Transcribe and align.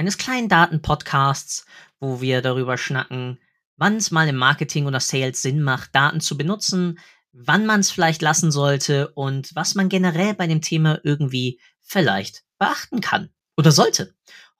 eines 0.00 0.16
kleinen 0.16 0.48
Datenpodcasts, 0.48 1.66
wo 2.00 2.22
wir 2.22 2.40
darüber 2.40 2.78
schnacken, 2.78 3.38
wann 3.76 3.96
es 3.96 4.10
mal 4.10 4.26
im 4.28 4.36
Marketing 4.36 4.86
oder 4.86 4.98
Sales 4.98 5.42
Sinn 5.42 5.62
macht, 5.62 5.94
Daten 5.94 6.22
zu 6.22 6.38
benutzen, 6.38 6.98
wann 7.32 7.66
man 7.66 7.80
es 7.80 7.90
vielleicht 7.90 8.22
lassen 8.22 8.50
sollte 8.50 9.10
und 9.10 9.54
was 9.54 9.74
man 9.74 9.90
generell 9.90 10.32
bei 10.32 10.46
dem 10.46 10.62
Thema 10.62 10.98
irgendwie 11.04 11.60
vielleicht 11.82 12.44
beachten 12.58 13.02
kann 13.02 13.28
oder 13.58 13.72
sollte. 13.72 14.14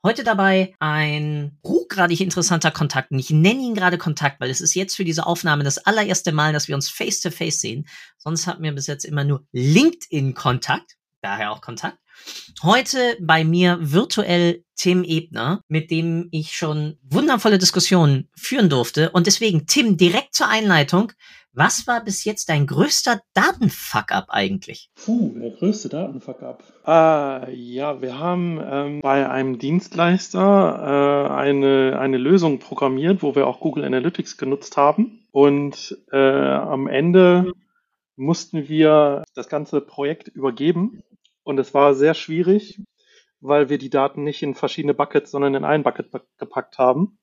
Heute 0.05 0.25
dabei 0.25 0.75
ein 0.79 1.59
hochgradig 1.66 2.21
interessanter 2.21 2.71
Kontakt. 2.71 3.11
Und 3.11 3.19
ich 3.19 3.30
nenne 3.30 3.61
ihn 3.61 3.75
gerade 3.75 3.97
Kontakt, 3.97 4.41
weil 4.41 4.51
es 4.51 4.61
ist 4.61 4.75
jetzt 4.75 4.95
für 4.95 5.05
diese 5.05 5.25
Aufnahme 5.25 5.65
das 5.65 5.79
allererste 5.79 6.33
Mal, 6.33 6.52
dass 6.52 6.69
wir 6.69 6.75
uns 6.75 6.91
face-to-face 6.91 7.57
-face 7.57 7.61
sehen. 7.61 7.88
Sonst 8.19 8.47
hatten 8.47 8.63
wir 8.63 8.73
bis 8.73 8.87
jetzt 8.87 9.07
immer 9.07 9.25
nur 9.25 9.47
LinkedIn-Kontakt. 9.52 10.97
Daher 11.23 11.51
auch 11.51 11.63
Kontakt. 11.63 11.99
Heute 12.62 13.16
bei 13.20 13.42
mir 13.42 13.79
virtuell 13.80 14.65
Tim 14.77 15.02
Ebner, 15.05 15.62
mit 15.69 15.90
dem 15.90 16.29
ich 16.30 16.57
schon 16.57 16.99
wundervolle 17.02 17.59
Diskussionen 17.59 18.29
führen 18.37 18.68
durfte. 18.68 19.10
Und 19.10 19.27
deswegen, 19.27 19.66
Tim, 19.66 19.96
direkt 19.96 20.35
zur 20.35 20.49
Einleitung. 20.49 21.12
Was 21.52 21.87
war 21.87 22.04
bis 22.04 22.24
jetzt 22.24 22.49
dein 22.49 22.66
größter 22.66 23.21
Datenfuck-up 23.35 24.27
eigentlich? 24.29 24.90
Puh, 24.95 25.35
der 25.37 25.51
größte 25.51 25.88
Datenfuck-up. 25.88 26.62
Äh, 26.87 27.54
ja, 27.54 28.01
wir 28.01 28.18
haben 28.18 28.60
ähm, 28.62 29.01
bei 29.01 29.29
einem 29.29 29.59
Dienstleister 29.59 31.29
äh, 31.29 31.32
eine, 31.32 31.99
eine 31.99 32.18
Lösung 32.18 32.59
programmiert, 32.59 33.23
wo 33.23 33.34
wir 33.34 33.46
auch 33.46 33.60
Google 33.60 33.84
Analytics 33.84 34.37
genutzt 34.37 34.77
haben. 34.77 35.27
Und 35.32 35.99
äh, 36.12 36.16
am 36.16 36.87
Ende 36.87 37.52
mussten 38.16 38.68
wir 38.68 39.24
das 39.34 39.49
ganze 39.49 39.80
Projekt 39.80 40.29
übergeben 40.29 41.02
und 41.43 41.59
es 41.59 41.74
war 41.74 41.95
sehr 41.95 42.15
schwierig, 42.15 42.80
weil 43.41 43.69
wir 43.69 43.79
die 43.79 43.91
Daten 43.91 44.23
nicht 44.23 44.43
in 44.43 44.55
verschiedene 44.55 44.95
Buckets, 44.95 45.30
sondern 45.30 45.55
in 45.55 45.65
ein 45.65 45.83
Bucket 45.83 46.10
gepackt 46.38 46.79
haben. 46.79 47.19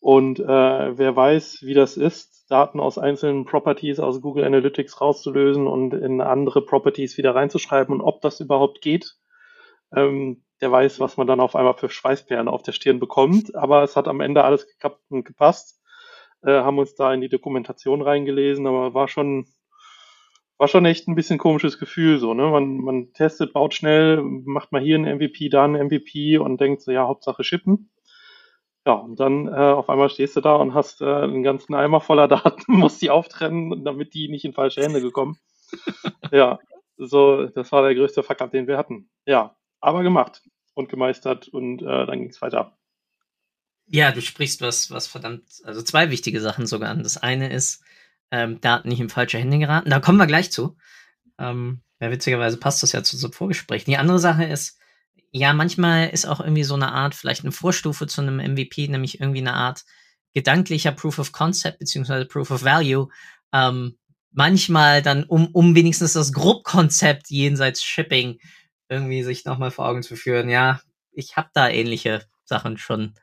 Und 0.00 0.38
äh, 0.38 0.44
wer 0.98 1.16
weiß, 1.16 1.60
wie 1.62 1.72
das 1.72 1.96
ist, 1.96 2.50
Daten 2.50 2.78
aus 2.78 2.98
einzelnen 2.98 3.46
Properties 3.46 4.00
aus 4.00 4.20
Google 4.20 4.44
Analytics 4.44 5.00
rauszulösen 5.00 5.66
und 5.66 5.94
in 5.94 6.20
andere 6.20 6.62
Properties 6.62 7.16
wieder 7.16 7.34
reinzuschreiben 7.34 7.94
und 7.94 8.02
ob 8.02 8.20
das 8.20 8.38
überhaupt 8.40 8.82
geht, 8.82 9.16
ähm, 9.96 10.44
der 10.60 10.70
weiß, 10.70 11.00
was 11.00 11.16
man 11.16 11.26
dann 11.26 11.40
auf 11.40 11.56
einmal 11.56 11.74
für 11.74 11.88
Schweißperlen 11.88 12.48
auf 12.48 12.62
der 12.62 12.72
Stirn 12.72 13.00
bekommt. 13.00 13.54
Aber 13.54 13.82
es 13.82 13.96
hat 13.96 14.08
am 14.08 14.20
Ende 14.20 14.44
alles 14.44 14.66
geklappt 14.66 15.00
und 15.08 15.24
gepasst. 15.24 15.80
Äh, 16.42 16.52
haben 16.52 16.78
uns 16.78 16.94
da 16.94 17.12
in 17.14 17.22
die 17.22 17.28
Dokumentation 17.30 18.02
reingelesen, 18.02 18.66
aber 18.66 18.92
war 18.92 19.08
schon 19.08 19.46
war 20.58 20.68
schon 20.68 20.84
echt 20.84 21.08
ein 21.08 21.14
bisschen 21.14 21.38
komisches 21.38 21.78
Gefühl 21.78 22.18
so, 22.18 22.34
ne? 22.34 22.46
Man, 22.46 22.78
man 22.78 23.12
testet, 23.12 23.52
baut 23.52 23.74
schnell, 23.74 24.22
macht 24.22 24.72
mal 24.72 24.80
hier 24.80 24.96
ein 24.96 25.16
MVP, 25.16 25.48
da 25.48 25.64
ein 25.64 25.72
MVP 25.72 26.38
und 26.38 26.60
denkt 26.60 26.82
so, 26.82 26.92
ja, 26.92 27.06
Hauptsache 27.06 27.44
schippen. 27.44 27.90
Ja, 28.86 28.92
und 28.92 29.18
dann 29.18 29.48
äh, 29.48 29.50
auf 29.50 29.88
einmal 29.88 30.10
stehst 30.10 30.36
du 30.36 30.40
da 30.40 30.56
und 30.56 30.74
hast 30.74 31.00
äh, 31.00 31.04
einen 31.06 31.42
ganzen 31.42 31.74
Eimer 31.74 32.00
voller 32.00 32.28
Daten, 32.28 32.72
musst 32.72 33.00
die 33.02 33.10
auftrennen, 33.10 33.84
damit 33.84 34.14
die 34.14 34.28
nicht 34.28 34.44
in 34.44 34.52
falsche 34.52 34.82
Hände 34.82 35.00
gekommen. 35.00 35.38
ja, 36.30 36.58
so, 36.96 37.46
das 37.46 37.72
war 37.72 37.82
der 37.82 37.94
größte 37.94 38.22
Fuck-up, 38.22 38.50
den 38.50 38.66
wir 38.66 38.76
hatten. 38.76 39.08
Ja, 39.26 39.56
aber 39.80 40.02
gemacht 40.02 40.42
und 40.74 40.88
gemeistert 40.88 41.48
und 41.48 41.82
äh, 41.82 42.06
dann 42.06 42.20
ging 42.20 42.30
es 42.30 42.42
weiter. 42.42 42.76
Ja, 43.86 44.12
du 44.12 44.22
sprichst 44.22 44.62
was, 44.62 44.90
was 44.90 45.06
verdammt, 45.06 45.44
also 45.64 45.82
zwei 45.82 46.10
wichtige 46.10 46.40
Sachen 46.40 46.66
sogar 46.66 46.90
an. 46.90 47.02
Das 47.02 47.18
eine 47.18 47.52
ist, 47.52 47.82
ähm, 48.30 48.60
Daten 48.60 48.88
nicht 48.88 49.00
in 49.00 49.08
falsche 49.08 49.38
Hände 49.38 49.58
geraten. 49.58 49.90
Da 49.90 50.00
kommen 50.00 50.18
wir 50.18 50.26
gleich 50.26 50.50
zu. 50.50 50.76
Ähm, 51.38 51.82
ja, 52.00 52.10
witzigerweise 52.10 52.56
passt 52.56 52.82
das 52.82 52.92
ja 52.92 53.02
zu 53.02 53.16
so 53.16 53.30
Vorgespräch. 53.30 53.84
Die 53.84 53.96
andere 53.96 54.18
Sache 54.18 54.44
ist, 54.44 54.78
ja, 55.30 55.52
manchmal 55.52 56.10
ist 56.10 56.26
auch 56.26 56.40
irgendwie 56.40 56.64
so 56.64 56.74
eine 56.74 56.92
Art, 56.92 57.14
vielleicht 57.14 57.42
eine 57.42 57.52
Vorstufe 57.52 58.06
zu 58.06 58.20
einem 58.20 58.36
MVP, 58.36 58.88
nämlich 58.88 59.20
irgendwie 59.20 59.40
eine 59.40 59.54
Art 59.54 59.84
gedanklicher 60.32 60.92
Proof 60.92 61.18
of 61.18 61.32
Concept 61.32 61.78
beziehungsweise 61.78 62.26
Proof 62.26 62.50
of 62.50 62.64
Value. 62.64 63.08
Ähm, 63.52 63.96
manchmal 64.32 65.02
dann, 65.02 65.24
um, 65.24 65.48
um 65.48 65.74
wenigstens 65.74 66.12
das 66.12 66.32
Grobkonzept 66.32 67.30
jenseits 67.30 67.82
Shipping 67.82 68.38
irgendwie 68.88 69.22
sich 69.22 69.44
nochmal 69.44 69.70
vor 69.70 69.86
Augen 69.86 70.02
zu 70.02 70.16
führen. 70.16 70.48
Ja, 70.48 70.80
ich 71.12 71.36
habe 71.36 71.48
da 71.54 71.68
ähnliche 71.68 72.24
Sachen 72.44 72.76
schon 72.78 73.14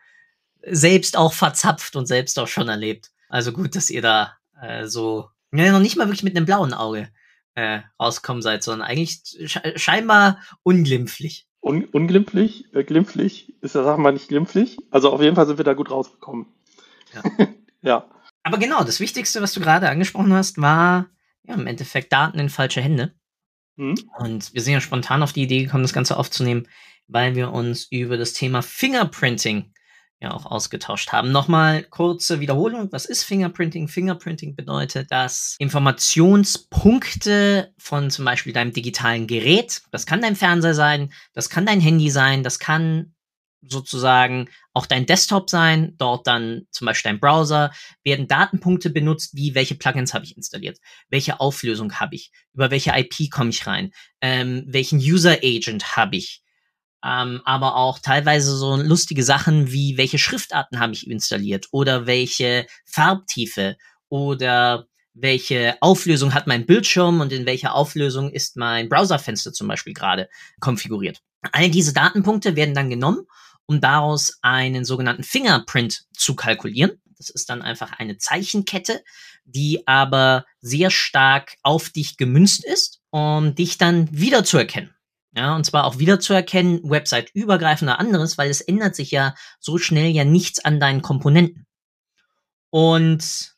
selbst 0.63 1.17
auch 1.17 1.33
verzapft 1.33 1.95
und 1.95 2.07
selbst 2.07 2.39
auch 2.39 2.47
schon 2.47 2.69
erlebt. 2.69 3.11
Also 3.29 3.51
gut, 3.51 3.75
dass 3.75 3.89
ihr 3.89 4.01
da 4.01 4.37
äh, 4.61 4.87
so, 4.87 5.29
ja, 5.51 5.71
noch 5.71 5.79
nicht 5.79 5.97
mal 5.97 6.07
wirklich 6.07 6.23
mit 6.23 6.35
einem 6.35 6.45
blauen 6.45 6.73
Auge 6.73 7.09
äh, 7.55 7.79
rauskommen 7.99 8.41
seid, 8.41 8.63
sondern 8.63 8.87
eigentlich 8.87 9.21
sche 9.45 9.73
scheinbar 9.75 10.39
unglimpflich. 10.63 11.47
Un 11.61 11.85
unglimpflich? 11.85 12.73
Äh, 12.73 12.83
glimpflich? 12.83 13.53
Ist 13.61 13.75
der 13.75 13.83
Sache 13.83 13.99
mal 13.99 14.13
nicht 14.13 14.29
glimpflich? 14.29 14.77
Also 14.89 15.11
auf 15.11 15.21
jeden 15.21 15.35
Fall 15.35 15.47
sind 15.47 15.57
wir 15.57 15.65
da 15.65 15.73
gut 15.73 15.91
rausgekommen. 15.91 16.47
Ja. 17.13 17.47
ja. 17.81 18.09
Aber 18.43 18.57
genau, 18.57 18.83
das 18.83 18.99
Wichtigste, 18.99 19.41
was 19.41 19.53
du 19.53 19.59
gerade 19.59 19.89
angesprochen 19.89 20.33
hast, 20.33 20.59
war 20.59 21.07
ja, 21.43 21.53
im 21.53 21.67
Endeffekt 21.67 22.11
Daten 22.11 22.39
in 22.39 22.49
falsche 22.49 22.81
Hände. 22.81 23.13
Mhm. 23.75 23.95
Und 24.17 24.53
wir 24.53 24.61
sind 24.61 24.73
ja 24.73 24.81
spontan 24.81 25.23
auf 25.23 25.33
die 25.33 25.43
Idee 25.43 25.63
gekommen, 25.63 25.83
das 25.83 25.93
Ganze 25.93 26.17
aufzunehmen, 26.17 26.67
weil 27.07 27.35
wir 27.35 27.51
uns 27.51 27.87
über 27.91 28.17
das 28.17 28.33
Thema 28.33 28.61
Fingerprinting 28.61 29.73
ja 30.21 30.31
auch 30.31 30.45
ausgetauscht 30.45 31.11
haben. 31.11 31.31
Nochmal 31.31 31.83
kurze 31.83 32.39
Wiederholung. 32.39 32.89
Was 32.91 33.05
ist 33.05 33.23
Fingerprinting? 33.23 33.87
Fingerprinting 33.87 34.55
bedeutet, 34.55 35.11
dass 35.11 35.55
Informationspunkte 35.59 37.73
von 37.77 38.11
zum 38.11 38.25
Beispiel 38.25 38.53
deinem 38.53 38.71
digitalen 38.71 39.27
Gerät, 39.27 39.81
das 39.91 40.05
kann 40.05 40.21
dein 40.21 40.35
Fernseher 40.35 40.75
sein, 40.75 41.11
das 41.33 41.49
kann 41.49 41.65
dein 41.65 41.81
Handy 41.81 42.11
sein, 42.11 42.43
das 42.43 42.59
kann 42.59 43.13
sozusagen 43.61 44.49
auch 44.73 44.85
dein 44.85 45.05
Desktop 45.05 45.49
sein, 45.49 45.93
dort 45.97 46.27
dann 46.27 46.67
zum 46.71 46.85
Beispiel 46.85 47.11
dein 47.11 47.19
Browser, 47.19 47.71
werden 48.03 48.27
Datenpunkte 48.27 48.89
benutzt, 48.89 49.35
wie 49.35 49.53
welche 49.53 49.75
Plugins 49.75 50.13
habe 50.13 50.25
ich 50.25 50.35
installiert, 50.35 50.79
welche 51.09 51.39
Auflösung 51.39 51.99
habe 51.99 52.15
ich, 52.15 52.31
über 52.53 52.71
welche 52.71 52.97
IP 52.97 53.29
komme 53.29 53.51
ich 53.51 53.67
rein, 53.67 53.91
ähm, 54.21 54.63
welchen 54.67 54.99
User 54.99 55.37
Agent 55.43 55.95
habe 55.95 56.15
ich, 56.15 56.40
ähm, 57.03 57.41
aber 57.45 57.75
auch 57.75 57.99
teilweise 57.99 58.55
so 58.55 58.75
lustige 58.75 59.23
Sachen 59.23 59.71
wie 59.71 59.97
welche 59.97 60.17
Schriftarten 60.17 60.79
habe 60.79 60.93
ich 60.93 61.09
installiert 61.09 61.67
oder 61.71 62.05
welche 62.05 62.67
Farbtiefe 62.85 63.77
oder 64.09 64.87
welche 65.13 65.75
Auflösung 65.81 66.33
hat 66.33 66.47
mein 66.47 66.65
Bildschirm 66.65 67.19
und 67.19 67.33
in 67.33 67.45
welcher 67.45 67.75
Auflösung 67.75 68.31
ist 68.31 68.55
mein 68.55 68.87
Browserfenster 68.87 69.51
zum 69.51 69.67
Beispiel 69.67 69.93
gerade 69.93 70.29
konfiguriert. 70.59 71.21
All 71.51 71.69
diese 71.69 71.93
Datenpunkte 71.93 72.55
werden 72.55 72.75
dann 72.75 72.89
genommen, 72.89 73.25
um 73.65 73.81
daraus 73.81 74.37
einen 74.41 74.85
sogenannten 74.85 75.23
Fingerprint 75.23 76.03
zu 76.15 76.35
kalkulieren. 76.35 77.01
Das 77.17 77.29
ist 77.29 77.49
dann 77.49 77.61
einfach 77.61 77.99
eine 77.99 78.17
Zeichenkette, 78.17 79.03
die 79.43 79.85
aber 79.87 80.45
sehr 80.61 80.91
stark 80.91 81.55
auf 81.61 81.89
dich 81.89 82.17
gemünzt 82.17 82.63
ist, 82.63 83.01
um 83.09 83.55
dich 83.55 83.77
dann 83.77 84.07
wiederzuerkennen. 84.11 84.93
Ja, 85.33 85.55
und 85.55 85.65
zwar 85.65 85.85
auch 85.85 85.97
wiederzuerkennen, 85.97 86.81
Website 86.83 87.31
übergreifender 87.33 87.99
anderes, 87.99 88.37
weil 88.37 88.49
es 88.49 88.59
ändert 88.59 88.95
sich 88.95 89.11
ja 89.11 89.33
so 89.59 89.77
schnell 89.77 90.11
ja 90.11 90.25
nichts 90.25 90.63
an 90.63 90.79
deinen 90.79 91.01
Komponenten. 91.01 91.65
Und 92.69 93.53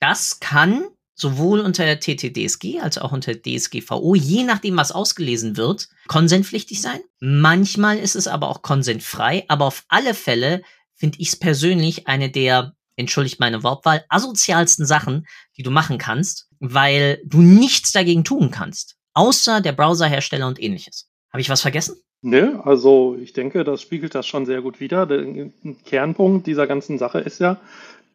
das 0.00 0.40
kann 0.40 0.86
sowohl 1.14 1.60
unter 1.60 1.84
der 1.84 2.00
TTDSG 2.00 2.80
als 2.80 2.98
auch 2.98 3.12
unter 3.12 3.32
DSGVO, 3.40 4.16
je 4.16 4.42
nachdem, 4.42 4.76
was 4.76 4.90
ausgelesen 4.90 5.56
wird, 5.56 5.88
konsentpflichtig 6.08 6.82
sein. 6.82 7.00
Manchmal 7.20 7.98
ist 7.98 8.16
es 8.16 8.26
aber 8.26 8.48
auch 8.48 8.62
konsentfrei, 8.62 9.44
aber 9.46 9.66
auf 9.66 9.84
alle 9.88 10.14
Fälle 10.14 10.62
finde 10.94 11.18
ich 11.20 11.28
es 11.28 11.36
persönlich 11.36 12.08
eine 12.08 12.30
der, 12.30 12.74
entschuldigt 12.96 13.38
meine 13.38 13.62
Wortwahl, 13.62 14.04
asozialsten 14.08 14.86
Sachen, 14.86 15.26
die 15.56 15.62
du 15.62 15.70
machen 15.70 15.98
kannst, 15.98 16.48
weil 16.58 17.20
du 17.24 17.40
nichts 17.40 17.92
dagegen 17.92 18.24
tun 18.24 18.50
kannst 18.50 18.96
außer 19.14 19.60
der 19.60 19.72
Browserhersteller 19.72 20.46
und 20.46 20.62
ähnliches. 20.62 21.10
Habe 21.32 21.40
ich 21.40 21.50
was 21.50 21.62
vergessen? 21.62 21.96
Nö, 22.22 22.58
also 22.62 23.16
ich 23.20 23.32
denke, 23.32 23.64
das 23.64 23.82
spiegelt 23.82 24.14
das 24.14 24.26
schon 24.26 24.46
sehr 24.46 24.62
gut 24.62 24.80
wider. 24.80 25.06
Der 25.06 25.50
Kernpunkt 25.84 26.46
dieser 26.46 26.66
ganzen 26.66 26.98
Sache 26.98 27.20
ist 27.20 27.38
ja, 27.38 27.60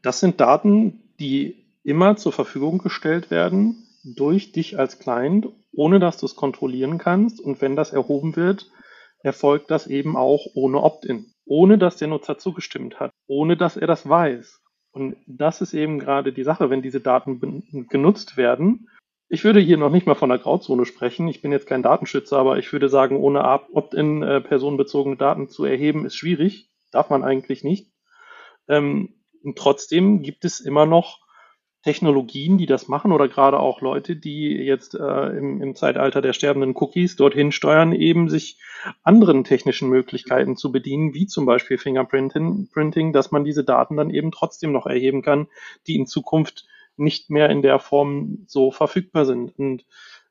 das 0.01 0.19
sind 0.19 0.39
Daten, 0.39 1.03
die 1.19 1.65
immer 1.83 2.15
zur 2.17 2.31
Verfügung 2.31 2.77
gestellt 2.79 3.29
werden 3.29 3.87
durch 4.03 4.51
dich 4.51 4.79
als 4.79 4.99
Client, 4.99 5.49
ohne 5.71 5.99
dass 5.99 6.17
du 6.17 6.25
es 6.25 6.35
kontrollieren 6.35 6.97
kannst. 6.97 7.39
Und 7.39 7.61
wenn 7.61 7.75
das 7.75 7.91
erhoben 7.91 8.35
wird, 8.35 8.71
erfolgt 9.21 9.69
das 9.69 9.85
eben 9.87 10.15
auch 10.15 10.45
ohne 10.55 10.81
Opt-in. 10.81 11.25
ohne 11.45 11.77
dass 11.79 11.97
der 11.97 12.07
Nutzer 12.07 12.37
zugestimmt 12.37 12.99
hat, 12.99 13.11
ohne 13.27 13.57
dass 13.57 13.75
er 13.75 13.87
das 13.87 14.07
weiß. 14.07 14.61
Und 14.91 15.17
das 15.25 15.61
ist 15.61 15.73
eben 15.73 15.99
gerade 15.99 16.31
die 16.31 16.43
Sache, 16.43 16.69
wenn 16.69 16.81
diese 16.81 16.99
Daten 16.99 17.87
genutzt 17.89 18.37
werden. 18.37 18.87
Ich 19.31 19.43
würde 19.43 19.59
hier 19.59 19.77
noch 19.77 19.91
nicht 19.91 20.07
mal 20.07 20.15
von 20.15 20.29
der 20.29 20.39
Grauzone 20.39 20.87
sprechen. 20.87 21.27
Ich 21.27 21.43
bin 21.43 21.51
jetzt 21.51 21.67
kein 21.67 21.83
Datenschützer, 21.83 22.37
aber 22.37 22.57
ich 22.57 22.73
würde 22.73 22.89
sagen, 22.89 23.17
ohne 23.17 23.43
Opt-in 23.73 24.23
äh, 24.23 24.41
personenbezogene 24.41 25.17
Daten 25.17 25.47
zu 25.49 25.65
erheben, 25.65 26.05
ist 26.05 26.15
schwierig. 26.15 26.71
Darf 26.91 27.11
man 27.11 27.23
eigentlich 27.23 27.63
nicht. 27.63 27.91
Ähm, 28.67 29.13
und 29.43 29.55
trotzdem 29.55 30.23
gibt 30.23 30.45
es 30.45 30.59
immer 30.59 30.87
noch 30.87 31.19
Technologien, 31.83 32.57
die 32.57 32.65
das 32.65 32.87
machen 32.87 33.11
oder 33.11 33.27
gerade 33.27 33.59
auch 33.59 33.81
Leute, 33.81 34.15
die 34.15 34.49
jetzt 34.49 34.95
äh, 34.95 35.27
im, 35.37 35.61
im 35.61 35.75
Zeitalter 35.75 36.21
der 36.21 36.33
sterbenden 36.33 36.75
Cookies 36.75 37.15
dorthin 37.15 37.51
steuern, 37.51 37.93
eben 37.93 38.29
sich 38.29 38.59
anderen 39.03 39.43
technischen 39.43 39.89
Möglichkeiten 39.89 40.57
zu 40.57 40.71
bedienen, 40.71 41.13
wie 41.13 41.27
zum 41.27 41.45
Beispiel 41.45 41.77
Fingerprinting, 41.77 43.13
dass 43.13 43.31
man 43.31 43.45
diese 43.45 43.63
Daten 43.63 43.95
dann 43.95 44.09
eben 44.09 44.31
trotzdem 44.31 44.71
noch 44.71 44.87
erheben 44.87 45.21
kann, 45.21 45.47
die 45.85 45.95
in 45.95 46.07
Zukunft 46.07 46.65
nicht 46.99 47.29
mehr 47.29 47.49
in 47.49 47.61
der 47.61 47.79
Form 47.79 48.43
so 48.47 48.71
verfügbar 48.71 49.25
sind. 49.25 49.57
Und 49.57 49.85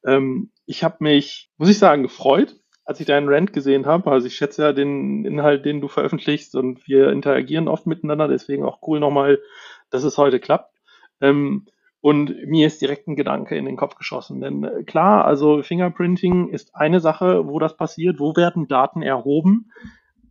ähm, 0.06 0.50
ich 0.66 0.84
habe 0.84 0.96
mich, 1.00 1.50
muss 1.56 1.68
ich 1.68 1.78
sagen, 1.78 2.02
gefreut, 2.02 2.56
als 2.84 3.00
ich 3.00 3.06
deinen 3.06 3.28
Rant 3.28 3.52
gesehen 3.52 3.86
habe. 3.86 4.10
Also 4.10 4.26
ich 4.26 4.36
schätze 4.36 4.62
ja 4.62 4.72
den 4.72 5.24
Inhalt, 5.24 5.64
den 5.64 5.80
du 5.80 5.88
veröffentlichst 5.88 6.54
und 6.54 6.86
wir 6.88 7.10
interagieren 7.10 7.68
oft 7.68 7.86
miteinander, 7.86 8.28
deswegen 8.28 8.64
auch 8.64 8.78
cool 8.86 9.00
nochmal, 9.00 9.38
dass 9.90 10.04
es 10.04 10.16
heute 10.18 10.40
klappt. 10.40 10.72
Ähm, 11.20 11.66
und 12.00 12.46
mir 12.46 12.66
ist 12.66 12.80
direkt 12.80 13.08
ein 13.08 13.16
Gedanke 13.16 13.56
in 13.56 13.64
den 13.64 13.76
Kopf 13.76 13.96
geschossen. 13.96 14.40
Denn 14.40 14.64
äh, 14.64 14.84
klar, 14.84 15.24
also 15.24 15.62
Fingerprinting 15.62 16.48
ist 16.48 16.74
eine 16.74 17.00
Sache, 17.00 17.46
wo 17.48 17.58
das 17.58 17.76
passiert. 17.76 18.20
Wo 18.20 18.36
werden 18.36 18.68
Daten 18.68 19.02
erhoben 19.02 19.72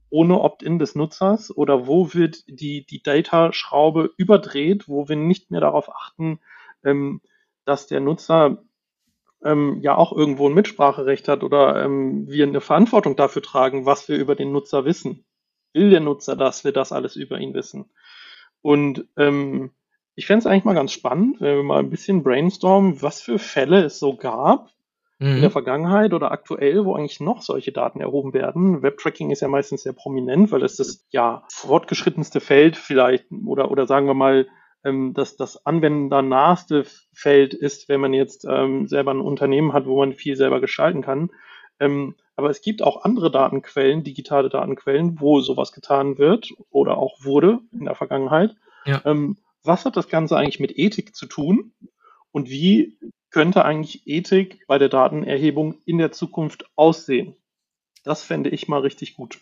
ohne 0.09 0.39
Opt-in 0.41 0.79
des 0.79 0.95
Nutzers? 0.95 1.55
Oder 1.55 1.87
wo 1.87 2.13
wird 2.13 2.43
die, 2.47 2.85
die 2.85 3.01
Data-Schraube 3.01 4.11
überdreht, 4.17 4.87
wo 4.87 5.07
wir 5.07 5.15
nicht 5.15 5.51
mehr 5.51 5.61
darauf 5.61 5.93
achten, 5.93 6.39
ähm, 6.83 7.21
dass 7.65 7.87
der 7.87 7.99
Nutzer 7.99 8.63
ähm, 9.43 9.79
ja 9.81 9.95
auch 9.95 10.11
irgendwo 10.11 10.47
ein 10.47 10.53
Mitspracherecht 10.53 11.27
hat 11.27 11.43
oder 11.43 11.83
ähm, 11.83 12.27
wir 12.27 12.47
eine 12.47 12.61
Verantwortung 12.61 13.15
dafür 13.15 13.41
tragen, 13.41 13.85
was 13.85 14.07
wir 14.09 14.17
über 14.17 14.35
den 14.35 14.51
Nutzer 14.51 14.85
wissen. 14.85 15.25
Will 15.73 15.89
der 15.89 15.99
Nutzer, 15.99 16.35
dass 16.35 16.63
wir 16.63 16.71
das 16.71 16.91
alles 16.91 17.15
über 17.15 17.39
ihn 17.39 17.53
wissen? 17.53 17.91
Und 18.61 19.07
ähm, 19.17 19.71
ich 20.15 20.25
fände 20.25 20.39
es 20.39 20.45
eigentlich 20.47 20.63
mal 20.63 20.73
ganz 20.73 20.91
spannend, 20.91 21.39
wenn 21.39 21.57
wir 21.57 21.63
mal 21.63 21.79
ein 21.79 21.91
bisschen 21.91 22.23
brainstormen, 22.23 23.01
was 23.01 23.21
für 23.21 23.37
Fälle 23.37 23.83
es 23.83 23.99
so 23.99 24.15
gab 24.15 24.71
mhm. 25.19 25.35
in 25.35 25.41
der 25.41 25.51
Vergangenheit 25.51 26.13
oder 26.13 26.31
aktuell, 26.31 26.85
wo 26.85 26.95
eigentlich 26.95 27.19
noch 27.19 27.41
solche 27.41 27.71
Daten 27.71 28.01
erhoben 28.01 28.33
werden. 28.33 28.81
Webtracking 28.81 29.31
ist 29.31 29.41
ja 29.41 29.47
meistens 29.47 29.83
sehr 29.83 29.93
prominent, 29.93 30.51
weil 30.51 30.63
es 30.63 30.77
das 30.77 31.05
ja 31.11 31.43
fortgeschrittenste 31.49 32.39
Feld 32.39 32.77
vielleicht 32.77 33.25
oder, 33.45 33.71
oder 33.71 33.87
sagen 33.87 34.07
wir 34.07 34.13
mal, 34.13 34.47
ähm, 34.83 35.13
dass 35.13 35.35
das 35.35 35.65
anwendernahste 35.65 36.85
Feld 37.13 37.53
ist, 37.53 37.89
wenn 37.89 38.01
man 38.01 38.13
jetzt 38.13 38.45
ähm, 38.49 38.87
selber 38.87 39.11
ein 39.11 39.21
Unternehmen 39.21 39.73
hat, 39.73 39.85
wo 39.85 39.97
man 39.97 40.13
viel 40.13 40.35
selber 40.35 40.61
gestalten 40.61 41.01
kann. 41.01 41.31
Ähm, 41.79 42.15
aber 42.35 42.49
es 42.49 42.61
gibt 42.61 42.83
auch 42.83 43.03
andere 43.03 43.31
Datenquellen, 43.31 44.03
digitale 44.03 44.49
Datenquellen, 44.49 45.19
wo 45.19 45.41
sowas 45.41 45.71
getan 45.71 46.17
wird 46.17 46.53
oder 46.69 46.97
auch 46.97 47.23
wurde 47.23 47.59
in 47.71 47.85
der 47.85 47.95
Vergangenheit. 47.95 48.55
Ja. 48.85 49.01
Ähm, 49.05 49.37
was 49.63 49.85
hat 49.85 49.97
das 49.97 50.07
Ganze 50.07 50.37
eigentlich 50.37 50.59
mit 50.59 50.77
Ethik 50.77 51.15
zu 51.15 51.25
tun 51.25 51.73
und 52.31 52.49
wie 52.49 52.97
könnte 53.29 53.65
eigentlich 53.65 54.07
Ethik 54.07 54.65
bei 54.67 54.77
der 54.77 54.89
Datenerhebung 54.89 55.81
in 55.85 55.97
der 55.97 56.11
Zukunft 56.11 56.65
aussehen? 56.75 57.35
Das 58.03 58.23
fände 58.23 58.49
ich 58.49 58.67
mal 58.67 58.81
richtig 58.81 59.15
gut. 59.15 59.39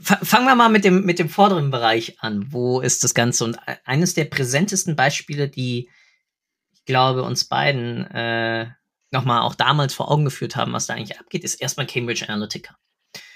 Fangen 0.00 0.46
wir 0.46 0.54
mal 0.54 0.68
mit 0.68 0.84
dem, 0.84 1.04
mit 1.04 1.18
dem 1.18 1.28
vorderen 1.28 1.70
Bereich 1.70 2.20
an. 2.20 2.52
Wo 2.52 2.80
ist 2.80 3.04
das 3.04 3.14
Ganze? 3.14 3.44
Und 3.44 3.58
eines 3.84 4.14
der 4.14 4.24
präsentesten 4.24 4.96
Beispiele, 4.96 5.48
die 5.48 5.88
ich 6.72 6.84
glaube, 6.84 7.22
uns 7.22 7.44
beiden 7.44 8.06
äh, 8.06 8.68
nochmal 9.10 9.42
auch 9.42 9.54
damals 9.54 9.94
vor 9.94 10.10
Augen 10.10 10.24
geführt 10.24 10.56
haben, 10.56 10.72
was 10.72 10.86
da 10.86 10.94
eigentlich 10.94 11.20
abgeht, 11.20 11.44
ist 11.44 11.56
erstmal 11.56 11.86
Cambridge 11.86 12.28
Analytica. 12.28 12.76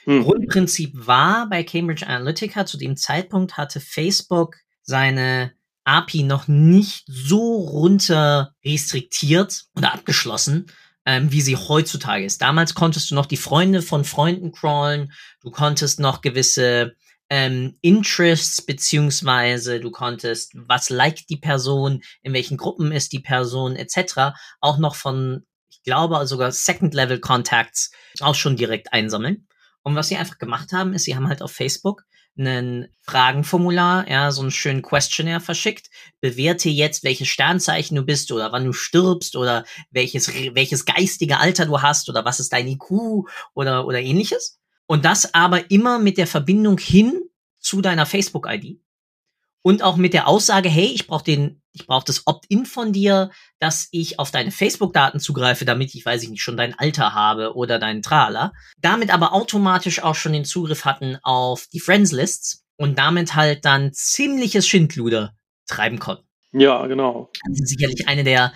Hm. 0.04 0.24
Grundprinzip 0.24 0.92
war 0.94 1.48
bei 1.48 1.62
Cambridge 1.62 2.06
Analytica, 2.06 2.66
zu 2.66 2.78
dem 2.78 2.96
Zeitpunkt 2.96 3.56
hatte 3.56 3.80
Facebook 3.80 4.56
seine 4.82 5.52
API 5.84 6.22
noch 6.22 6.48
nicht 6.48 7.04
so 7.06 7.56
runter 7.56 8.54
restriktiert 8.64 9.64
oder 9.76 9.92
abgeschlossen, 9.92 10.66
ähm, 11.06 11.30
wie 11.30 11.40
sie 11.40 11.56
heutzutage 11.56 12.24
ist. 12.24 12.40
Damals 12.40 12.74
konntest 12.74 13.10
du 13.10 13.14
noch 13.14 13.26
die 13.26 13.36
Freunde 13.36 13.82
von 13.82 14.04
Freunden 14.04 14.52
crawlen, 14.52 15.12
du 15.40 15.50
konntest 15.50 16.00
noch 16.00 16.20
gewisse 16.20 16.94
ähm, 17.30 17.78
Interests 17.80 18.62
beziehungsweise 18.62 19.80
du 19.80 19.90
konntest, 19.90 20.52
was 20.54 20.90
liked 20.90 21.30
die 21.30 21.36
Person, 21.36 22.02
in 22.22 22.32
welchen 22.32 22.56
Gruppen 22.56 22.92
ist 22.92 23.12
die 23.12 23.20
Person 23.20 23.76
etc. 23.76 24.36
auch 24.60 24.78
noch 24.78 24.94
von, 24.94 25.44
ich 25.68 25.82
glaube 25.82 26.26
sogar 26.26 26.52
Second 26.52 26.94
Level 26.94 27.20
Contacts 27.20 27.90
auch 28.20 28.34
schon 28.34 28.56
direkt 28.56 28.92
einsammeln. 28.92 29.46
Und 29.82 29.96
was 29.96 30.08
sie 30.08 30.16
einfach 30.16 30.38
gemacht 30.38 30.72
haben, 30.72 30.94
ist, 30.94 31.04
sie 31.04 31.14
haben 31.14 31.28
halt 31.28 31.42
auf 31.42 31.52
Facebook 31.52 32.04
ein 32.36 32.88
Fragenformular, 33.02 34.08
ja, 34.08 34.30
so 34.32 34.42
einen 34.42 34.50
schönen 34.50 34.82
Questionnaire 34.82 35.40
verschickt. 35.40 35.90
Bewerte 36.20 36.68
jetzt, 36.68 37.04
welches 37.04 37.28
Sternzeichen 37.28 37.94
du 37.96 38.02
bist 38.02 38.32
oder 38.32 38.50
wann 38.52 38.64
du 38.64 38.72
stirbst 38.72 39.36
oder 39.36 39.64
welches, 39.90 40.28
welches 40.54 40.84
geistige 40.84 41.38
Alter 41.38 41.66
du 41.66 41.82
hast 41.82 42.08
oder 42.08 42.24
was 42.24 42.40
ist 42.40 42.52
dein 42.52 42.66
IQ 42.66 43.26
oder, 43.54 43.86
oder 43.86 44.00
ähnliches. 44.00 44.58
Und 44.86 45.04
das 45.04 45.34
aber 45.34 45.70
immer 45.70 45.98
mit 45.98 46.18
der 46.18 46.26
Verbindung 46.26 46.78
hin 46.78 47.22
zu 47.60 47.80
deiner 47.80 48.06
Facebook-ID 48.06 48.80
und 49.62 49.82
auch 49.82 49.96
mit 49.96 50.12
der 50.12 50.28
Aussage, 50.28 50.68
hey, 50.68 50.86
ich 50.86 51.06
brauche 51.06 51.24
den, 51.24 51.62
ich 51.74 51.86
brauche 51.86 52.04
das 52.06 52.26
Opt-in 52.26 52.66
von 52.66 52.92
dir, 52.92 53.30
dass 53.58 53.88
ich 53.90 54.18
auf 54.18 54.30
deine 54.30 54.52
Facebook-Daten 54.52 55.18
zugreife, 55.18 55.64
damit 55.64 55.94
ich, 55.94 56.06
weiß 56.06 56.22
ich 56.22 56.30
nicht, 56.30 56.42
schon 56.42 56.56
dein 56.56 56.78
Alter 56.78 57.14
habe 57.14 57.54
oder 57.54 57.78
deinen 57.78 58.00
Trailer. 58.00 58.52
Damit 58.80 59.12
aber 59.12 59.32
automatisch 59.32 60.02
auch 60.02 60.14
schon 60.14 60.32
den 60.32 60.44
Zugriff 60.44 60.84
hatten 60.84 61.18
auf 61.22 61.66
die 61.72 61.80
Friends-Lists 61.80 62.64
und 62.76 62.98
damit 62.98 63.34
halt 63.34 63.64
dann 63.64 63.92
ziemliches 63.92 64.68
Schindluder 64.68 65.34
treiben 65.66 65.98
konnten. 65.98 66.24
Ja, 66.52 66.86
genau. 66.86 67.30
Das 67.48 67.60
ist 67.60 67.68
sicherlich 67.68 68.06
eine 68.06 68.22
der 68.22 68.52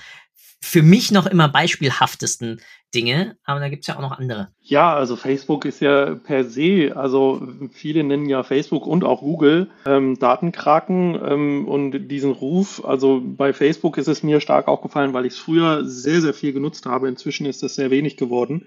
für 0.61 0.83
mich 0.83 1.13
noch 1.13 1.27
immer 1.27 1.49
beispielhaftesten 1.49 2.61
Dinge, 2.95 3.37
aber 3.45 3.61
da 3.61 3.69
gibt 3.69 3.83
es 3.83 3.87
ja 3.87 3.97
auch 3.97 4.01
noch 4.01 4.19
andere. 4.19 4.49
Ja, 4.61 4.95
also 4.95 5.17
Facebook 5.17 5.67
ist 5.67 5.81
ja 5.81 6.15
per 6.15 6.45
se, 6.45 6.93
also 6.97 7.47
viele 7.71 8.03
nennen 8.03 8.29
ja 8.29 8.43
Facebook 8.43 8.87
und 8.87 9.05
auch 9.05 9.21
Google 9.21 9.69
ähm, 9.85 10.19
Datenkraken 10.19 11.21
ähm, 11.23 11.69
und 11.69 12.09
diesen 12.09 12.33
Ruf, 12.33 12.83
also 12.85 13.23
bei 13.23 13.53
Facebook 13.53 13.99
ist 13.99 14.09
es 14.09 14.23
mir 14.23 14.41
stark 14.41 14.69
aufgefallen, 14.69 15.13
weil 15.13 15.27
ich 15.27 15.35
es 15.35 15.39
früher 15.39 15.85
sehr, 15.85 16.23
sehr 16.23 16.35
viel 16.35 16.53
genutzt 16.55 16.87
habe. 16.87 17.09
Inzwischen 17.09 17.47
ist 17.47 17.63
das 17.63 17.75
sehr 17.75 17.91
wenig 17.91 18.17
geworden. 18.17 18.67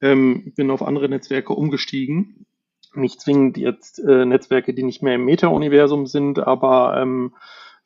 Ähm, 0.00 0.54
bin 0.56 0.70
auf 0.70 0.82
andere 0.82 1.10
Netzwerke 1.10 1.52
umgestiegen. 1.52 2.46
Nicht 2.94 3.20
zwingend 3.20 3.58
jetzt 3.58 3.98
äh, 3.98 4.24
Netzwerke, 4.24 4.72
die 4.72 4.82
nicht 4.82 5.02
mehr 5.02 5.16
im 5.16 5.26
Meta-Universum 5.26 6.06
sind, 6.06 6.38
aber 6.38 6.98
ähm, 7.00 7.34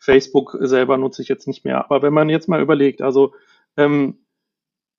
Facebook 0.04 0.56
selber 0.60 0.98
nutze 0.98 1.22
ich 1.22 1.28
jetzt 1.28 1.46
nicht 1.48 1.64
mehr. 1.64 1.84
Aber 1.84 2.02
wenn 2.02 2.12
man 2.12 2.28
jetzt 2.28 2.48
mal 2.48 2.60
überlegt, 2.60 3.00
also 3.00 3.34
ähm, 3.76 4.18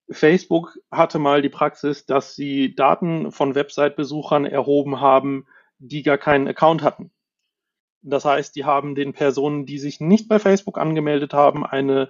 Facebook 0.10 0.78
hatte 0.92 1.20
mal 1.20 1.42
die 1.42 1.50
Praxis, 1.50 2.06
dass 2.06 2.36
sie 2.36 2.76
Daten 2.76 3.32
von 3.32 3.56
Website-Besuchern 3.56 4.46
erhoben 4.46 5.00
haben, 5.00 5.46
die 5.78 6.04
gar 6.04 6.18
keinen 6.18 6.48
Account 6.48 6.84
hatten. 6.84 7.12
Das 8.02 8.26
heißt, 8.26 8.56
die 8.56 8.66
haben 8.66 8.96
den 8.96 9.14
Personen, 9.14 9.66
die 9.66 9.80
sich 9.80 10.00
nicht 10.00 10.28
bei 10.28 10.40
Facebook 10.40 10.78
angemeldet 10.78 11.34
haben, 11.34 11.66
eine 11.66 12.10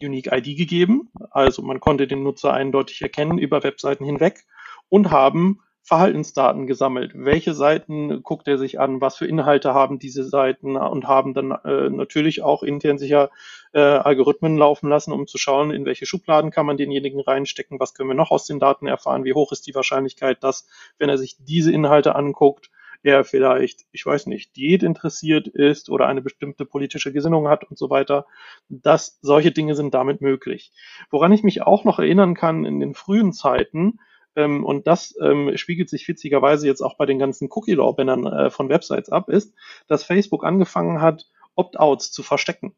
Unique 0.00 0.30
ID 0.32 0.56
gegeben. 0.56 1.10
Also 1.30 1.62
man 1.62 1.80
konnte 1.80 2.06
den 2.06 2.22
Nutzer 2.22 2.52
eindeutig 2.52 3.02
erkennen 3.02 3.38
über 3.38 3.62
Webseiten 3.62 4.04
hinweg 4.04 4.44
und 4.88 5.10
haben 5.10 5.60
Verhaltensdaten 5.86 6.66
gesammelt. 6.66 7.12
Welche 7.14 7.54
Seiten 7.54 8.24
guckt 8.24 8.48
er 8.48 8.58
sich 8.58 8.80
an? 8.80 9.00
Was 9.00 9.16
für 9.16 9.26
Inhalte 9.26 9.72
haben 9.72 10.00
diese 10.00 10.24
Seiten? 10.24 10.76
Und 10.76 11.06
haben 11.06 11.32
dann 11.32 11.52
äh, 11.52 11.90
natürlich 11.90 12.42
auch 12.42 12.64
intern 12.64 12.98
sicher 12.98 13.30
äh, 13.72 13.78
Algorithmen 13.78 14.56
laufen 14.56 14.88
lassen, 14.88 15.12
um 15.12 15.28
zu 15.28 15.38
schauen, 15.38 15.70
in 15.70 15.84
welche 15.84 16.04
Schubladen 16.04 16.50
kann 16.50 16.66
man 16.66 16.76
denjenigen 16.76 17.20
reinstecken? 17.20 17.78
Was 17.78 17.94
können 17.94 18.10
wir 18.10 18.16
noch 18.16 18.32
aus 18.32 18.46
den 18.46 18.58
Daten 18.58 18.88
erfahren? 18.88 19.22
Wie 19.22 19.34
hoch 19.34 19.52
ist 19.52 19.68
die 19.68 19.76
Wahrscheinlichkeit, 19.76 20.42
dass, 20.42 20.68
wenn 20.98 21.08
er 21.08 21.18
sich 21.18 21.36
diese 21.38 21.70
Inhalte 21.70 22.16
anguckt, 22.16 22.68
er 23.04 23.22
vielleicht, 23.22 23.86
ich 23.92 24.04
weiß 24.04 24.26
nicht, 24.26 24.56
Diät 24.56 24.82
interessiert 24.82 25.46
ist 25.46 25.88
oder 25.88 26.08
eine 26.08 26.20
bestimmte 26.22 26.64
politische 26.64 27.12
Gesinnung 27.12 27.46
hat 27.46 27.62
und 27.62 27.78
so 27.78 27.90
weiter. 27.90 28.26
dass 28.68 29.20
solche 29.22 29.52
Dinge 29.52 29.76
sind 29.76 29.94
damit 29.94 30.20
möglich. 30.20 30.72
Woran 31.10 31.30
ich 31.30 31.44
mich 31.44 31.62
auch 31.62 31.84
noch 31.84 32.00
erinnern 32.00 32.34
kann 32.34 32.64
in 32.64 32.80
den 32.80 32.94
frühen 32.94 33.32
Zeiten, 33.32 34.00
ähm, 34.36 34.64
und 34.64 34.86
das 34.86 35.14
ähm, 35.20 35.56
spiegelt 35.56 35.88
sich 35.88 36.06
witzigerweise 36.06 36.66
jetzt 36.66 36.82
auch 36.82 36.96
bei 36.96 37.06
den 37.06 37.18
ganzen 37.18 37.48
Cookie-Law-Bannern 37.50 38.26
äh, 38.26 38.50
von 38.50 38.68
Websites 38.68 39.08
ab, 39.08 39.28
ist, 39.28 39.54
dass 39.88 40.04
Facebook 40.04 40.44
angefangen 40.44 41.00
hat, 41.00 41.26
Opt-outs 41.56 42.12
zu 42.12 42.22
verstecken. 42.22 42.75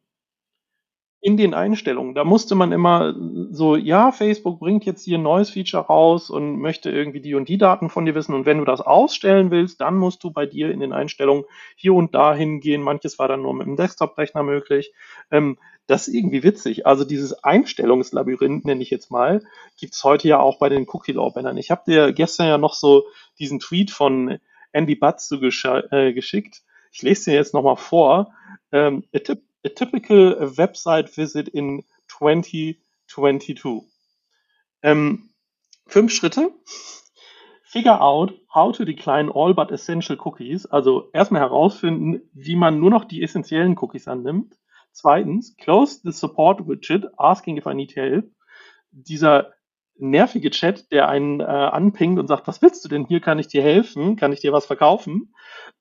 In 1.21 1.37
den 1.37 1.53
Einstellungen. 1.53 2.15
Da 2.15 2.23
musste 2.23 2.55
man 2.55 2.71
immer 2.71 3.15
so, 3.51 3.75
ja, 3.75 4.13
Facebook 4.13 4.61
bringt 4.61 4.85
jetzt 4.85 5.05
hier 5.05 5.19
ein 5.19 5.23
neues 5.23 5.51
Feature 5.51 5.85
raus 5.85 6.31
und 6.31 6.61
möchte 6.61 6.91
irgendwie 6.91 7.21
die 7.21 7.35
und 7.35 7.49
die 7.49 7.59
Daten 7.59 7.91
von 7.91 8.07
dir 8.07 8.15
wissen. 8.15 8.35
Und 8.35 8.47
wenn 8.47 8.59
du 8.59 8.65
das 8.65 8.81
ausstellen 8.81 9.51
willst, 9.51 9.81
dann 9.81 9.97
musst 9.97 10.23
du 10.23 10.31
bei 10.31 10.47
dir 10.47 10.71
in 10.71 10.79
den 10.79 10.93
Einstellungen 10.93 11.45
hier 11.75 11.95
und 11.95 12.15
da 12.15 12.35
hingehen. 12.35 12.83
Manches 12.83 13.19
war 13.19 13.27
dann 13.27 13.43
nur 13.43 13.55
mit 13.55 13.67
dem 13.67 13.75
Desktop-Rechner 13.77 14.45
möglich. 14.45 14.93
Ähm, 15.33 15.59
das 15.89 16.07
ist 16.07 16.15
irgendwie 16.15 16.45
witzig. 16.45 16.87
Also 16.87 17.05
dieses 17.05 17.43
Einstellungslabyrinth, 17.43 18.65
nenne 18.65 18.83
ich 18.83 18.91
jetzt 18.91 19.11
mal, 19.11 19.43
gibt's 19.77 20.05
heute 20.05 20.29
ja 20.29 20.39
auch 20.39 20.59
bei 20.59 20.69
den 20.69 20.87
Cookie-Law-Bannern. 20.87 21.57
Ich 21.57 21.73
habe 21.73 21.83
dir 21.87 22.13
gestern 22.13 22.47
ja 22.47 22.59
noch 22.59 22.75
so 22.75 23.07
diesen 23.41 23.59
Tweet 23.59 23.91
von 23.91 24.39
Andy 24.71 24.95
Butz 24.95 25.33
äh, 25.33 26.13
geschickt. 26.13 26.63
Ich 26.93 27.03
lese 27.03 27.31
dir 27.31 27.37
jetzt 27.37 27.55
nochmal 27.55 27.77
vor. 27.77 28.33
Ähm, 28.71 29.05
a, 29.15 29.19
tip, 29.19 29.43
a 29.65 29.69
typical 29.69 30.35
website 30.57 31.09
visit 31.09 31.49
in 31.49 31.85
2022. 32.09 33.83
Ähm, 34.83 35.31
fünf 35.87 36.13
Schritte. 36.13 36.51
Figure 37.65 38.01
out 38.01 38.33
how 38.53 38.73
to 38.73 38.85
decline 38.85 39.29
all 39.29 39.53
but 39.53 39.71
essential 39.71 40.17
cookies. 40.17 40.65
Also 40.67 41.11
erstmal 41.13 41.43
herausfinden, 41.43 42.23
wie 42.33 42.57
man 42.57 42.81
nur 42.81 42.91
noch 42.91 43.05
die 43.05 43.23
essentiellen 43.23 43.77
Cookies 43.79 44.09
annimmt. 44.09 44.57
Zweitens, 44.93 45.57
close 45.57 46.01
the 46.03 46.13
support 46.13 46.67
widget 46.67 47.07
asking 47.19 47.59
if 47.59 47.67
I 47.67 47.75
need 47.75 47.95
help. 47.95 48.31
Dieser 48.91 49.53
nervige 49.99 50.51
Chat, 50.51 50.91
der 50.93 51.09
einen 51.09 51.41
äh, 51.41 51.45
anpingt 51.45 52.19
und 52.19 52.27
sagt, 52.27 52.47
was 52.47 52.63
willst 52.63 52.85
du 52.85 52.89
denn? 52.89 53.05
Hier 53.05 53.21
kann 53.21 53.39
ich 53.39 53.49
dir 53.49 53.63
helfen, 53.63 54.17
kann 54.17 54.33
ich 54.33 54.41
dir 54.41 54.53
was 54.53 54.65
verkaufen. 54.65 55.35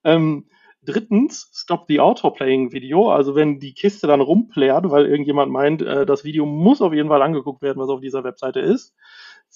Ähm, 0.04 0.50
drittens, 0.88 1.50
stop 1.54 1.86
the 1.88 2.00
autoplaying 2.00 2.72
Video. 2.72 3.12
Also 3.12 3.36
wenn 3.36 3.60
die 3.60 3.74
Kiste 3.74 4.08
dann 4.08 4.22
rumplärt, 4.22 4.90
weil 4.90 5.06
irgendjemand 5.06 5.52
meint, 5.52 5.82
äh, 5.82 6.06
das 6.06 6.24
Video 6.24 6.46
muss 6.46 6.82
auf 6.82 6.94
jeden 6.94 7.10
Fall 7.10 7.22
angeguckt 7.22 7.62
werden, 7.62 7.80
was 7.80 7.90
auf 7.90 8.00
dieser 8.00 8.24
Webseite 8.24 8.62
ist. 8.62 8.96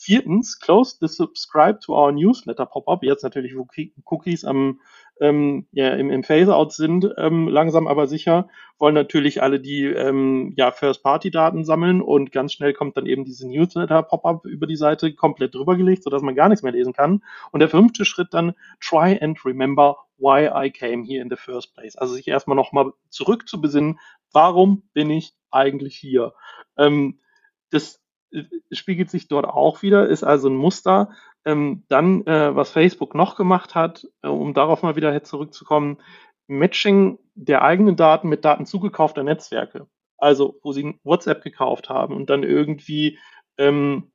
Viertens, 0.03 0.59
close 0.59 0.97
the 0.99 1.07
subscribe 1.07 1.79
to 1.81 1.93
our 1.93 2.11
newsletter 2.11 2.65
Pop-up. 2.65 3.03
Jetzt 3.03 3.21
natürlich, 3.21 3.55
wo 3.55 3.67
Cookies 4.05 4.43
am, 4.43 4.81
ähm, 5.19 5.67
ja, 5.71 5.89
im, 5.89 6.09
im 6.09 6.23
Phase-Out 6.23 6.73
sind, 6.73 7.07
ähm, 7.17 7.47
langsam 7.47 7.85
aber 7.85 8.07
sicher, 8.07 8.49
wollen 8.79 8.95
natürlich 8.95 9.43
alle 9.43 9.59
die 9.59 9.83
ähm, 9.83 10.55
ja, 10.57 10.71
First-Party-Daten 10.71 11.65
sammeln 11.65 12.01
und 12.01 12.31
ganz 12.31 12.53
schnell 12.53 12.73
kommt 12.73 12.97
dann 12.97 13.05
eben 13.05 13.25
diese 13.25 13.47
Newsletter-Pop-up 13.47 14.45
über 14.45 14.65
die 14.65 14.75
Seite 14.75 15.13
komplett 15.13 15.53
drüber 15.53 15.77
gelegt, 15.77 16.01
sodass 16.01 16.23
man 16.23 16.33
gar 16.33 16.49
nichts 16.49 16.63
mehr 16.63 16.71
lesen 16.73 16.93
kann. 16.93 17.23
Und 17.51 17.59
der 17.59 17.69
fünfte 17.69 18.03
Schritt 18.03 18.29
dann, 18.31 18.55
try 18.79 19.19
and 19.21 19.45
remember 19.45 19.97
why 20.17 20.49
I 20.51 20.71
came 20.71 21.05
here 21.05 21.21
in 21.21 21.29
the 21.29 21.35
first 21.35 21.75
place. 21.75 21.95
Also 21.95 22.15
sich 22.15 22.27
erstmal 22.27 22.57
nochmal 22.57 22.91
zurück 23.09 23.47
zu 23.47 23.61
besinnen, 23.61 23.99
warum 24.33 24.81
bin 24.93 25.11
ich 25.11 25.35
eigentlich 25.51 25.95
hier? 25.95 26.33
Ähm, 26.75 27.19
das 27.69 28.01
spiegelt 28.71 29.09
sich 29.09 29.27
dort 29.27 29.45
auch 29.45 29.81
wieder, 29.81 30.07
ist 30.07 30.23
also 30.23 30.49
ein 30.49 30.55
Muster. 30.55 31.09
Ähm, 31.45 31.83
dann, 31.87 32.25
äh, 32.27 32.55
was 32.55 32.71
Facebook 32.71 33.15
noch 33.15 33.35
gemacht 33.35 33.75
hat, 33.75 34.07
äh, 34.21 34.27
um 34.27 34.53
darauf 34.53 34.83
mal 34.83 34.95
wieder 34.95 35.23
zurückzukommen, 35.23 35.97
Matching 36.47 37.17
der 37.33 37.63
eigenen 37.63 37.95
Daten 37.95 38.29
mit 38.29 38.45
Daten 38.45 38.65
zugekaufter 38.65 39.23
Netzwerke. 39.23 39.87
Also, 40.17 40.59
wo 40.61 40.71
sie 40.71 40.99
WhatsApp 41.03 41.43
gekauft 41.43 41.89
haben 41.89 42.15
und 42.15 42.29
dann 42.29 42.43
irgendwie 42.43 43.17
ähm, 43.57 44.11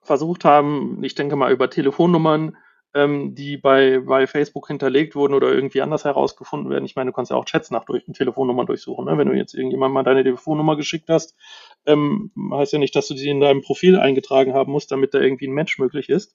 versucht 0.00 0.44
haben, 0.44 1.02
ich 1.04 1.14
denke 1.14 1.36
mal 1.36 1.52
über 1.52 1.68
Telefonnummern 1.68 2.56
ähm, 2.94 3.34
die 3.34 3.56
bei, 3.56 4.00
bei 4.00 4.26
Facebook 4.26 4.66
hinterlegt 4.68 5.14
wurden 5.14 5.34
oder 5.34 5.50
irgendwie 5.52 5.80
anders 5.80 6.04
herausgefunden 6.04 6.70
werden. 6.70 6.84
Ich 6.84 6.96
meine, 6.96 7.10
du 7.10 7.14
kannst 7.14 7.30
ja 7.30 7.36
auch 7.36 7.44
Chats 7.44 7.70
nach 7.70 7.84
durch 7.84 8.04
Telefonnummern 8.04 8.66
durchsuchen. 8.66 9.06
Ne? 9.06 9.16
Wenn 9.16 9.28
du 9.28 9.34
jetzt 9.34 9.54
irgendjemand 9.54 9.94
mal 9.94 10.02
deine 10.02 10.22
Telefonnummer 10.22 10.76
geschickt 10.76 11.08
hast, 11.08 11.34
ähm, 11.86 12.32
heißt 12.52 12.72
ja 12.72 12.78
nicht, 12.78 12.94
dass 12.94 13.08
du 13.08 13.16
sie 13.16 13.28
in 13.28 13.40
deinem 13.40 13.62
Profil 13.62 13.98
eingetragen 13.98 14.54
haben 14.54 14.72
musst, 14.72 14.90
damit 14.92 15.14
da 15.14 15.20
irgendwie 15.20 15.48
ein 15.48 15.54
Match 15.54 15.78
möglich 15.78 16.08
ist. 16.08 16.34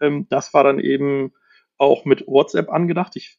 Ähm, 0.00 0.26
das 0.28 0.52
war 0.54 0.64
dann 0.64 0.80
eben 0.80 1.32
auch 1.76 2.04
mit 2.04 2.26
WhatsApp 2.26 2.70
angedacht. 2.70 3.16
Ich 3.16 3.38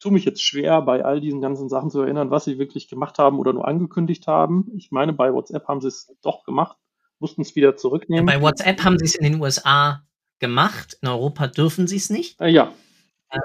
tue 0.00 0.12
mich 0.12 0.24
jetzt 0.24 0.42
schwer, 0.42 0.82
bei 0.82 1.04
all 1.04 1.20
diesen 1.20 1.40
ganzen 1.40 1.68
Sachen 1.68 1.90
zu 1.90 2.00
erinnern, 2.00 2.30
was 2.30 2.44
sie 2.44 2.58
wirklich 2.58 2.88
gemacht 2.88 3.18
haben 3.18 3.38
oder 3.38 3.52
nur 3.52 3.66
angekündigt 3.66 4.26
haben. 4.26 4.70
Ich 4.76 4.90
meine, 4.90 5.12
bei 5.12 5.32
WhatsApp 5.32 5.66
haben 5.68 5.80
sie 5.80 5.88
es 5.88 6.14
doch 6.22 6.44
gemacht, 6.44 6.76
mussten 7.18 7.42
es 7.42 7.56
wieder 7.56 7.76
zurücknehmen. 7.76 8.26
Bei 8.26 8.40
WhatsApp 8.40 8.84
haben 8.84 8.98
sie 8.98 9.06
es 9.06 9.16
in 9.16 9.32
den 9.32 9.40
USA 9.40 10.02
gemacht. 10.38 10.98
In 11.02 11.08
Europa 11.08 11.48
dürfen 11.48 11.86
sie 11.86 11.96
es 11.96 12.10
nicht. 12.10 12.40
Äh, 12.40 12.50
ja. 12.50 12.72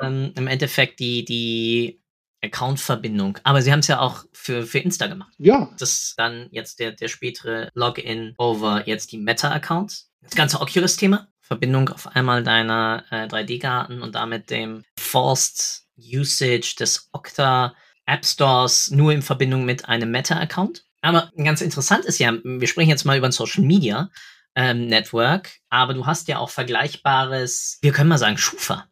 Ähm, 0.01 0.31
Im 0.37 0.47
Endeffekt 0.47 0.99
die, 0.99 1.25
die 1.25 2.02
Account-Verbindung. 2.43 3.39
Aber 3.43 3.61
sie 3.61 3.71
haben 3.71 3.79
es 3.79 3.87
ja 3.87 3.99
auch 3.99 4.25
für, 4.33 4.63
für 4.63 4.79
Insta 4.79 5.07
gemacht. 5.07 5.33
Ja. 5.37 5.69
Das 5.79 5.93
ist 5.93 6.13
dann 6.17 6.47
jetzt 6.51 6.79
der, 6.79 6.91
der 6.91 7.07
spätere 7.07 7.69
Login 7.73 8.33
over 8.37 8.87
jetzt 8.87 9.11
die 9.11 9.17
Meta-Accounts. 9.17 10.11
Das 10.21 10.35
ganze 10.35 10.61
Oculus-Thema. 10.61 11.27
Verbindung 11.41 11.89
auf 11.89 12.07
einmal 12.15 12.43
deiner 12.43 13.03
äh, 13.11 13.27
3D-Garten 13.27 14.01
und 14.01 14.15
damit 14.15 14.49
dem 14.49 14.83
Forced 14.97 15.83
Usage 15.97 16.75
des 16.79 17.09
Okta 17.11 17.75
App 18.05 18.25
Stores 18.25 18.91
nur 18.91 19.11
in 19.11 19.21
Verbindung 19.21 19.65
mit 19.65 19.87
einem 19.87 20.11
Meta-Account. 20.11 20.85
Aber 21.01 21.31
ganz 21.35 21.61
interessant 21.61 22.05
ist 22.05 22.19
ja, 22.19 22.33
wir 22.43 22.67
sprechen 22.67 22.89
jetzt 22.89 23.05
mal 23.05 23.17
über 23.17 23.31
Social 23.31 23.63
Media 23.63 24.09
ähm, 24.55 24.87
Network, 24.87 25.51
aber 25.69 25.93
du 25.93 26.05
hast 26.05 26.27
ja 26.27 26.37
auch 26.37 26.49
vergleichbares, 26.49 27.79
wir 27.81 27.91
können 27.91 28.09
mal 28.09 28.17
sagen, 28.17 28.37
Schufa. 28.37 28.87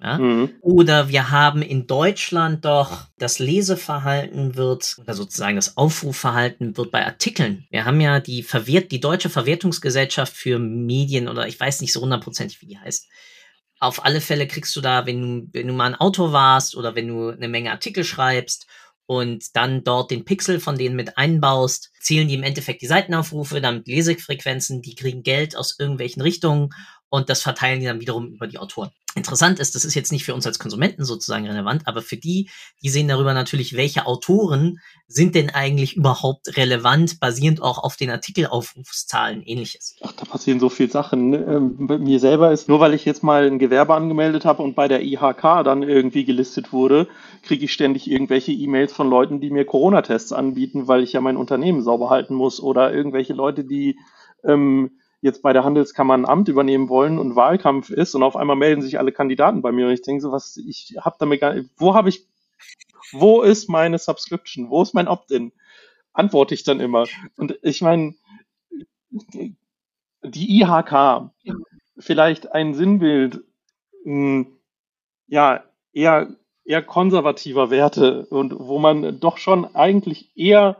Ja? 0.00 0.18
Mhm. 0.18 0.50
Oder 0.60 1.08
wir 1.08 1.30
haben 1.30 1.62
in 1.62 1.86
Deutschland 1.86 2.64
doch 2.64 3.06
das 3.18 3.38
Leseverhalten 3.38 4.56
wird, 4.56 4.96
oder 4.98 5.14
sozusagen 5.14 5.56
das 5.56 5.76
Aufrufverhalten 5.76 6.76
wird 6.76 6.90
bei 6.90 7.04
Artikeln. 7.04 7.66
Wir 7.70 7.84
haben 7.84 8.00
ja 8.00 8.20
die 8.20 8.42
verwehrt, 8.42 8.92
die 8.92 9.00
Deutsche 9.00 9.30
Verwertungsgesellschaft 9.30 10.32
für 10.32 10.58
Medien 10.58 11.28
oder 11.28 11.46
ich 11.46 11.58
weiß 11.58 11.80
nicht 11.80 11.92
so 11.92 12.00
hundertprozentig, 12.00 12.60
wie 12.60 12.66
die 12.66 12.78
heißt. 12.78 13.08
Auf 13.80 14.04
alle 14.04 14.20
Fälle 14.20 14.46
kriegst 14.46 14.74
du 14.76 14.80
da, 14.80 15.06
wenn 15.06 15.20
du, 15.20 15.48
wenn 15.52 15.68
du 15.68 15.74
mal 15.74 15.86
ein 15.86 15.94
Autor 15.94 16.32
warst 16.32 16.76
oder 16.76 16.94
wenn 16.94 17.08
du 17.08 17.28
eine 17.30 17.48
Menge 17.48 17.70
Artikel 17.70 18.04
schreibst 18.04 18.66
und 19.06 19.54
dann 19.56 19.84
dort 19.84 20.10
den 20.10 20.24
Pixel 20.24 20.60
von 20.60 20.78
denen 20.78 20.96
mit 20.96 21.18
einbaust, 21.18 21.90
zählen 22.00 22.28
die 22.28 22.34
im 22.34 22.42
Endeffekt 22.42 22.82
die 22.82 22.86
Seitenaufrufe, 22.86 23.60
damit 23.60 23.86
Lesefrequenzen, 23.86 24.80
die 24.80 24.94
kriegen 24.94 25.22
Geld 25.22 25.56
aus 25.56 25.78
irgendwelchen 25.78 26.22
Richtungen 26.22 26.70
und 27.08 27.28
das 27.28 27.42
verteilen 27.42 27.80
die 27.80 27.86
dann 27.86 28.00
wiederum 28.00 28.28
über 28.28 28.46
die 28.46 28.58
Autoren. 28.58 28.90
Interessant 29.16 29.60
ist, 29.60 29.76
das 29.76 29.84
ist 29.84 29.94
jetzt 29.94 30.10
nicht 30.10 30.24
für 30.24 30.34
uns 30.34 30.44
als 30.44 30.58
Konsumenten 30.58 31.04
sozusagen 31.04 31.46
relevant, 31.46 31.86
aber 31.86 32.02
für 32.02 32.16
die, 32.16 32.50
die 32.82 32.88
sehen 32.88 33.06
darüber 33.06 33.32
natürlich, 33.32 33.76
welche 33.76 34.06
Autoren 34.06 34.80
sind 35.06 35.36
denn 35.36 35.50
eigentlich 35.50 35.94
überhaupt 35.94 36.56
relevant, 36.56 37.20
basierend 37.20 37.62
auch 37.62 37.78
auf 37.78 37.96
den 37.96 38.10
Artikelaufrufszahlen 38.10 39.42
ähnliches. 39.42 39.94
Ach, 40.02 40.12
da 40.12 40.24
passieren 40.24 40.58
so 40.58 40.68
viele 40.68 40.90
Sachen. 40.90 41.32
Ähm, 41.32 41.86
bei 41.86 41.98
mir 41.98 42.18
selber 42.18 42.50
ist, 42.50 42.68
nur 42.68 42.80
weil 42.80 42.92
ich 42.92 43.04
jetzt 43.04 43.22
mal 43.22 43.46
ein 43.46 43.60
Gewerbe 43.60 43.94
angemeldet 43.94 44.44
habe 44.44 44.64
und 44.64 44.74
bei 44.74 44.88
der 44.88 45.04
IHK 45.04 45.62
dann 45.64 45.84
irgendwie 45.84 46.24
gelistet 46.24 46.72
wurde, 46.72 47.06
kriege 47.42 47.66
ich 47.66 47.72
ständig 47.72 48.10
irgendwelche 48.10 48.50
E-Mails 48.50 48.92
von 48.92 49.08
Leuten, 49.08 49.40
die 49.40 49.50
mir 49.50 49.64
Corona-Tests 49.64 50.32
anbieten, 50.32 50.88
weil 50.88 51.04
ich 51.04 51.12
ja 51.12 51.20
mein 51.20 51.36
Unternehmen 51.36 51.82
sauber 51.82 52.10
halten 52.10 52.34
muss 52.34 52.60
oder 52.60 52.92
irgendwelche 52.92 53.34
Leute, 53.34 53.62
die 53.62 53.96
ähm, 54.42 54.98
jetzt 55.24 55.40
bei 55.40 55.54
der 55.54 55.64
Handelskammer 55.64 56.12
ein 56.12 56.26
Amt 56.26 56.48
übernehmen 56.48 56.90
wollen 56.90 57.18
und 57.18 57.34
Wahlkampf 57.34 57.88
ist 57.88 58.14
und 58.14 58.22
auf 58.22 58.36
einmal 58.36 58.56
melden 58.56 58.82
sich 58.82 58.98
alle 58.98 59.10
Kandidaten 59.10 59.62
bei 59.62 59.72
mir 59.72 59.86
und 59.86 59.92
ich 59.94 60.02
denke 60.02 60.20
so, 60.20 60.30
was, 60.30 60.58
ich 60.58 60.96
habe 61.00 61.16
damit 61.18 61.40
gar 61.40 61.54
nicht, 61.54 61.70
wo 61.78 61.94
habe 61.94 62.10
ich, 62.10 62.26
wo 63.10 63.40
ist 63.40 63.70
meine 63.70 63.98
Subscription? 63.98 64.68
Wo 64.68 64.82
ist 64.82 64.92
mein 64.92 65.08
Opt-in? 65.08 65.52
Antworte 66.12 66.52
ich 66.52 66.62
dann 66.62 66.78
immer. 66.78 67.06
Und 67.38 67.58
ich 67.62 67.80
meine, 67.80 68.14
die 70.22 70.60
IHK, 70.60 71.30
vielleicht 71.96 72.52
ein 72.52 72.74
Sinnbild, 72.74 73.42
hm, 74.02 74.58
ja, 75.26 75.64
eher, 75.94 76.36
eher 76.66 76.82
konservativer 76.82 77.70
Werte 77.70 78.26
und 78.26 78.54
wo 78.58 78.78
man 78.78 79.20
doch 79.20 79.38
schon 79.38 79.74
eigentlich 79.74 80.36
eher 80.36 80.76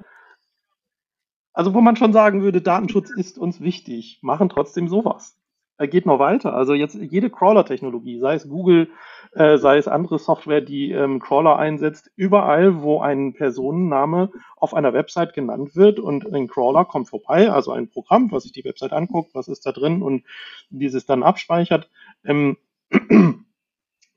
also 1.54 1.72
wo 1.72 1.80
man 1.80 1.96
schon 1.96 2.12
sagen 2.12 2.42
würde, 2.42 2.60
Datenschutz 2.60 3.10
ist 3.10 3.38
uns 3.38 3.60
wichtig, 3.60 4.18
machen 4.22 4.48
trotzdem 4.48 4.88
sowas. 4.88 5.38
Er 5.76 5.88
geht 5.88 6.06
noch 6.06 6.20
weiter. 6.20 6.54
Also 6.54 6.74
jetzt 6.74 6.94
jede 6.94 7.30
Crawler-Technologie, 7.30 8.20
sei 8.20 8.34
es 8.34 8.48
Google, 8.48 8.90
äh, 9.32 9.58
sei 9.58 9.76
es 9.78 9.88
andere 9.88 10.20
Software, 10.20 10.60
die 10.60 10.92
ähm, 10.92 11.18
Crawler 11.18 11.56
einsetzt, 11.58 12.12
überall, 12.14 12.82
wo 12.82 13.00
ein 13.00 13.34
Personenname 13.34 14.30
auf 14.56 14.74
einer 14.74 14.92
Website 14.92 15.34
genannt 15.34 15.74
wird 15.74 15.98
und 15.98 16.32
ein 16.32 16.46
Crawler 16.46 16.84
kommt 16.84 17.08
vorbei, 17.08 17.50
also 17.50 17.72
ein 17.72 17.88
Programm, 17.88 18.30
was 18.30 18.44
sich 18.44 18.52
die 18.52 18.64
Website 18.64 18.92
anguckt, 18.92 19.34
was 19.34 19.48
ist 19.48 19.66
da 19.66 19.72
drin 19.72 20.02
und 20.02 20.24
dieses 20.70 21.06
dann 21.06 21.24
abspeichert. 21.24 21.90
Ähm, 22.24 22.56
äh, 22.90 23.34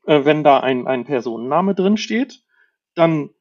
wenn 0.06 0.44
da 0.44 0.60
ein, 0.60 0.86
ein 0.86 1.06
Personenname 1.06 1.74
drin 1.74 1.98
steht, 1.98 2.44
dann 2.94 3.32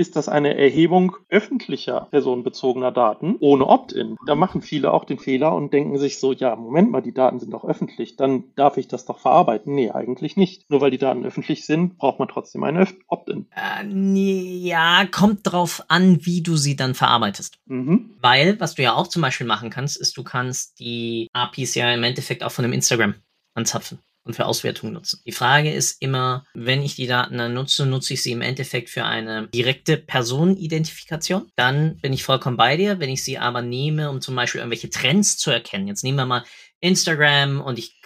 ist 0.00 0.16
das 0.16 0.28
eine 0.28 0.56
Erhebung 0.56 1.16
öffentlicher 1.28 2.08
personenbezogener 2.10 2.90
Daten 2.90 3.36
ohne 3.38 3.66
Opt-in. 3.66 4.16
Da 4.26 4.34
machen 4.34 4.62
viele 4.62 4.92
auch 4.92 5.04
den 5.04 5.18
Fehler 5.18 5.54
und 5.54 5.74
denken 5.74 5.98
sich 5.98 6.18
so, 6.18 6.32
ja, 6.32 6.56
Moment 6.56 6.90
mal, 6.90 7.02
die 7.02 7.12
Daten 7.12 7.38
sind 7.38 7.52
doch 7.52 7.64
öffentlich, 7.64 8.16
dann 8.16 8.44
darf 8.56 8.78
ich 8.78 8.88
das 8.88 9.04
doch 9.04 9.18
verarbeiten. 9.18 9.74
Nee, 9.74 9.90
eigentlich 9.90 10.36
nicht. 10.36 10.68
Nur 10.70 10.80
weil 10.80 10.90
die 10.90 10.98
Daten 10.98 11.24
öffentlich 11.24 11.66
sind, 11.66 11.98
braucht 11.98 12.18
man 12.18 12.28
trotzdem 12.28 12.64
ein 12.64 12.88
Opt-in. 13.08 13.46
Äh, 13.54 13.86
ja, 13.86 15.04
kommt 15.10 15.40
drauf 15.42 15.84
an, 15.88 16.24
wie 16.24 16.42
du 16.42 16.56
sie 16.56 16.76
dann 16.76 16.94
verarbeitest. 16.94 17.58
Mhm. 17.66 18.14
Weil, 18.22 18.58
was 18.58 18.76
du 18.76 18.82
ja 18.82 18.94
auch 18.94 19.06
zum 19.06 19.20
Beispiel 19.20 19.46
machen 19.46 19.68
kannst, 19.68 20.00
ist, 20.00 20.16
du 20.16 20.24
kannst 20.24 20.80
die 20.80 21.28
APIs 21.34 21.74
ja 21.74 21.92
im 21.92 22.02
Endeffekt 22.02 22.42
auch 22.42 22.52
von 22.52 22.64
einem 22.64 22.72
Instagram 22.72 23.16
anzapfen 23.54 23.98
und 24.30 24.34
für 24.36 24.46
Auswertungen 24.46 24.92
nutzen. 24.92 25.20
Die 25.26 25.32
Frage 25.32 25.72
ist 25.72 26.00
immer, 26.00 26.44
wenn 26.54 26.82
ich 26.82 26.94
die 26.94 27.06
Daten 27.06 27.38
dann 27.38 27.52
nutze, 27.52 27.84
nutze 27.84 28.14
ich 28.14 28.22
sie 28.22 28.32
im 28.32 28.42
Endeffekt 28.42 28.88
für 28.88 29.04
eine 29.04 29.48
direkte 29.48 29.96
Personenidentifikation. 29.96 31.50
Dann 31.56 31.96
bin 31.96 32.12
ich 32.12 32.22
vollkommen 32.22 32.56
bei 32.56 32.76
dir. 32.76 33.00
Wenn 33.00 33.10
ich 33.10 33.24
sie 33.24 33.38
aber 33.38 33.60
nehme, 33.60 34.08
um 34.08 34.20
zum 34.20 34.36
Beispiel 34.36 34.60
irgendwelche 34.60 34.90
Trends 34.90 35.36
zu 35.36 35.50
erkennen, 35.50 35.88
jetzt 35.88 36.04
nehmen 36.04 36.18
wir 36.18 36.26
mal 36.26 36.44
Instagram 36.80 37.60
und 37.60 37.78
ich 37.78 38.00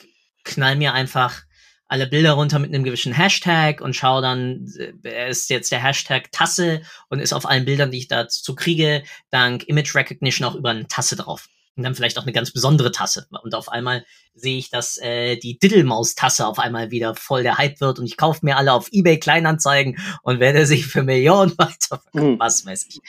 knall 0.45 0.77
mir 0.77 0.95
einfach 0.95 1.43
alle 1.87 2.07
Bilder 2.07 2.33
runter 2.33 2.59
mit 2.59 2.75
einem 2.75 2.85
gewissen 2.85 3.13
Hashtag 3.13 3.83
und 3.83 3.95
schaue 3.95 4.23
dann, 4.23 4.67
ist 5.29 5.51
jetzt 5.51 5.71
der 5.71 5.83
Hashtag 5.83 6.33
Tasse 6.33 6.81
und 7.11 7.21
ist 7.21 7.35
auf 7.35 7.47
allen 7.47 7.67
Bildern, 7.67 7.91
die 7.91 7.99
ich 7.99 8.09
dazu 8.09 8.55
kriege, 8.55 9.05
dank 9.31 9.65
Image 9.65 9.95
Recognition 9.95 10.49
auch 10.49 10.55
über 10.55 10.71
eine 10.71 10.89
Tasse 10.89 11.17
drauf 11.17 11.49
und 11.77 11.83
dann 11.83 11.95
vielleicht 11.95 12.19
auch 12.19 12.23
eine 12.23 12.33
ganz 12.33 12.53
besondere 12.53 12.93
Tasse. 12.93 13.27
Und 13.43 13.55
auf 13.55 13.69
einmal 13.69 14.05
sehe 14.35 14.59
ich, 14.59 14.71
dass 14.71 14.97
äh, 14.99 15.37
die 15.37 15.59
Diddlemaus-Tasse 15.59 16.47
auf 16.47 16.59
einmal 16.59 16.91
wieder 16.91 17.15
voll 17.15 17.43
der 17.43 17.59
Hype 17.59 17.81
wird 17.81 17.99
und 17.99 18.07
ich 18.07 18.17
kaufe 18.17 18.41
mir 18.43 18.57
alle 18.57 18.73
auf 18.73 18.89
Ebay 18.93 19.19
Kleinanzeigen 19.19 19.99
und 20.23 20.41
werde 20.41 20.67
sie 20.67 20.83
für 20.83 21.03
Millionen 21.03 21.53
weiterverkaufen, 21.59 22.35
mhm. 22.35 22.39
was 22.39 22.65
weiß 22.65 22.87
ich. 22.89 23.01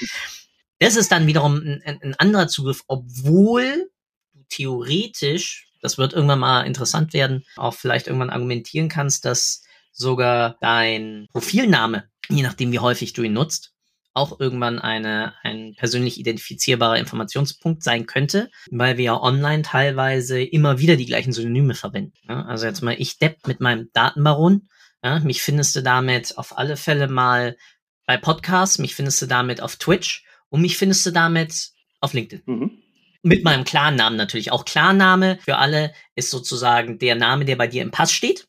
Das 0.79 0.95
ist 0.95 1.11
dann 1.11 1.27
wiederum 1.27 1.55
ein, 1.57 1.99
ein 2.01 2.15
anderer 2.15 2.47
Zugriff, 2.47 2.83
obwohl 2.87 3.89
du 4.33 4.43
theoretisch, 4.49 5.67
das 5.81 5.97
wird 5.97 6.13
irgendwann 6.13 6.39
mal 6.39 6.63
interessant 6.63 7.13
werden, 7.13 7.45
auch 7.55 7.73
vielleicht 7.73 8.07
irgendwann 8.07 8.29
argumentieren 8.29 8.89
kannst, 8.89 9.25
dass 9.25 9.63
sogar 9.91 10.57
dein 10.59 11.27
Profilname, 11.31 12.09
je 12.29 12.43
nachdem 12.43 12.71
wie 12.71 12.79
häufig 12.79 13.13
du 13.13 13.23
ihn 13.23 13.33
nutzt, 13.33 13.74
auch 14.15 14.39
irgendwann 14.39 14.79
eine, 14.79 15.33
ein 15.43 15.75
persönlich 15.75 16.19
identifizierbarer 16.19 16.97
Informationspunkt 16.97 17.83
sein 17.83 18.05
könnte, 18.05 18.49
weil 18.71 18.97
wir 18.97 19.05
ja 19.05 19.21
online 19.21 19.61
teilweise 19.61 20.41
immer 20.41 20.79
wieder 20.79 20.95
die 20.95 21.05
gleichen 21.05 21.33
Synonyme 21.33 21.75
verwenden. 21.75 22.13
Ja? 22.27 22.45
Also 22.45 22.65
jetzt 22.65 22.81
mal 22.81 22.95
ich 22.97 23.19
Depp 23.19 23.45
mit 23.45 23.59
meinem 23.59 23.89
Datenbaron. 23.93 24.69
Ja? 25.03 25.19
Mich 25.19 25.43
findest 25.43 25.75
du 25.75 25.83
damit 25.83 26.37
auf 26.37 26.57
alle 26.57 26.77
Fälle 26.77 27.09
mal 27.09 27.57
bei 28.05 28.17
Podcasts, 28.17 28.79
mich 28.79 28.95
findest 28.95 29.21
du 29.21 29.25
damit 29.25 29.61
auf 29.61 29.75
Twitch 29.75 30.25
und 30.49 30.61
mich 30.61 30.77
findest 30.77 31.05
du 31.05 31.11
damit 31.11 31.71
auf 31.99 32.13
LinkedIn. 32.13 32.43
Mhm. 32.45 32.71
Mit 33.21 33.43
meinem 33.43 33.63
Klarnamen 33.63 34.17
natürlich. 34.17 34.51
Auch 34.51 34.65
Klarname 34.65 35.39
für 35.43 35.57
alle 35.57 35.93
ist 36.15 36.29
sozusagen 36.29 36.99
der 36.99 37.15
Name, 37.15 37.43
der 37.43 37.55
bei 37.55 37.67
dir 37.67 37.81
im 37.81 37.91
Pass 37.91 38.13
steht. 38.13 38.47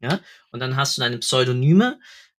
Ja, 0.00 0.20
und 0.50 0.60
dann 0.60 0.76
hast 0.76 0.96
du 0.96 1.00
deine 1.00 1.18
Pseudonyme. 1.18 1.98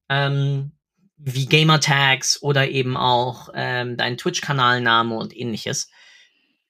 Ähm, 0.09 0.72
wie 1.17 1.45
Gamertags 1.45 2.41
oder 2.41 2.69
eben 2.69 2.97
auch 2.97 3.49
ähm, 3.53 3.97
dein 3.97 4.17
Twitch-Kanalname 4.17 5.15
und 5.15 5.35
ähnliches, 5.35 5.89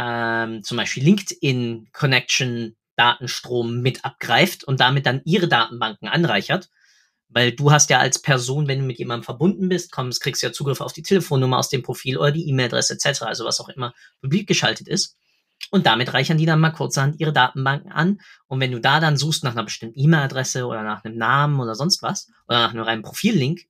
ähm, 0.00 0.62
zum 0.62 0.78
Beispiel 0.78 1.04
LinkedIn 1.04 1.88
Connection 1.92 2.76
Datenstrom 2.96 3.80
mit 3.80 4.04
abgreift 4.04 4.64
und 4.64 4.80
damit 4.80 5.06
dann 5.06 5.20
ihre 5.24 5.48
Datenbanken 5.48 6.08
anreichert. 6.08 6.70
Weil 7.28 7.52
du 7.52 7.70
hast 7.70 7.90
ja 7.90 7.98
als 7.98 8.20
Person, 8.20 8.66
wenn 8.66 8.80
du 8.80 8.84
mit 8.86 8.98
jemandem 8.98 9.24
verbunden 9.24 9.68
bist, 9.68 9.92
kommst, 9.92 10.20
kriegst 10.20 10.42
ja 10.42 10.52
Zugriff 10.52 10.80
auf 10.80 10.92
die 10.92 11.02
Telefonnummer 11.02 11.58
aus 11.58 11.68
dem 11.68 11.82
Profil 11.82 12.18
oder 12.18 12.32
die 12.32 12.48
E-Mail-Adresse 12.48 12.94
etc., 12.94 13.22
also 13.22 13.44
was 13.44 13.60
auch 13.60 13.68
immer 13.68 13.94
publik 14.20 14.48
geschaltet 14.48 14.88
ist. 14.88 15.16
Und 15.70 15.86
damit 15.86 16.12
reichern 16.12 16.38
die 16.38 16.46
dann 16.46 16.58
mal 16.58 16.70
kurzerhand 16.70 17.20
ihre 17.20 17.32
Datenbanken 17.32 17.92
an. 17.92 18.20
Und 18.48 18.60
wenn 18.60 18.72
du 18.72 18.80
da 18.80 18.98
dann 18.98 19.16
suchst 19.16 19.44
nach 19.44 19.52
einer 19.52 19.64
bestimmten 19.64 20.00
E-Mail-Adresse 20.00 20.66
oder 20.66 20.82
nach 20.82 21.04
einem 21.04 21.16
Namen 21.16 21.60
oder 21.60 21.76
sonst 21.76 22.02
was, 22.02 22.28
oder 22.48 22.58
nach 22.58 22.72
einem 22.72 22.82
reinen 22.82 23.02
Profillink, 23.02 23.60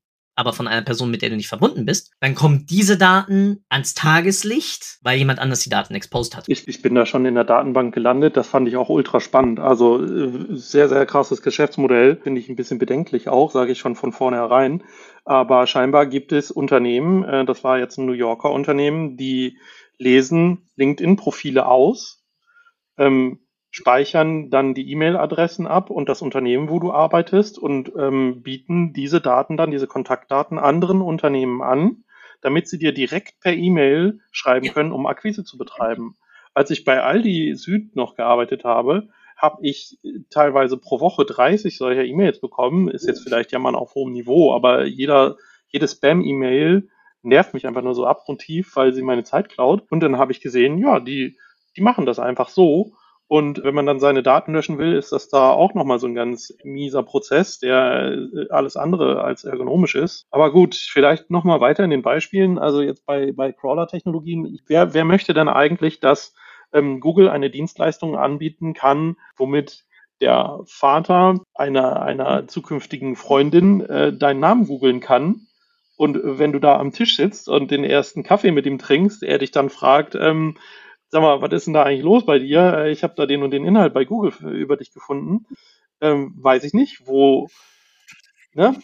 aber 0.40 0.55
von 0.55 0.66
einer 0.66 0.81
Person, 0.81 1.11
mit 1.11 1.20
der 1.20 1.29
du 1.29 1.37
nicht 1.37 1.48
verbunden 1.48 1.85
bist, 1.85 2.12
dann 2.20 2.35
kommen 2.35 2.64
diese 2.68 2.96
Daten 2.96 3.62
ans 3.68 3.92
Tageslicht, 3.92 4.98
weil 5.03 5.18
jemand 5.18 5.38
anders 5.38 5.61
die 5.61 5.68
Daten 5.68 5.94
exposed 5.94 6.35
hat. 6.35 6.44
Ich, 6.48 6.66
ich 6.66 6.81
bin 6.81 6.94
da 6.94 7.05
schon 7.05 7.26
in 7.26 7.35
der 7.35 7.44
Datenbank 7.44 7.94
gelandet, 7.94 8.38
das 8.38 8.48
fand 8.48 8.66
ich 8.66 8.76
auch 8.76 8.88
ultra 8.88 9.20
spannend. 9.20 9.61
Also 9.61 10.03
äh, 10.03 10.57
sehr, 10.57 10.88
sehr 10.88 11.05
krasses 11.05 11.42
Geschäftsmodell, 11.42 12.16
finde 12.16 12.40
ich 12.40 12.48
ein 12.48 12.57
bisschen 12.57 12.79
bedenklich 12.79 13.29
auch, 13.29 13.53
sage 13.53 13.72
ich 13.72 13.79
schon 13.79 13.96
von 13.96 14.12
vornherein. 14.12 14.83
Aber 15.26 15.66
scheinbar 15.66 16.07
gibt 16.07 16.33
es 16.33 16.50
Unternehmen, 16.50 17.22
äh, 17.24 17.44
das 17.44 17.62
war 17.62 17.79
jetzt 17.79 17.98
ein 17.98 18.07
New 18.07 18.12
Yorker 18.12 18.50
Unternehmen, 18.50 19.18
die 19.18 19.59
lesen 19.98 20.70
LinkedIn-Profile 20.76 21.66
aus, 21.66 22.24
ähm, 22.96 23.40
speichern 23.70 24.50
dann 24.50 24.74
die 24.74 24.90
E-Mail-Adressen 24.90 25.66
ab 25.66 25.90
und 25.90 26.09
das 26.09 26.22
Unternehmen, 26.22 26.68
wo 26.68 26.80
du 26.80 26.92
arbeitest 26.92 27.59
und 27.59 27.92
ähm, 27.96 28.42
bieten 28.42 28.92
diese 28.92 29.20
Daten 29.20 29.56
dann, 29.56 29.70
diese 29.70 29.87
Kontaktdaten 29.87 30.59
anderen 30.59 31.00
Unternehmen 31.00 31.62
an, 31.62 32.04
damit 32.40 32.68
sie 32.68 32.78
dir 32.78 32.92
direkt 32.92 33.40
per 33.40 33.52
E-Mail 33.52 34.20
schreiben 34.33 34.68
können, 34.72 34.92
um 34.92 35.06
Akquise 35.06 35.44
zu 35.44 35.56
betreiben. 35.56 36.16
Als 36.52 36.70
ich 36.70 36.85
bei 36.85 37.02
Aldi 37.02 37.54
Süd 37.54 37.94
noch 37.94 38.16
gearbeitet 38.16 38.64
habe, 38.64 39.09
habe 39.37 39.59
ich 39.62 39.98
teilweise 40.30 40.76
pro 40.76 41.00
Woche 41.00 41.24
30 41.24 41.76
solcher 41.76 42.04
E-Mails 42.04 42.40
bekommen. 42.40 42.88
Ist 42.88 43.06
jetzt 43.06 43.22
vielleicht 43.22 43.52
ja 43.52 43.59
mal 43.59 43.74
auf 43.74 43.94
hohem 43.94 44.12
Niveau, 44.12 44.52
aber 44.52 44.85
jeder, 44.85 45.37
jede 45.68 45.87
Spam-E-Mail 45.87 46.88
nervt 47.22 47.54
mich 47.54 47.66
einfach 47.66 47.83
nur 47.83 47.94
so 47.94 48.04
abgrundtief, 48.04 48.74
weil 48.76 48.92
sie 48.92 49.02
meine 49.02 49.24
Zeit 49.24 49.48
klaut. 49.48 49.85
Und 49.90 50.00
dann 50.00 50.18
habe 50.18 50.33
ich 50.33 50.40
gesehen, 50.40 50.78
ja, 50.78 51.00
die, 51.00 51.38
die 51.76 51.83
machen 51.83 52.04
das 52.04 52.18
einfach 52.18 52.48
so 52.48 52.92
und 53.30 53.62
wenn 53.62 53.76
man 53.76 53.86
dann 53.86 54.00
seine 54.00 54.24
Daten 54.24 54.54
löschen 54.54 54.78
will, 54.78 54.92
ist 54.92 55.12
das 55.12 55.28
da 55.28 55.52
auch 55.52 55.72
nochmal 55.74 56.00
so 56.00 56.08
ein 56.08 56.16
ganz 56.16 56.52
mieser 56.64 57.04
Prozess, 57.04 57.60
der 57.60 58.10
äh, 58.10 58.48
alles 58.50 58.76
andere 58.76 59.22
als 59.22 59.44
ergonomisch 59.44 59.94
ist. 59.94 60.26
Aber 60.32 60.50
gut, 60.50 60.74
vielleicht 60.74 61.30
nochmal 61.30 61.60
weiter 61.60 61.84
in 61.84 61.90
den 61.90 62.02
Beispielen. 62.02 62.58
Also 62.58 62.82
jetzt 62.82 63.06
bei, 63.06 63.30
bei 63.30 63.52
Crawler-Technologien, 63.52 64.58
wer, 64.66 64.94
wer 64.94 65.04
möchte 65.04 65.32
denn 65.32 65.48
eigentlich, 65.48 66.00
dass 66.00 66.34
ähm, 66.72 66.98
Google 66.98 67.28
eine 67.28 67.50
Dienstleistung 67.50 68.16
anbieten 68.16 68.74
kann, 68.74 69.14
womit 69.36 69.84
der 70.20 70.58
Vater 70.66 71.38
einer, 71.54 72.02
einer 72.02 72.48
zukünftigen 72.48 73.14
Freundin 73.14 73.80
äh, 73.82 74.12
deinen 74.12 74.40
Namen 74.40 74.66
googeln 74.66 74.98
kann 74.98 75.46
und 75.96 76.18
wenn 76.24 76.50
du 76.50 76.58
da 76.58 76.80
am 76.80 76.90
Tisch 76.90 77.14
sitzt 77.16 77.48
und 77.48 77.70
den 77.70 77.84
ersten 77.84 78.24
Kaffee 78.24 78.50
mit 78.50 78.66
ihm 78.66 78.78
trinkst, 78.78 79.22
er 79.22 79.38
dich 79.38 79.52
dann 79.52 79.70
fragt, 79.70 80.16
ähm, 80.16 80.56
sag 81.11 81.23
mal, 81.23 81.42
was 81.42 81.53
ist 81.53 81.66
denn 81.66 81.75
da 81.75 81.83
eigentlich 81.83 82.05
los 82.05 82.25
bei 82.25 82.38
dir? 82.38 82.75
Äh, 82.79 82.92
ich 82.92 83.03
habe 83.03 83.14
da 83.16 83.27
den 83.27 83.42
und 83.42 83.51
den 83.51 83.64
Inhalt 83.64 83.92
bei 83.92 84.05
Google 84.05 84.33
über 84.53 84.77
dich 84.77 84.92
gefunden. 84.92 85.46
Ähm, 86.01 86.35
weiß 86.37 86.64
ich 86.64 86.73
nicht, 86.73 87.07
wo, 87.07 87.49
ne? 88.55 88.77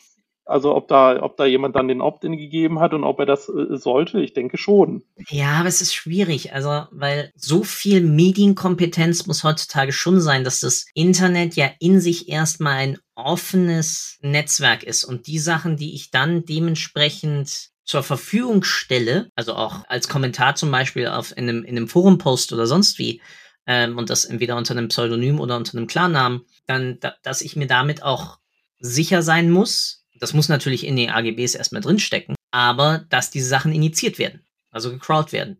Also 0.44 0.76
ob 0.76 0.86
da, 0.86 1.20
ob 1.22 1.36
da 1.36 1.44
jemand 1.44 1.74
dann 1.74 1.88
den 1.88 2.00
Opt-in 2.00 2.36
gegeben 2.36 2.78
hat 2.78 2.94
und 2.94 3.02
ob 3.02 3.18
er 3.18 3.26
das 3.26 3.48
äh, 3.48 3.76
sollte, 3.76 4.20
ich 4.20 4.32
denke 4.32 4.58
schon. 4.58 5.02
Ja, 5.28 5.58
aber 5.58 5.68
es 5.68 5.80
ist 5.80 5.92
schwierig, 5.92 6.52
also 6.52 6.84
weil 6.92 7.32
so 7.34 7.64
viel 7.64 8.00
Medienkompetenz 8.00 9.26
muss 9.26 9.42
heutzutage 9.42 9.90
schon 9.90 10.20
sein, 10.20 10.44
dass 10.44 10.60
das 10.60 10.86
Internet 10.94 11.56
ja 11.56 11.70
in 11.80 12.00
sich 12.00 12.28
erstmal 12.28 12.76
ein 12.76 12.98
offenes 13.16 14.18
Netzwerk 14.20 14.84
ist 14.84 15.02
und 15.02 15.26
die 15.26 15.40
Sachen, 15.40 15.76
die 15.76 15.94
ich 15.94 16.12
dann 16.12 16.44
dementsprechend 16.44 17.70
zur 17.86 18.02
Verfügung 18.02 18.64
stelle, 18.64 19.30
also 19.36 19.54
auch 19.54 19.84
als 19.88 20.08
Kommentar 20.08 20.56
zum 20.56 20.70
Beispiel 20.70 21.06
auf 21.06 21.30
in 21.36 21.48
einem, 21.48 21.64
in 21.64 21.76
einem 21.76 21.88
Forum-Post 21.88 22.52
oder 22.52 22.66
sonst 22.66 22.98
wie, 22.98 23.22
ähm, 23.66 23.96
und 23.96 24.10
das 24.10 24.24
entweder 24.24 24.56
unter 24.56 24.72
einem 24.74 24.88
Pseudonym 24.88 25.40
oder 25.40 25.56
unter 25.56 25.78
einem 25.78 25.86
Klarnamen, 25.86 26.44
dann, 26.66 26.98
da, 27.00 27.14
dass 27.22 27.40
ich 27.40 27.56
mir 27.56 27.68
damit 27.68 28.02
auch 28.02 28.38
sicher 28.80 29.22
sein 29.22 29.50
muss, 29.50 30.04
das 30.18 30.34
muss 30.34 30.48
natürlich 30.48 30.84
in 30.84 30.96
den 30.96 31.10
AGBs 31.10 31.54
erstmal 31.54 31.80
drinstecken, 31.80 32.34
aber 32.50 33.06
dass 33.08 33.30
diese 33.30 33.48
Sachen 33.48 33.72
initiiert 33.72 34.18
werden, 34.18 34.44
also 34.70 34.90
gecrawlt 34.90 35.32
werden. 35.32 35.58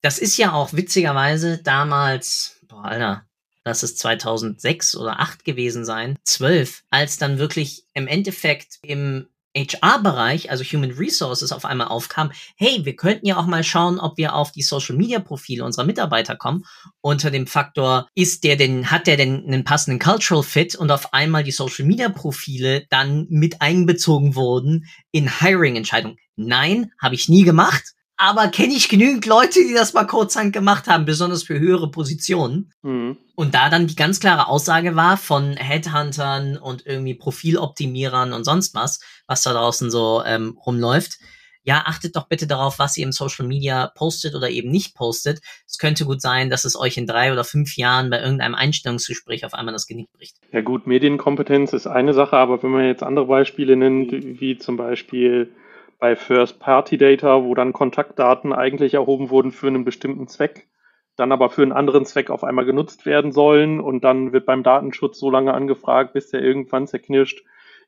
Das 0.00 0.18
ist 0.18 0.36
ja 0.38 0.52
auch 0.52 0.72
witzigerweise 0.72 1.58
damals, 1.62 2.60
boah, 2.66 2.84
Alter, 2.84 3.26
lass 3.64 3.82
es 3.82 3.96
2006 3.96 4.96
oder 4.96 5.20
8 5.20 5.44
gewesen 5.44 5.84
sein, 5.84 6.16
12, 6.24 6.84
als 6.90 7.18
dann 7.18 7.38
wirklich 7.38 7.84
im 7.92 8.06
Endeffekt 8.06 8.78
im 8.82 9.28
HR-Bereich, 9.64 10.50
also 10.50 10.64
Human 10.64 10.92
Resources, 10.92 11.52
auf 11.52 11.64
einmal 11.64 11.88
aufkam, 11.88 12.32
hey, 12.56 12.84
wir 12.84 12.96
könnten 12.96 13.26
ja 13.26 13.36
auch 13.36 13.46
mal 13.46 13.64
schauen, 13.64 13.98
ob 13.98 14.16
wir 14.16 14.34
auf 14.34 14.52
die 14.52 14.62
Social-Media-Profile 14.62 15.64
unserer 15.64 15.84
Mitarbeiter 15.84 16.36
kommen, 16.36 16.64
unter 17.00 17.30
dem 17.30 17.46
Faktor, 17.46 18.08
ist 18.14 18.44
der 18.44 18.56
denn, 18.56 18.90
hat 18.90 19.06
der 19.06 19.16
denn 19.16 19.44
einen 19.46 19.64
passenden 19.64 19.98
Cultural 19.98 20.42
Fit? 20.42 20.74
Und 20.74 20.90
auf 20.90 21.12
einmal 21.12 21.44
die 21.44 21.52
Social-Media-Profile 21.52 22.86
dann 22.90 23.26
mit 23.30 23.60
einbezogen 23.60 24.34
wurden 24.34 24.86
in 25.10 25.40
Hiring-Entscheidungen. 25.40 26.18
Nein, 26.36 26.92
habe 27.00 27.14
ich 27.14 27.28
nie 27.28 27.42
gemacht 27.42 27.94
aber 28.18 28.48
kenne 28.48 28.74
ich 28.74 28.88
genügend 28.88 29.24
Leute, 29.26 29.60
die 29.60 29.72
das 29.72 29.94
mal 29.94 30.04
kurzhand 30.04 30.52
gemacht 30.52 30.88
haben, 30.88 31.04
besonders 31.04 31.44
für 31.44 31.58
höhere 31.58 31.90
Positionen. 31.90 32.72
Mhm. 32.82 33.16
Und 33.36 33.54
da 33.54 33.70
dann 33.70 33.86
die 33.86 33.94
ganz 33.94 34.18
klare 34.18 34.48
Aussage 34.48 34.96
war 34.96 35.16
von 35.16 35.52
Headhuntern 35.52 36.58
und 36.58 36.84
irgendwie 36.84 37.14
Profiloptimierern 37.14 38.32
und 38.32 38.42
sonst 38.42 38.74
was, 38.74 39.00
was 39.28 39.42
da 39.42 39.52
draußen 39.52 39.90
so 39.92 40.22
ähm, 40.26 40.58
rumläuft. 40.66 41.18
Ja, 41.62 41.82
achtet 41.86 42.16
doch 42.16 42.28
bitte 42.28 42.48
darauf, 42.48 42.78
was 42.78 42.96
ihr 42.96 43.04
im 43.04 43.12
Social 43.12 43.46
Media 43.46 43.92
postet 43.94 44.34
oder 44.34 44.50
eben 44.50 44.70
nicht 44.70 44.96
postet. 44.96 45.40
Es 45.66 45.78
könnte 45.78 46.04
gut 46.04 46.20
sein, 46.20 46.50
dass 46.50 46.64
es 46.64 46.76
euch 46.76 46.96
in 46.96 47.06
drei 47.06 47.30
oder 47.30 47.44
fünf 47.44 47.76
Jahren 47.76 48.10
bei 48.10 48.20
irgendeinem 48.20 48.54
Einstellungsgespräch 48.54 49.44
auf 49.44 49.54
einmal 49.54 49.74
das 49.74 49.86
Genick 49.86 50.10
bricht. 50.12 50.36
Ja 50.50 50.62
gut, 50.62 50.86
Medienkompetenz 50.88 51.72
ist 51.72 51.86
eine 51.86 52.14
Sache, 52.14 52.36
aber 52.36 52.62
wenn 52.62 52.70
man 52.70 52.86
jetzt 52.86 53.02
andere 53.02 53.26
Beispiele 53.26 53.76
nennt, 53.76 54.10
wie 54.12 54.58
zum 54.58 54.76
Beispiel 54.76 55.52
bei 55.98 56.14
First-Party-Data, 56.16 57.44
wo 57.44 57.54
dann 57.54 57.72
Kontaktdaten 57.72 58.52
eigentlich 58.52 58.94
erhoben 58.94 59.30
wurden 59.30 59.50
für 59.50 59.66
einen 59.66 59.84
bestimmten 59.84 60.28
Zweck, 60.28 60.68
dann 61.16 61.32
aber 61.32 61.50
für 61.50 61.62
einen 61.62 61.72
anderen 61.72 62.06
Zweck 62.06 62.30
auf 62.30 62.44
einmal 62.44 62.64
genutzt 62.64 63.04
werden 63.04 63.32
sollen 63.32 63.80
und 63.80 64.04
dann 64.04 64.32
wird 64.32 64.46
beim 64.46 64.62
Datenschutz 64.62 65.18
so 65.18 65.30
lange 65.30 65.52
angefragt, 65.52 66.12
bis 66.12 66.30
der 66.30 66.42
irgendwann 66.42 66.86
zerknirscht 66.86 67.42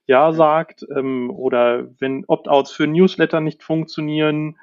Ja 0.06 0.32
sagt 0.32 0.84
ähm, 0.94 1.30
oder 1.30 1.88
wenn 2.00 2.24
Opt-outs 2.26 2.72
für 2.72 2.88
Newsletter 2.88 3.40
nicht 3.40 3.62
funktionieren 3.62 4.58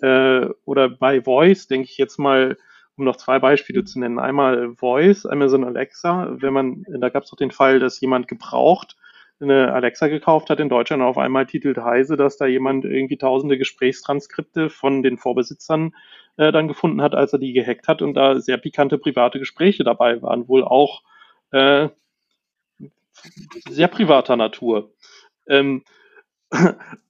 äh, 0.00 0.46
oder 0.64 0.88
bei 0.88 1.22
Voice, 1.22 1.68
denke 1.68 1.88
ich 1.88 1.98
jetzt 1.98 2.18
mal, 2.18 2.56
um 2.96 3.04
noch 3.04 3.16
zwei 3.16 3.38
Beispiele 3.38 3.84
zu 3.84 4.00
nennen. 4.00 4.18
Einmal 4.18 4.74
Voice, 4.74 5.24
Amazon 5.24 5.62
Alexa, 5.62 6.34
wenn 6.40 6.52
man, 6.52 6.84
da 6.88 7.10
gab 7.10 7.22
es 7.22 7.30
doch 7.30 7.36
den 7.36 7.52
Fall, 7.52 7.78
dass 7.78 8.00
jemand 8.00 8.26
gebraucht 8.26 8.96
eine 9.40 9.72
Alexa 9.72 10.08
gekauft 10.08 10.50
hat 10.50 10.60
in 10.60 10.68
Deutschland. 10.68 11.02
Auf 11.02 11.18
einmal 11.18 11.46
titelt 11.46 11.78
Heise, 11.78 12.16
dass 12.16 12.36
da 12.36 12.46
jemand 12.46 12.84
irgendwie 12.84 13.18
tausende 13.18 13.58
Gesprächstranskripte 13.58 14.70
von 14.70 15.02
den 15.02 15.18
Vorbesitzern 15.18 15.94
äh, 16.36 16.52
dann 16.52 16.68
gefunden 16.68 17.02
hat, 17.02 17.14
als 17.14 17.32
er 17.32 17.38
die 17.38 17.52
gehackt 17.52 17.88
hat 17.88 18.02
und 18.02 18.14
da 18.14 18.40
sehr 18.40 18.56
pikante 18.58 18.98
private 18.98 19.38
Gespräche 19.38 19.84
dabei 19.84 20.20
waren, 20.22 20.48
wohl 20.48 20.64
auch 20.64 21.02
äh, 21.52 21.88
sehr 23.68 23.88
privater 23.88 24.36
Natur. 24.36 24.92
Ähm, 25.48 25.84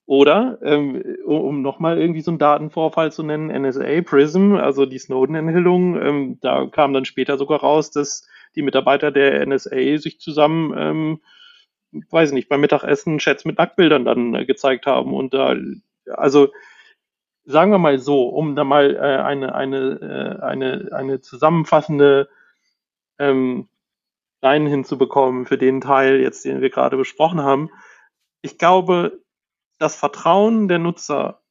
oder, 0.06 0.58
ähm, 0.62 1.02
um 1.26 1.60
nochmal 1.60 1.98
irgendwie 1.98 2.22
so 2.22 2.30
einen 2.30 2.38
Datenvorfall 2.38 3.12
zu 3.12 3.22
nennen, 3.22 3.48
NSA, 3.48 4.00
PRISM, 4.02 4.54
also 4.54 4.86
die 4.86 4.98
Snowden-Enthüllung, 4.98 6.00
ähm, 6.00 6.38
da 6.40 6.66
kam 6.66 6.92
dann 6.94 7.04
später 7.04 7.36
sogar 7.36 7.60
raus, 7.60 7.90
dass 7.90 8.26
die 8.56 8.62
Mitarbeiter 8.62 9.10
der 9.10 9.46
NSA 9.46 9.98
sich 9.98 10.18
zusammen 10.18 10.74
ähm, 10.76 11.20
weiß 11.92 12.30
ich 12.30 12.34
nicht, 12.34 12.48
beim 12.48 12.60
Mittagessen 12.60 13.18
Chats 13.18 13.44
mit 13.44 13.58
Nacktbildern 13.58 14.04
dann 14.04 14.34
äh, 14.34 14.44
gezeigt 14.44 14.86
haben. 14.86 15.14
Und 15.14 15.34
da, 15.34 15.56
also 16.06 16.52
sagen 17.44 17.70
wir 17.70 17.78
mal 17.78 17.98
so, 17.98 18.28
um 18.28 18.56
da 18.56 18.64
mal 18.64 18.94
äh, 18.94 18.98
eine, 18.98 19.54
eine, 19.54 20.38
äh, 20.40 20.42
eine, 20.44 20.90
eine 20.92 21.20
zusammenfassende 21.20 22.28
ähm, 23.18 23.68
Line 24.42 24.68
hinzubekommen 24.68 25.46
für 25.46 25.58
den 25.58 25.80
Teil 25.80 26.20
jetzt, 26.20 26.44
den 26.44 26.60
wir 26.60 26.70
gerade 26.70 26.96
besprochen 26.96 27.42
haben. 27.42 27.70
Ich 28.42 28.58
glaube, 28.58 29.20
das 29.78 29.96
Vertrauen 29.96 30.68
der 30.68 30.78
Nutzer 30.78 31.42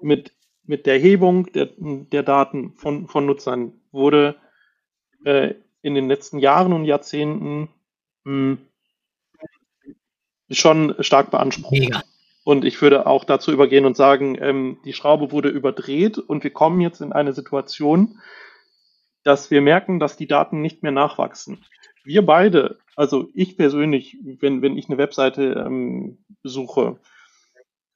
mit, 0.00 0.36
mit 0.64 0.86
der 0.86 0.94
Erhebung 0.94 1.50
der, 1.52 1.70
der 1.78 2.22
Daten 2.22 2.74
von, 2.74 3.08
von 3.08 3.26
Nutzern 3.26 3.80
wurde 3.90 4.36
äh, 5.24 5.54
in 5.82 5.94
den 5.94 6.08
letzten 6.08 6.38
Jahren 6.38 6.72
und 6.72 6.84
Jahrzehnten 6.84 7.68
mh, 8.24 8.58
hm, 8.58 8.69
schon 10.50 10.94
stark 11.00 11.30
beansprucht. 11.30 11.78
Mega. 11.78 12.02
Und 12.44 12.64
ich 12.64 12.80
würde 12.80 13.06
auch 13.06 13.24
dazu 13.24 13.52
übergehen 13.52 13.84
und 13.84 13.96
sagen, 13.96 14.36
ähm, 14.40 14.78
die 14.84 14.92
Schraube 14.92 15.30
wurde 15.30 15.48
überdreht 15.48 16.18
und 16.18 16.42
wir 16.42 16.50
kommen 16.50 16.80
jetzt 16.80 17.00
in 17.00 17.12
eine 17.12 17.32
Situation, 17.32 18.18
dass 19.22 19.50
wir 19.50 19.60
merken, 19.60 20.00
dass 20.00 20.16
die 20.16 20.26
Daten 20.26 20.62
nicht 20.62 20.82
mehr 20.82 20.92
nachwachsen. 20.92 21.64
Wir 22.02 22.24
beide, 22.24 22.78
also 22.96 23.28
ich 23.34 23.58
persönlich, 23.58 24.16
wenn, 24.40 24.62
wenn 24.62 24.78
ich 24.78 24.88
eine 24.88 24.98
Webseite 24.98 25.64
ähm, 25.66 26.18
besuche, 26.42 26.98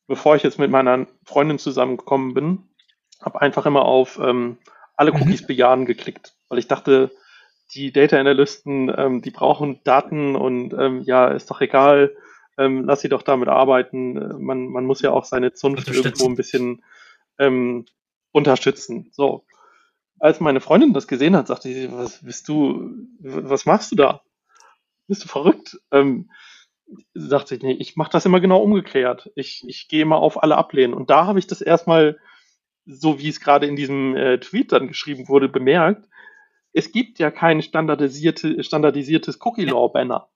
bevor 0.06 0.36
ich 0.36 0.42
jetzt 0.42 0.58
mit 0.58 0.70
meiner 0.70 1.06
Freundin 1.24 1.58
zusammengekommen 1.58 2.34
bin, 2.34 2.68
habe 3.22 3.40
einfach 3.40 3.64
immer 3.64 3.86
auf 3.86 4.18
ähm, 4.22 4.58
alle 4.96 5.12
mhm. 5.12 5.22
Cookies 5.22 5.42
mhm. 5.42 5.46
bejahen 5.46 5.86
geklickt, 5.86 6.34
weil 6.48 6.58
ich 6.58 6.68
dachte, 6.68 7.10
die 7.74 7.92
Data 7.92 8.18
Analysten, 8.18 8.92
ähm, 8.94 9.22
die 9.22 9.30
brauchen 9.30 9.80
Daten 9.84 10.36
und 10.36 10.74
ähm, 10.74 11.02
ja, 11.02 11.28
ist 11.28 11.50
doch 11.50 11.62
egal, 11.62 12.14
ähm, 12.58 12.84
lass 12.84 13.00
sie 13.00 13.08
doch 13.08 13.22
damit 13.22 13.48
arbeiten. 13.48 14.16
Äh, 14.16 14.34
man, 14.38 14.68
man 14.68 14.84
muss 14.84 15.02
ja 15.02 15.10
auch 15.10 15.24
seine 15.24 15.52
Zunft 15.52 15.88
irgendwo 15.88 16.26
ein 16.26 16.36
bisschen 16.36 16.84
ähm, 17.38 17.86
unterstützen. 18.32 19.10
So. 19.12 19.44
Als 20.18 20.40
meine 20.40 20.60
Freundin 20.60 20.94
das 20.94 21.08
gesehen 21.08 21.36
hat, 21.36 21.48
sagte 21.48 21.68
sie, 21.68 21.92
was 21.92 22.24
bist 22.24 22.48
du, 22.48 22.92
was 23.20 23.66
machst 23.66 23.92
du 23.92 23.96
da? 23.96 24.22
Bist 25.06 25.24
du 25.24 25.28
verrückt? 25.28 25.78
Ähm, 25.90 26.30
sagte 27.14 27.56
ich, 27.56 27.62
nee, 27.62 27.72
ich 27.72 27.96
mache 27.96 28.12
das 28.12 28.24
immer 28.24 28.40
genau 28.40 28.62
umgekehrt. 28.62 29.30
Ich, 29.34 29.64
ich 29.66 29.88
gehe 29.88 30.02
immer 30.02 30.16
auf 30.16 30.42
alle 30.42 30.56
ablehnen. 30.56 30.94
Und 30.94 31.10
da 31.10 31.26
habe 31.26 31.38
ich 31.38 31.46
das 31.46 31.60
erstmal, 31.60 32.18
so 32.86 33.18
wie 33.18 33.28
es 33.28 33.40
gerade 33.40 33.66
in 33.66 33.76
diesem 33.76 34.16
äh, 34.16 34.38
Tweet 34.38 34.72
dann 34.72 34.88
geschrieben 34.88 35.28
wurde, 35.28 35.48
bemerkt. 35.48 36.08
Es 36.72 36.92
gibt 36.92 37.18
ja 37.18 37.30
kein 37.30 37.62
standardisierte, 37.62 38.62
standardisiertes 38.62 39.38
Cookie-Law-Banner 39.40 40.28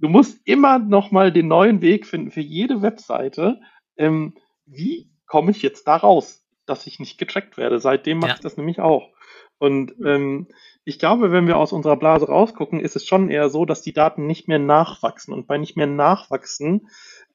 du 0.00 0.08
musst 0.08 0.40
immer 0.44 0.78
noch 0.78 1.10
mal 1.10 1.32
den 1.32 1.48
neuen 1.48 1.80
Weg 1.80 2.06
finden 2.06 2.30
für 2.30 2.40
jede 2.40 2.82
Webseite. 2.82 3.60
Ähm, 3.96 4.34
wie 4.66 5.10
komme 5.26 5.50
ich 5.50 5.62
jetzt 5.62 5.86
da 5.86 5.96
raus, 5.96 6.44
dass 6.66 6.86
ich 6.86 6.98
nicht 6.98 7.18
getrackt 7.18 7.56
werde? 7.56 7.78
Seitdem 7.78 8.18
mache 8.18 8.30
ja. 8.30 8.34
ich 8.36 8.40
das 8.40 8.56
nämlich 8.56 8.80
auch. 8.80 9.10
Und 9.58 9.94
ähm, 10.04 10.48
ich 10.84 10.98
glaube, 10.98 11.32
wenn 11.32 11.46
wir 11.46 11.58
aus 11.58 11.72
unserer 11.72 11.96
Blase 11.96 12.26
rausgucken, 12.26 12.80
ist 12.80 12.96
es 12.96 13.06
schon 13.06 13.30
eher 13.30 13.50
so, 13.50 13.66
dass 13.66 13.82
die 13.82 13.92
Daten 13.92 14.26
nicht 14.26 14.48
mehr 14.48 14.58
nachwachsen. 14.58 15.34
Und 15.34 15.46
bei 15.46 15.58
nicht 15.58 15.76
mehr 15.76 15.86
nachwachsen 15.86 16.88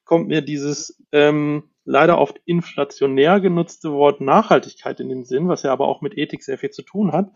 kommt 0.04 0.28
mir 0.28 0.42
dieses 0.42 1.02
ähm, 1.12 1.70
leider 1.86 2.18
oft 2.18 2.40
inflationär 2.44 3.40
genutzte 3.40 3.92
Wort 3.92 4.20
Nachhaltigkeit 4.20 5.00
in 5.00 5.08
den 5.08 5.24
Sinn, 5.24 5.48
was 5.48 5.62
ja 5.62 5.72
aber 5.72 5.86
auch 5.86 6.02
mit 6.02 6.18
Ethik 6.18 6.42
sehr 6.42 6.58
viel 6.58 6.70
zu 6.70 6.82
tun 6.82 7.12
hat. 7.12 7.30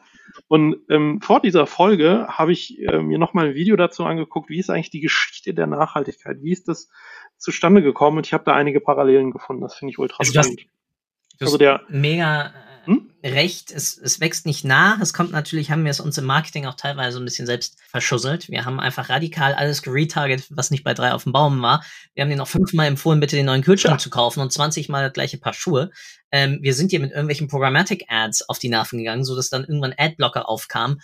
Und 0.48 0.76
ähm, 0.90 1.20
vor 1.22 1.40
dieser 1.40 1.66
Folge 1.66 2.26
habe 2.28 2.52
ich 2.52 2.78
äh, 2.80 3.00
mir 3.00 3.18
nochmal 3.18 3.48
ein 3.48 3.54
Video 3.54 3.76
dazu 3.76 4.04
angeguckt, 4.04 4.50
wie 4.50 4.58
ist 4.58 4.68
eigentlich 4.68 4.90
die 4.90 5.00
Geschichte 5.00 5.54
der 5.54 5.66
Nachhaltigkeit, 5.66 6.42
wie 6.42 6.52
ist 6.52 6.68
das 6.68 6.90
zustande 7.38 7.82
gekommen 7.82 8.18
und 8.18 8.26
ich 8.26 8.32
habe 8.32 8.44
da 8.44 8.54
einige 8.54 8.80
Parallelen 8.80 9.30
gefunden, 9.30 9.62
das 9.62 9.76
finde 9.76 9.92
ich 9.92 9.98
ultra 9.98 10.16
also 10.18 10.32
spannend. 10.32 10.66
Also 11.40 11.56
der 11.56 11.82
mega 11.88 12.52
hm? 12.90 13.08
recht, 13.22 13.70
es, 13.70 13.96
es 13.96 14.18
wächst 14.18 14.46
nicht 14.46 14.64
nach. 14.64 15.00
Es 15.00 15.12
kommt 15.12 15.30
natürlich, 15.30 15.70
haben 15.70 15.84
wir 15.84 15.92
es 15.92 16.00
uns 16.00 16.18
im 16.18 16.24
Marketing 16.24 16.66
auch 16.66 16.74
teilweise 16.74 17.18
ein 17.18 17.24
bisschen 17.24 17.46
selbst 17.46 17.78
verschusselt. 17.88 18.48
Wir 18.48 18.64
haben 18.64 18.80
einfach 18.80 19.08
radikal 19.08 19.54
alles 19.54 19.82
geretarget, 19.82 20.46
was 20.50 20.72
nicht 20.72 20.82
bei 20.82 20.92
drei 20.92 21.12
auf 21.12 21.22
dem 21.22 21.32
Baum 21.32 21.62
war. 21.62 21.84
Wir 22.14 22.22
haben 22.22 22.30
den 22.30 22.38
noch 22.38 22.48
fünfmal 22.48 22.88
empfohlen, 22.88 23.20
bitte 23.20 23.36
den 23.36 23.46
neuen 23.46 23.62
Kühlschrank 23.62 24.00
ja. 24.00 24.02
zu 24.02 24.10
kaufen 24.10 24.40
und 24.40 24.52
20 24.52 24.88
mal 24.88 25.04
das 25.04 25.12
gleiche 25.12 25.38
Paar 25.38 25.52
Schuhe. 25.52 25.92
Ähm, 26.32 26.58
wir 26.62 26.74
sind 26.74 26.90
hier 26.90 26.98
mit 26.98 27.12
irgendwelchen 27.12 27.46
Programmatic-Ads 27.46 28.48
auf 28.48 28.58
die 28.58 28.68
Nerven 28.68 28.98
gegangen, 28.98 29.24
so 29.24 29.36
dass 29.36 29.50
dann 29.50 29.62
irgendwann 29.62 29.94
Adblocker 29.96 30.48
aufkam. 30.48 30.98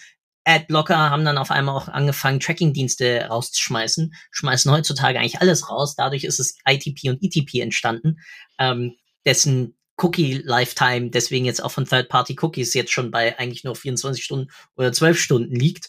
Adblocker 0.45 0.97
haben 1.11 1.25
dann 1.25 1.39
auf 1.39 1.53
einmal 1.53 1.77
auch 1.77 1.87
angefangen, 1.87 2.41
Tracking-Dienste 2.41 3.27
rauszuschmeißen, 3.29 4.13
schmeißen 4.33 4.73
heutzutage 4.73 5.21
eigentlich 5.21 5.41
alles 5.41 5.71
raus. 5.71 5.95
Dadurch 5.95 6.25
ist 6.25 6.41
es 6.41 6.59
ITP 6.69 7.11
und 7.11 7.23
ETP 7.23 7.61
entstanden, 7.61 8.19
ähm, 8.59 8.97
dessen 9.25 9.76
Cookie-Lifetime, 9.97 11.11
deswegen 11.11 11.45
jetzt 11.45 11.63
auch 11.63 11.71
von 11.71 11.87
Third-Party-Cookies 11.87 12.75
jetzt 12.75 12.93
schon 12.93 13.11
bei 13.11 13.39
eigentlich 13.39 13.65
nur 13.65 13.75
24 13.75 14.23
Stunden 14.23 14.51
oder 14.77 14.93
12 14.93 15.19
Stunden 15.19 15.55
liegt. 15.55 15.89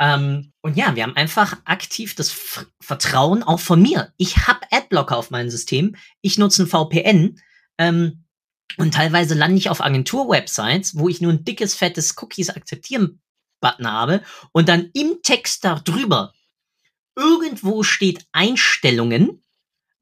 Ähm, 0.00 0.52
und 0.60 0.76
ja, 0.76 0.96
wir 0.96 1.04
haben 1.04 1.16
einfach 1.16 1.56
aktiv 1.64 2.14
das 2.14 2.30
F 2.30 2.66
Vertrauen 2.80 3.42
auch 3.42 3.60
von 3.60 3.80
mir. 3.80 4.12
Ich 4.16 4.48
habe 4.48 4.66
Adblocker 4.70 5.16
auf 5.16 5.30
meinem 5.30 5.50
System, 5.50 5.96
ich 6.20 6.36
nutze 6.36 6.64
ein 6.64 6.66
VPN 6.66 7.40
ähm, 7.78 8.24
und 8.76 8.94
teilweise 8.94 9.34
lande 9.34 9.56
ich 9.56 9.70
auf 9.70 9.80
Agentur-Websites, 9.80 10.98
wo 10.98 11.08
ich 11.08 11.20
nur 11.20 11.32
ein 11.32 11.44
dickes, 11.44 11.74
fettes 11.74 12.16
Cookies 12.20 12.50
akzeptieren 12.50 13.20
Button 13.60 13.90
habe 13.90 14.22
und 14.52 14.68
dann 14.68 14.90
im 14.94 15.22
Text 15.22 15.64
darüber 15.64 16.34
irgendwo 17.16 17.84
steht 17.84 18.26
Einstellungen, 18.32 19.42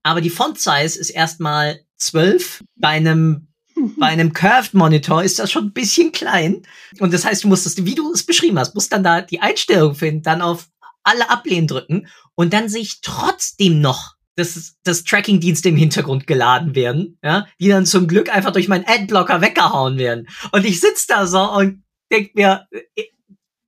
aber 0.03 0.21
die 0.21 0.31
Font-Size 0.31 0.99
ist 0.99 1.11
erstmal 1.11 1.85
12. 2.07 2.65
Bei 2.77 2.89
einem, 2.89 3.49
bei 3.99 4.07
einem 4.07 4.33
Curved 4.33 4.75
Monitor 4.75 5.23
ist 5.23 5.39
das 5.39 5.51
schon 5.51 5.67
ein 5.67 5.73
bisschen 5.73 6.13
klein. 6.13 6.63
Und 6.99 7.13
das 7.13 7.25
heißt, 7.25 7.45
du 7.45 7.49
musst 7.49 7.67
das, 7.67 7.85
wie 7.85 7.95
du 7.95 8.13
es 8.13 8.25
beschrieben 8.25 8.59
hast, 8.59 8.75
musst 8.75 8.93
dann 8.93 9.05
da 9.05 9.23
die 9.23 9.41
Einstellung 9.41 9.95
finden, 9.95 10.23
dann 10.23 10.43
auf 10.43 10.69
alle 11.03 11.31
ablehnen 11.31 11.67
drücken 11.67 12.07
und 12.37 12.53
dann 12.53 12.69
sehe 12.69 12.83
ich 12.83 13.01
trotzdem 13.01 13.81
noch 13.81 14.15
dass, 14.35 14.77
dass 14.83 15.05
Tracking-Dienste 15.05 15.69
im 15.69 15.77
Hintergrund 15.77 16.27
geladen 16.27 16.75
werden, 16.75 17.19
ja, 17.23 17.47
die 17.61 17.69
dann 17.69 17.87
zum 17.87 18.09
Glück 18.09 18.35
einfach 18.35 18.53
durch 18.53 18.69
meinen 18.69 18.87
Adblocker 18.87 19.41
weggehauen 19.41 19.99
werden. 19.99 20.29
Und 20.53 20.65
ich 20.65 20.81
sitz 20.81 21.07
da 21.07 21.27
so 21.27 21.51
und 21.51 21.85
denk 22.11 22.35
mir, 22.35 22.67
äh, 22.71 23.05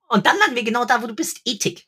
und 0.07 0.25
dann 0.25 0.37
landen 0.39 0.55
wir 0.55 0.63
genau 0.63 0.85
da, 0.85 1.01
wo 1.01 1.07
du 1.07 1.15
bist, 1.15 1.41
Ethik. 1.45 1.85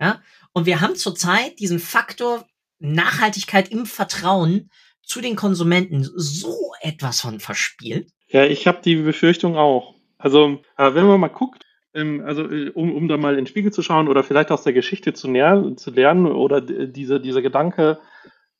Ja? 0.00 0.22
Und 0.52 0.66
wir 0.66 0.80
haben 0.80 0.96
zurzeit 0.96 1.58
diesen 1.58 1.78
Faktor 1.78 2.46
Nachhaltigkeit 2.78 3.70
im 3.70 3.86
Vertrauen 3.86 4.70
zu 5.02 5.20
den 5.20 5.36
Konsumenten 5.36 6.04
so 6.04 6.72
etwas 6.80 7.20
von 7.20 7.40
verspielt. 7.40 8.10
Ja, 8.28 8.44
ich 8.44 8.66
habe 8.66 8.80
die 8.82 8.96
Befürchtung 8.96 9.56
auch. 9.56 9.94
Also, 10.18 10.60
äh, 10.78 10.94
wenn 10.94 11.06
man 11.06 11.20
mal 11.20 11.28
guckt, 11.28 11.64
ähm, 11.94 12.22
also 12.24 12.48
äh, 12.50 12.70
um, 12.70 12.94
um 12.94 13.08
da 13.08 13.16
mal 13.16 13.32
in 13.32 13.44
den 13.44 13.46
Spiegel 13.46 13.72
zu 13.72 13.82
schauen 13.82 14.08
oder 14.08 14.22
vielleicht 14.22 14.50
aus 14.50 14.62
der 14.62 14.72
Geschichte 14.72 15.12
zu, 15.12 15.28
näher, 15.28 15.74
zu 15.76 15.90
lernen 15.90 16.26
oder 16.26 16.60
diese, 16.60 17.20
dieser 17.20 17.42
Gedanke, 17.42 17.98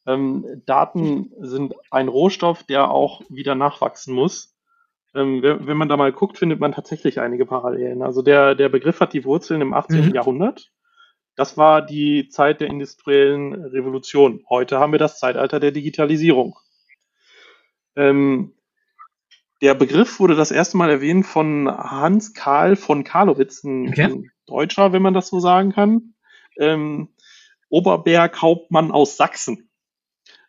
ähm, 0.06 0.62
Daten 0.66 1.30
sind 1.38 1.74
ein 1.90 2.08
Rohstoff, 2.08 2.64
der 2.64 2.90
auch 2.90 3.22
wieder 3.28 3.54
nachwachsen 3.54 4.14
muss. 4.14 4.54
Ähm, 5.14 5.42
wenn, 5.42 5.66
wenn, 5.66 5.76
man 5.76 5.88
da 5.88 5.96
mal 5.96 6.12
guckt, 6.12 6.38
findet 6.38 6.58
man 6.58 6.72
tatsächlich 6.72 7.20
einige 7.20 7.46
Parallelen. 7.46 8.02
Also 8.02 8.22
der, 8.22 8.54
der 8.54 8.68
Begriff 8.68 9.00
hat 9.00 9.12
die 9.12 9.24
Wurzeln 9.24 9.60
im 9.60 9.74
18. 9.74 10.06
Mhm. 10.06 10.14
Jahrhundert. 10.14 10.70
Das 11.34 11.56
war 11.56 11.82
die 11.82 12.28
Zeit 12.28 12.60
der 12.60 12.68
industriellen 12.68 13.54
Revolution. 13.54 14.44
Heute 14.48 14.78
haben 14.78 14.92
wir 14.92 14.98
das 14.98 15.18
Zeitalter 15.18 15.60
der 15.60 15.72
Digitalisierung. 15.72 16.58
Ähm, 17.96 18.54
der 19.62 19.74
Begriff 19.74 20.18
wurde 20.20 20.34
das 20.34 20.50
erste 20.50 20.76
Mal 20.76 20.90
erwähnt 20.90 21.24
von 21.24 21.68
Hans 21.68 22.34
Karl 22.34 22.76
von 22.76 23.04
Karlowitz, 23.04 23.62
ein, 23.64 23.88
okay. 23.88 24.30
Deutscher, 24.46 24.92
wenn 24.92 25.02
man 25.02 25.14
das 25.14 25.28
so 25.28 25.40
sagen 25.40 25.72
kann. 25.72 26.14
Ähm, 26.58 27.14
Oberberghauptmann 27.68 28.90
aus 28.90 29.16
Sachsen 29.16 29.70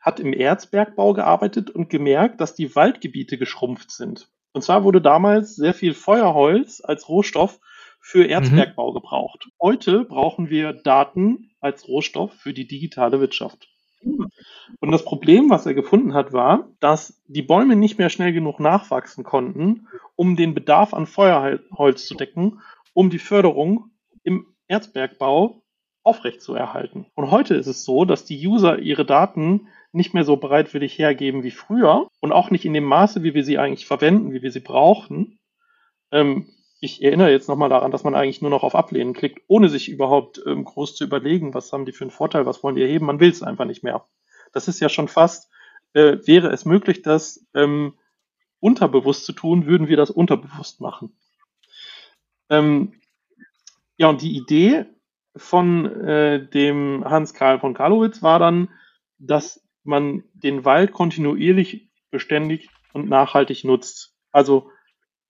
hat 0.01 0.19
im 0.19 0.33
Erzbergbau 0.33 1.13
gearbeitet 1.13 1.69
und 1.69 1.89
gemerkt, 1.89 2.41
dass 2.41 2.55
die 2.55 2.75
Waldgebiete 2.75 3.37
geschrumpft 3.37 3.91
sind. 3.91 4.29
Und 4.51 4.63
zwar 4.63 4.83
wurde 4.83 5.01
damals 5.01 5.55
sehr 5.55 5.73
viel 5.73 5.93
Feuerholz 5.93 6.81
als 6.83 7.07
Rohstoff 7.07 7.59
für 8.03 8.27
Erzbergbau 8.27 8.89
mhm. 8.89 8.95
gebraucht. 8.95 9.47
Heute 9.61 10.03
brauchen 10.03 10.49
wir 10.49 10.73
Daten 10.73 11.51
als 11.61 11.87
Rohstoff 11.87 12.33
für 12.33 12.53
die 12.53 12.67
digitale 12.67 13.21
Wirtschaft. 13.21 13.69
Und 14.03 14.91
das 14.91 15.05
Problem, 15.05 15.49
was 15.49 15.65
er 15.65 15.73
gefunden 15.73 16.13
hat, 16.13 16.33
war, 16.33 16.67
dass 16.81 17.23
die 17.27 17.41
Bäume 17.41 17.77
nicht 17.77 17.97
mehr 17.97 18.09
schnell 18.09 18.33
genug 18.33 18.59
nachwachsen 18.59 19.23
konnten, 19.23 19.87
um 20.17 20.35
den 20.35 20.53
Bedarf 20.53 20.93
an 20.93 21.07
Feuerholz 21.07 22.05
zu 22.05 22.15
decken, 22.15 22.59
um 22.93 23.09
die 23.09 23.19
Förderung 23.19 23.91
im 24.23 24.47
Erzbergbau 24.67 25.63
aufrechtzuerhalten. 26.03 27.05
Und 27.15 27.31
heute 27.31 27.55
ist 27.55 27.67
es 27.67 27.85
so, 27.85 28.03
dass 28.03 28.25
die 28.25 28.45
User 28.45 28.79
ihre 28.79 29.05
Daten 29.05 29.69
nicht 29.93 30.13
mehr 30.13 30.25
so 30.25 30.35
bereitwillig 30.35 30.99
hergeben 30.99 31.43
wie 31.43 31.51
früher 31.51 32.09
und 32.19 32.33
auch 32.33 32.51
nicht 32.51 32.65
in 32.65 32.73
dem 32.73 32.83
Maße, 32.83 33.23
wie 33.23 33.33
wir 33.33 33.45
sie 33.45 33.57
eigentlich 33.57 33.85
verwenden, 33.85 34.33
wie 34.33 34.41
wir 34.41 34.51
sie 34.51 34.59
brauchen. 34.59 35.39
Ähm, 36.11 36.49
ich 36.83 37.01
erinnere 37.01 37.31
jetzt 37.31 37.47
nochmal 37.47 37.69
daran, 37.69 37.91
dass 37.91 38.03
man 38.03 38.13
eigentlich 38.13 38.41
nur 38.41 38.51
noch 38.51 38.63
auf 38.63 38.75
Ablehnen 38.75 39.13
klickt, 39.13 39.41
ohne 39.47 39.69
sich 39.69 39.87
überhaupt 39.87 40.43
ähm, 40.45 40.65
groß 40.65 40.97
zu 40.97 41.05
überlegen, 41.05 41.53
was 41.53 41.71
haben 41.71 41.85
die 41.85 41.93
für 41.93 42.03
einen 42.03 42.11
Vorteil, 42.11 42.45
was 42.45 42.61
wollen 42.61 42.75
die 42.75 42.81
erheben. 42.81 43.05
Man 43.05 43.21
will 43.21 43.31
es 43.31 43.41
einfach 43.41 43.63
nicht 43.63 43.83
mehr. 43.83 44.05
Das 44.51 44.67
ist 44.67 44.81
ja 44.81 44.89
schon 44.89 45.07
fast, 45.07 45.49
äh, 45.93 46.17
wäre 46.25 46.49
es 46.49 46.65
möglich, 46.65 47.01
das 47.01 47.47
ähm, 47.53 47.93
unterbewusst 48.59 49.23
zu 49.23 49.31
tun, 49.31 49.65
würden 49.65 49.87
wir 49.87 49.95
das 49.95 50.11
unterbewusst 50.11 50.81
machen. 50.81 51.15
Ähm, 52.49 52.95
ja, 53.95 54.09
und 54.09 54.21
die 54.21 54.35
Idee 54.35 54.85
von 55.37 55.85
äh, 55.85 56.45
dem 56.45 57.05
Hans 57.05 57.33
Karl 57.33 57.61
von 57.61 57.73
Karlowitz 57.73 58.21
war 58.21 58.39
dann, 58.39 58.67
dass 59.19 59.65
man 59.85 60.25
den 60.33 60.65
Wald 60.65 60.91
kontinuierlich, 60.91 61.87
beständig 62.11 62.67
und 62.91 63.07
nachhaltig 63.07 63.63
nutzt. 63.63 64.17
Also 64.33 64.69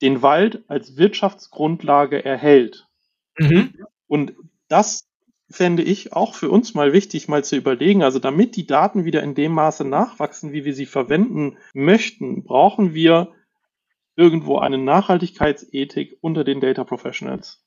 den 0.04 0.22
Wald 0.22 0.64
als 0.68 0.98
Wirtschaftsgrundlage 0.98 2.24
erhält. 2.24 2.88
Mhm. 3.40 3.74
Und 4.06 4.34
das 4.68 5.08
fände 5.50 5.82
ich 5.82 6.12
auch 6.14 6.36
für 6.36 6.50
uns 6.50 6.74
mal 6.74 6.92
wichtig, 6.92 7.30
mal 7.30 7.44
zu 7.44 7.56
überlegen. 7.56 8.04
Also 8.04 8.20
damit 8.20 8.58
die 8.58 8.68
Daten 8.68 9.06
wieder 9.06 9.24
in 9.24 9.34
dem 9.34 9.54
Maße 9.54 9.86
nachwachsen, 9.86 10.52
wie 10.52 10.66
wir 10.66 10.74
sie 10.74 10.86
verwenden 10.86 11.58
möchten, 11.74 12.44
brauchen 12.44 12.94
wir 12.94 13.32
irgendwo 14.18 14.58
eine 14.58 14.78
Nachhaltigkeitsethik 14.78 16.18
unter 16.20 16.44
den 16.44 16.60
Data 16.60 16.84
Professionals. 16.84 17.64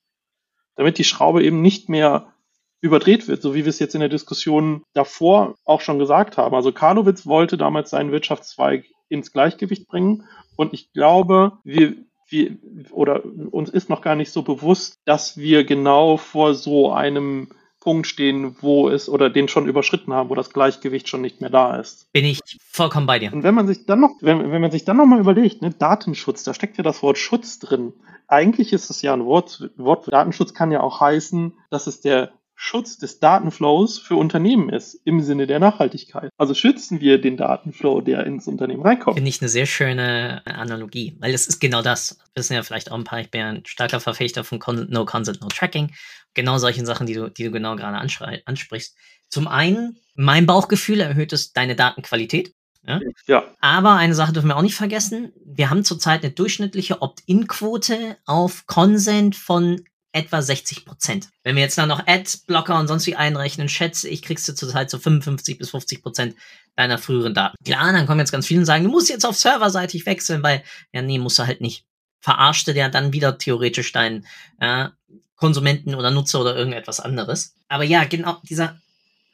Damit 0.75 0.99
die 0.99 1.05
Schraube 1.05 1.43
eben 1.43 1.63
nicht 1.63 1.89
mehr 1.89 2.35
überdreht 2.83 3.29
wird, 3.29 3.41
so 3.41 3.55
wie 3.55 3.65
wir 3.65 3.71
es 3.71 3.79
jetzt 3.79 3.95
in 3.95 4.01
der 4.01 4.11
Diskussion 4.11 4.83
davor 4.93 5.57
auch 5.65 5.81
schon 5.81 5.99
gesagt 5.99 6.37
haben. 6.37 6.55
Also 6.55 6.71
Karlowitz 6.71 7.25
wollte 7.25 7.57
damals 7.57 7.91
seinen 7.91 8.13
Wirtschaftszweig 8.13 8.85
ins 9.09 9.33
Gleichgewicht 9.33 9.89
bringen 9.89 10.25
und 10.57 10.75
ich 10.75 10.93
glaube, 10.93 11.59
wir 11.65 11.97
wir, 12.29 12.57
oder 12.91 13.23
uns 13.25 13.71
ist 13.71 13.89
noch 13.89 14.03
gar 14.03 14.17
nicht 14.17 14.33
so 14.33 14.43
bewusst, 14.43 15.01
dass 15.05 15.37
wir 15.37 15.65
genau 15.65 16.17
vor 16.17 16.55
so 16.55 16.93
einem 16.93 17.49
Punkt 17.87 18.09
stehen, 18.09 18.57
wo 18.61 18.89
es 18.89 19.09
oder 19.09 19.31
den 19.31 19.47
schon 19.47 19.69
überschritten 19.69 20.13
haben, 20.13 20.29
wo 20.29 20.35
das 20.35 20.51
Gleichgewicht 20.51 21.09
schon 21.09 21.21
nicht 21.21 21.41
mehr 21.41 21.51
da 21.51 21.77
ist. 21.77 22.13
Bin 22.13 22.25
ich 22.25 22.41
vollkommen 22.59 23.07
bei 23.07 23.21
dir. 23.21 23.33
Und 23.33 23.45
wenn 23.45 23.55
man 23.55 23.69
sich 23.69 23.87
dann 23.87 24.01
noch, 24.01 24.17
wenn, 24.23 24.51
wenn 24.51 24.61
man 24.61 24.73
sich 24.73 24.85
dann 24.85 24.97
noch 24.97 25.07
mal 25.07 25.21
überlegt, 25.21 25.63
ne, 25.63 25.71
Datenschutz, 25.71 26.43
da 26.43 26.53
steckt 26.53 26.79
ja 26.79 26.83
das 26.83 27.05
Wort 27.05 27.17
Schutz 27.17 27.61
drin. 27.61 27.93
Eigentlich 28.27 28.73
ist 28.73 28.91
es 28.91 29.03
ja 29.03 29.13
ein 29.13 29.25
Wort, 29.25 29.71
Wort 29.77 30.13
Datenschutz 30.13 30.53
kann 30.53 30.73
ja 30.73 30.81
auch 30.81 31.01
heißen, 31.01 31.53
dass 31.71 31.87
es 31.87 32.01
der 32.01 32.33
Schutz 32.59 32.97
des 32.97 33.21
Datenflows 33.21 33.99
für 33.99 34.17
Unternehmen 34.17 34.71
ist, 34.71 34.95
im 35.05 35.21
Sinne 35.21 35.47
der 35.47 35.59
Nachhaltigkeit. 35.59 36.31
Also 36.39 36.55
schützen 36.55 37.01
wir 37.01 37.21
den 37.21 37.37
Datenflow, 37.37 38.01
der 38.01 38.25
ins 38.27 38.49
Unternehmen 38.49 38.83
reinkommt. 38.83 39.17
Finde 39.17 39.29
ich 39.29 39.43
eine 39.43 39.51
sehr 39.51 39.67
schöne 39.67 40.41
Analogie, 40.47 41.17
weil 41.21 41.35
es 41.35 41.47
ist 41.47 41.61
genau 41.61 41.83
das. 41.83 42.19
Wissen 42.35 42.55
ja 42.55 42.63
vielleicht 42.63 42.91
auch 42.91 42.97
ein 42.97 43.05
paar, 43.05 43.21
ich 43.21 43.31
bin 43.31 43.41
ja 43.43 43.49
ein 43.51 43.67
starker 43.67 44.01
Verfechter 44.01 44.43
von 44.43 44.59
No 44.89 45.05
Consent, 45.05 45.43
No 45.43 45.49
Tracking. 45.49 45.93
Genau 46.33 46.57
solchen 46.57 46.87
Sachen, 46.87 47.07
die 47.07 47.15
du, 47.15 47.31
die 47.31 47.45
du 47.45 47.51
genau 47.51 47.77
gerade 47.77 47.99
ansprichst. 47.99 48.97
Zum 49.29 49.49
einen, 49.49 49.99
mein 50.15 50.47
Bauchgefühl 50.47 51.01
erhöht 51.01 51.35
es 51.35 51.53
deine 51.53 51.77
Datenqualität. 51.77 52.55
Ja? 52.87 53.01
ja. 53.27 53.45
Aber 53.61 53.97
eine 53.97 54.15
Sache 54.15 54.33
dürfen 54.33 54.49
wir 54.49 54.57
auch 54.57 54.63
nicht 54.63 54.77
vergessen. 54.77 55.33
Wir 55.45 55.69
haben 55.69 55.85
zurzeit 55.85 56.23
eine 56.23 56.33
durchschnittliche 56.33 57.03
Opt-in-Quote 57.03 58.17
auf 58.25 58.67
Consent 58.67 59.37
von 59.37 59.85
etwa 60.17 60.41
60 60.41 60.87
Prozent. 60.87 61.29
Wenn 61.43 61.57
wir 61.57 61.63
jetzt 61.63 61.77
dann 61.77 61.91
noch 61.91 62.07
Ad-Blocker 62.07 62.79
und 62.79 62.89
sonst 62.89 63.07
wie 63.07 63.17
einrechnen, 63.17 63.69
schätze 63.69 64.09
ich, 64.09 64.23
kriegst 64.23 64.49
du 64.49 64.55
zurzeit 64.55 64.89
so 64.89 64.99
55 64.99 65.59
bis 65.59 65.71
50 65.71 66.03
Prozent 66.03 66.37
deiner 66.75 66.97
früheren 66.97 67.35
Daten. 67.35 67.57
Klar, 67.65 67.93
dann 67.93 68.07
kommen 68.07 68.21
jetzt 68.21 68.33
ganz 68.33 68.47
viele 68.47 68.61
und 68.61 68.67
sagen, 68.67 68.85
du 68.85 68.91
musst 68.91 69.11
jetzt 69.11 69.27
auf 69.27 69.37
serverseitig 69.37 70.07
wechseln, 70.07 70.43
weil, 70.43 70.65
ja, 70.93 71.03
nee, 71.03 71.19
musst 71.19 71.39
du 71.39 71.47
halt 71.47 71.61
nicht. 71.61 71.85
Verarschte 72.21 72.73
der 72.73 72.89
dann 72.89 73.13
wieder 73.13 73.37
theoretisch 73.37 73.93
deinen 73.93 74.27
äh, 74.59 74.89
Konsumenten 75.37 75.95
oder 75.95 76.11
Nutzer 76.11 76.41
oder 76.41 76.57
irgendetwas 76.57 76.99
anderes. 76.99 77.55
Aber 77.69 77.85
ja, 77.85 78.05
genau, 78.05 78.41
dieser 78.49 78.81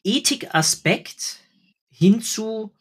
Ethikaspekt 0.03 1.37
hinzu 1.91 2.75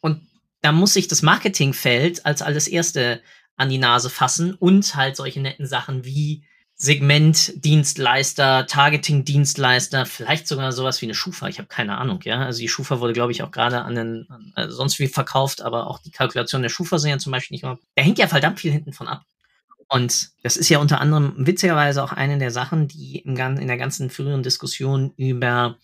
und 0.00 0.26
da 0.62 0.72
muss 0.72 0.94
sich 0.94 1.06
das 1.06 1.20
Marketingfeld 1.20 2.24
als 2.24 2.40
alles 2.40 2.66
erste 2.66 3.20
an 3.56 3.68
die 3.68 3.78
Nase 3.78 4.08
fassen 4.08 4.54
und 4.54 4.94
halt 4.94 5.16
solche 5.16 5.40
netten 5.40 5.66
Sachen 5.66 6.06
wie 6.06 6.44
Segmentdienstleister, 6.82 8.66
Targeting-Dienstleister, 8.66 10.04
vielleicht 10.04 10.48
sogar 10.48 10.72
sowas 10.72 11.00
wie 11.00 11.06
eine 11.06 11.14
Schufa. 11.14 11.46
Ich 11.46 11.58
habe 11.58 11.68
keine 11.68 11.96
Ahnung, 11.96 12.18
ja. 12.24 12.44
Also 12.44 12.58
die 12.58 12.66
Schufa 12.66 12.98
wurde, 12.98 13.12
glaube 13.12 13.30
ich, 13.30 13.44
auch 13.44 13.52
gerade 13.52 13.82
an 13.82 13.94
den 13.94 14.26
an, 14.28 14.52
also 14.56 14.74
sonst 14.74 14.98
wie 14.98 15.06
verkauft, 15.06 15.62
aber 15.62 15.86
auch 15.86 16.00
die 16.00 16.10
Kalkulation 16.10 16.60
der 16.60 16.70
Schufa 16.70 16.98
sind 16.98 17.10
ja 17.10 17.18
zum 17.18 17.30
Beispiel 17.30 17.54
nicht 17.54 17.62
immer. 17.62 17.78
Da 17.94 18.02
hängt 18.02 18.18
ja 18.18 18.26
verdammt 18.26 18.58
viel 18.58 18.72
hinten 18.72 18.92
von 18.92 19.06
ab. 19.06 19.22
Und 19.86 20.30
das 20.42 20.56
ist 20.56 20.70
ja 20.70 20.80
unter 20.80 21.00
anderem 21.00 21.34
witzigerweise 21.36 22.02
auch 22.02 22.10
eine 22.10 22.36
der 22.38 22.50
Sachen, 22.50 22.88
die 22.88 23.18
im, 23.18 23.36
in 23.36 23.68
der 23.68 23.78
ganzen 23.78 24.10
früheren 24.10 24.42
Diskussion 24.42 25.12
über 25.16 25.78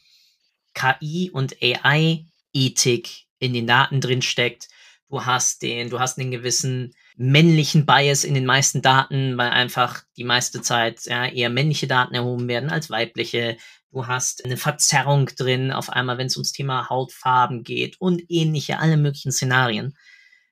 KI 0.75 1.31
und 1.33 1.59
AI-Ethik 1.63 3.27
in 3.39 3.53
den 3.53 3.69
Daten 3.69 4.01
drin 4.01 4.23
steckt. 4.23 4.67
Du 5.09 5.25
hast 5.25 5.63
den, 5.63 5.91
du 5.91 6.01
hast 6.01 6.17
den 6.17 6.33
gewissen 6.33 6.93
männlichen 7.19 7.85
Bias 7.85 8.23
in 8.23 8.35
den 8.35 8.47
meisten 8.47 8.81
Daten, 8.81 9.37
weil 9.37 9.51
einfach 9.51 10.03
die 10.17 10.25
meiste 10.25 10.63
Zeit 10.63 11.05
ja, 11.07 11.27
eher 11.27 11.51
männliche 11.51 11.89
Daten 11.89 12.15
erhoben 12.15 12.47
werden 12.47 12.71
als 12.71 12.91
weibliche. 12.91 13.57
Du 13.91 14.07
hast 14.07 14.45
eine 14.45 14.57
Verzerrung 14.57 15.27
drin, 15.27 15.73
auf 15.73 15.91
einmal, 15.91 16.17
wenn 16.17 16.29
es 16.29 16.37
ums 16.37 16.53
Thema 16.53 16.89
Hautfarben 16.89 17.65
geht 17.65 18.01
und 18.01 18.23
ähnliche, 18.29 18.79
alle 18.79 18.97
möglichen 18.97 19.33
Szenarien. 19.33 19.97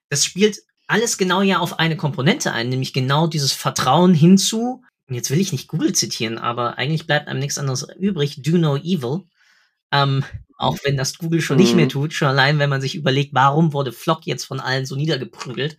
Das 0.09 0.25
spielt 0.25 0.59
alles 0.89 1.19
genau 1.19 1.41
ja 1.41 1.61
auf 1.61 1.79
eine 1.79 1.97
Komponente 1.97 2.53
ein, 2.53 2.69
nämlich 2.69 2.93
genau 2.93 3.29
dieses 3.29 3.53
Vertrauen 3.53 4.13
hinzu. 4.13 4.83
Und 5.09 5.15
jetzt 5.15 5.31
will 5.31 5.41
ich 5.41 5.53
nicht 5.53 5.69
Google 5.69 5.93
zitieren, 5.93 6.37
aber 6.37 6.79
eigentlich 6.79 7.07
bleibt 7.07 7.29
einem 7.29 7.39
nichts 7.39 7.59
anderes 7.59 7.87
übrig. 7.97 8.43
Do 8.43 8.59
no 8.59 8.77
evil. 8.77 9.23
Ähm, 9.93 10.25
auch 10.59 10.79
wenn 10.83 10.97
das 10.97 11.17
Google 11.17 11.43
schon 11.43 11.59
mhm. 11.59 11.63
nicht 11.63 11.77
mehr 11.77 11.89
tut, 11.89 12.13
schon 12.13 12.27
allein, 12.27 12.59
wenn 12.59 12.71
man 12.71 12.81
sich 12.81 12.97
überlegt, 12.97 13.35
warum 13.35 13.73
wurde 13.73 13.93
Flock 13.93 14.27
jetzt 14.27 14.45
von 14.45 14.59
allen 14.59 14.85
so 14.85 14.97
niedergeprügelt 14.97 15.79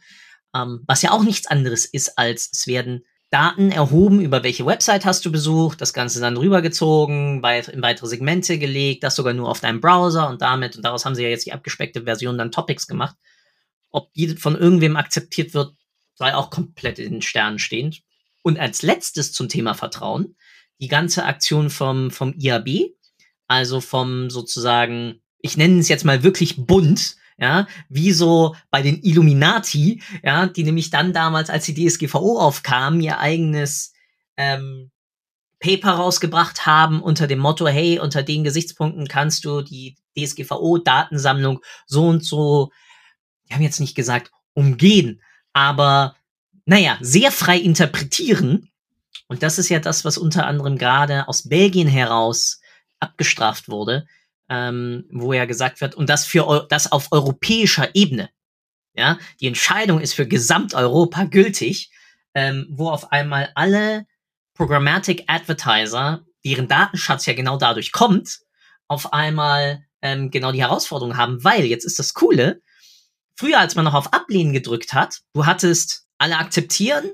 ähm, 0.58 0.84
was 0.88 1.02
ja 1.02 1.12
auch 1.12 1.24
nichts 1.24 1.48
anderes 1.48 1.86
ist, 1.86 2.18
als 2.18 2.50
es 2.52 2.68
werden 2.68 3.04
Daten 3.30 3.72
erhoben, 3.72 4.22
über 4.22 4.44
welche 4.44 4.66
Website 4.66 5.04
hast 5.04 5.26
du 5.26 5.32
besucht, 5.32 5.82
das 5.82 5.94
Ganze 5.94 6.22
dann 6.22 6.38
rübergezogen, 6.38 7.44
in 7.44 7.82
weitere 7.82 8.08
Segmente 8.08 8.58
gelegt, 8.58 9.04
das 9.04 9.18
sogar 9.18 9.34
nur 9.34 9.50
auf 9.50 9.60
deinem 9.60 9.82
Browser 9.82 10.30
und 10.30 10.42
damit, 10.42 10.78
und 10.78 10.84
daraus 10.84 11.04
haben 11.04 11.16
sie 11.16 11.24
ja 11.24 11.30
jetzt 11.30 11.46
die 11.46 11.52
abgespeckte 11.52 12.04
Version 12.04 12.38
dann 12.38 12.52
Topics 12.52 12.88
gemacht. 12.88 13.18
Ob 13.90 14.14
die 14.14 14.30
von 14.38 14.56
irgendwem 14.56 14.96
akzeptiert 14.96 15.54
wird, 15.54 15.76
sei 16.16 16.36
auch 16.36 16.50
komplett 16.50 17.00
in 17.00 17.14
den 17.14 17.22
Sternen 17.22 17.60
stehend. 17.60 18.02
Und 18.44 18.60
als 18.60 18.82
letztes 18.82 19.34
zum 19.34 19.50
Thema 19.50 19.74
Vertrauen, 19.74 20.38
die 20.80 20.88
ganze 20.88 21.26
Aktion 21.26 21.70
vom, 21.70 22.12
vom 22.12 22.34
IAB, 22.38 22.94
also 23.48 23.82
vom 23.82 24.30
sozusagen, 24.30 25.22
ich 25.40 25.58
nenne 25.58 25.80
es 25.80 25.90
jetzt 25.90 26.06
mal 26.06 26.24
wirklich 26.24 26.66
bunt, 26.66 27.18
ja, 27.38 27.68
wie 27.90 28.12
so 28.12 28.56
bei 28.72 28.82
den 28.82 29.02
Illuminati, 29.04 30.02
ja, 30.24 30.48
die 30.48 30.64
nämlich 30.64 30.90
dann 30.90 31.14
damals, 31.14 31.50
als 31.50 31.66
die 31.66 31.74
DSGVO 31.74 32.40
aufkam, 32.40 33.00
ihr 33.00 33.20
eigenes 33.20 33.94
ähm, 34.38 34.92
Paper 35.60 35.92
rausgebracht 35.92 36.66
haben 36.66 37.02
unter 37.02 37.28
dem 37.28 37.40
Motto, 37.40 37.68
hey, 37.68 38.00
unter 38.00 38.24
den 38.24 38.44
Gesichtspunkten 38.44 39.08
kannst 39.08 39.46
du 39.46 39.62
die 39.62 39.96
DSGVO-Datensammlung 40.18 41.62
so 41.86 42.08
und 42.08 42.24
so, 42.24 42.72
die 43.48 43.54
haben 43.54 43.64
jetzt 43.64 43.80
nicht 43.80 43.96
gesagt, 43.96 44.32
umgehen, 44.54 45.22
aber 45.54 46.16
naja, 46.66 46.98
sehr 47.02 47.32
frei 47.32 47.58
interpretieren. 47.58 48.70
Und 49.28 49.42
das 49.42 49.58
ist 49.58 49.70
ja 49.70 49.80
das, 49.80 50.06
was 50.06 50.18
unter 50.18 50.46
anderem 50.46 50.78
gerade 50.78 51.28
aus 51.28 51.48
Belgien 51.48 51.88
heraus 51.88 52.60
abgestraft 53.00 53.70
wurde, 53.70 54.08
ähm, 54.50 55.06
wo 55.12 55.34
ja 55.34 55.46
gesagt 55.46 55.82
wird, 55.82 55.96
und 55.96 56.10
das 56.10 56.26
für 56.26 56.66
das 56.70 56.92
auf 56.92 57.12
europäischer 57.12 57.94
Ebene. 57.96 58.30
Ja, 58.94 59.20
die 59.40 59.48
Entscheidung 59.48 60.00
ist 60.00 60.14
für 60.14 60.28
Gesamteuropa 60.28 61.26
gültig, 61.26 61.92
ähm, 62.34 62.66
wo 62.70 62.90
auf 62.90 63.12
einmal 63.12 63.52
alle 63.56 64.08
Programmatic 64.56 65.26
Advertiser, 65.28 66.26
deren 66.44 66.68
Datenschatz 66.68 67.26
ja 67.28 67.34
genau 67.34 67.58
dadurch 67.58 67.92
kommt, 67.92 68.40
auf 68.88 69.14
einmal 69.14 69.86
ähm, 70.02 70.32
genau 70.32 70.52
die 70.52 70.62
Herausforderung 70.62 71.18
haben, 71.18 71.44
weil 71.44 71.66
jetzt 71.66 71.86
ist 71.86 72.00
das 72.00 72.14
Coole, 72.14 72.62
früher 73.36 73.60
als 73.60 73.76
man 73.76 73.86
noch 73.86 73.94
auf 73.94 74.14
Ablehnen 74.14 74.54
gedrückt 74.54 74.94
hat, 74.94 75.22
du 75.34 75.46
hattest 75.46 76.08
alle 76.18 76.38
akzeptieren, 76.38 77.12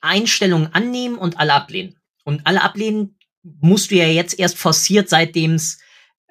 Einstellungen 0.00 0.74
annehmen 0.74 1.16
und 1.16 1.38
alle 1.38 1.54
ablehnen. 1.54 1.96
Und 2.24 2.46
alle 2.46 2.62
ablehnen 2.62 3.18
musst 3.42 3.90
du 3.90 3.96
ja 3.96 4.06
jetzt 4.06 4.38
erst 4.38 4.58
forciert, 4.58 5.08
seitdem 5.08 5.54
es 5.54 5.78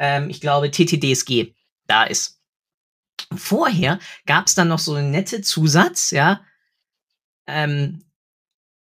ähm, 0.02 0.32
ich 0.32 0.42
glaube, 0.42 0.72
TTDSG 0.72 1.54
da 1.86 2.04
ist. 2.04 2.42
Vorher 3.36 4.00
gab 4.26 4.48
es 4.48 4.56
dann 4.56 4.68
noch 4.68 4.80
so 4.80 4.96
einen 4.96 5.12
nette 5.12 5.42
Zusatz, 5.42 6.10
ja. 6.10 6.42
Ähm, 7.48 8.04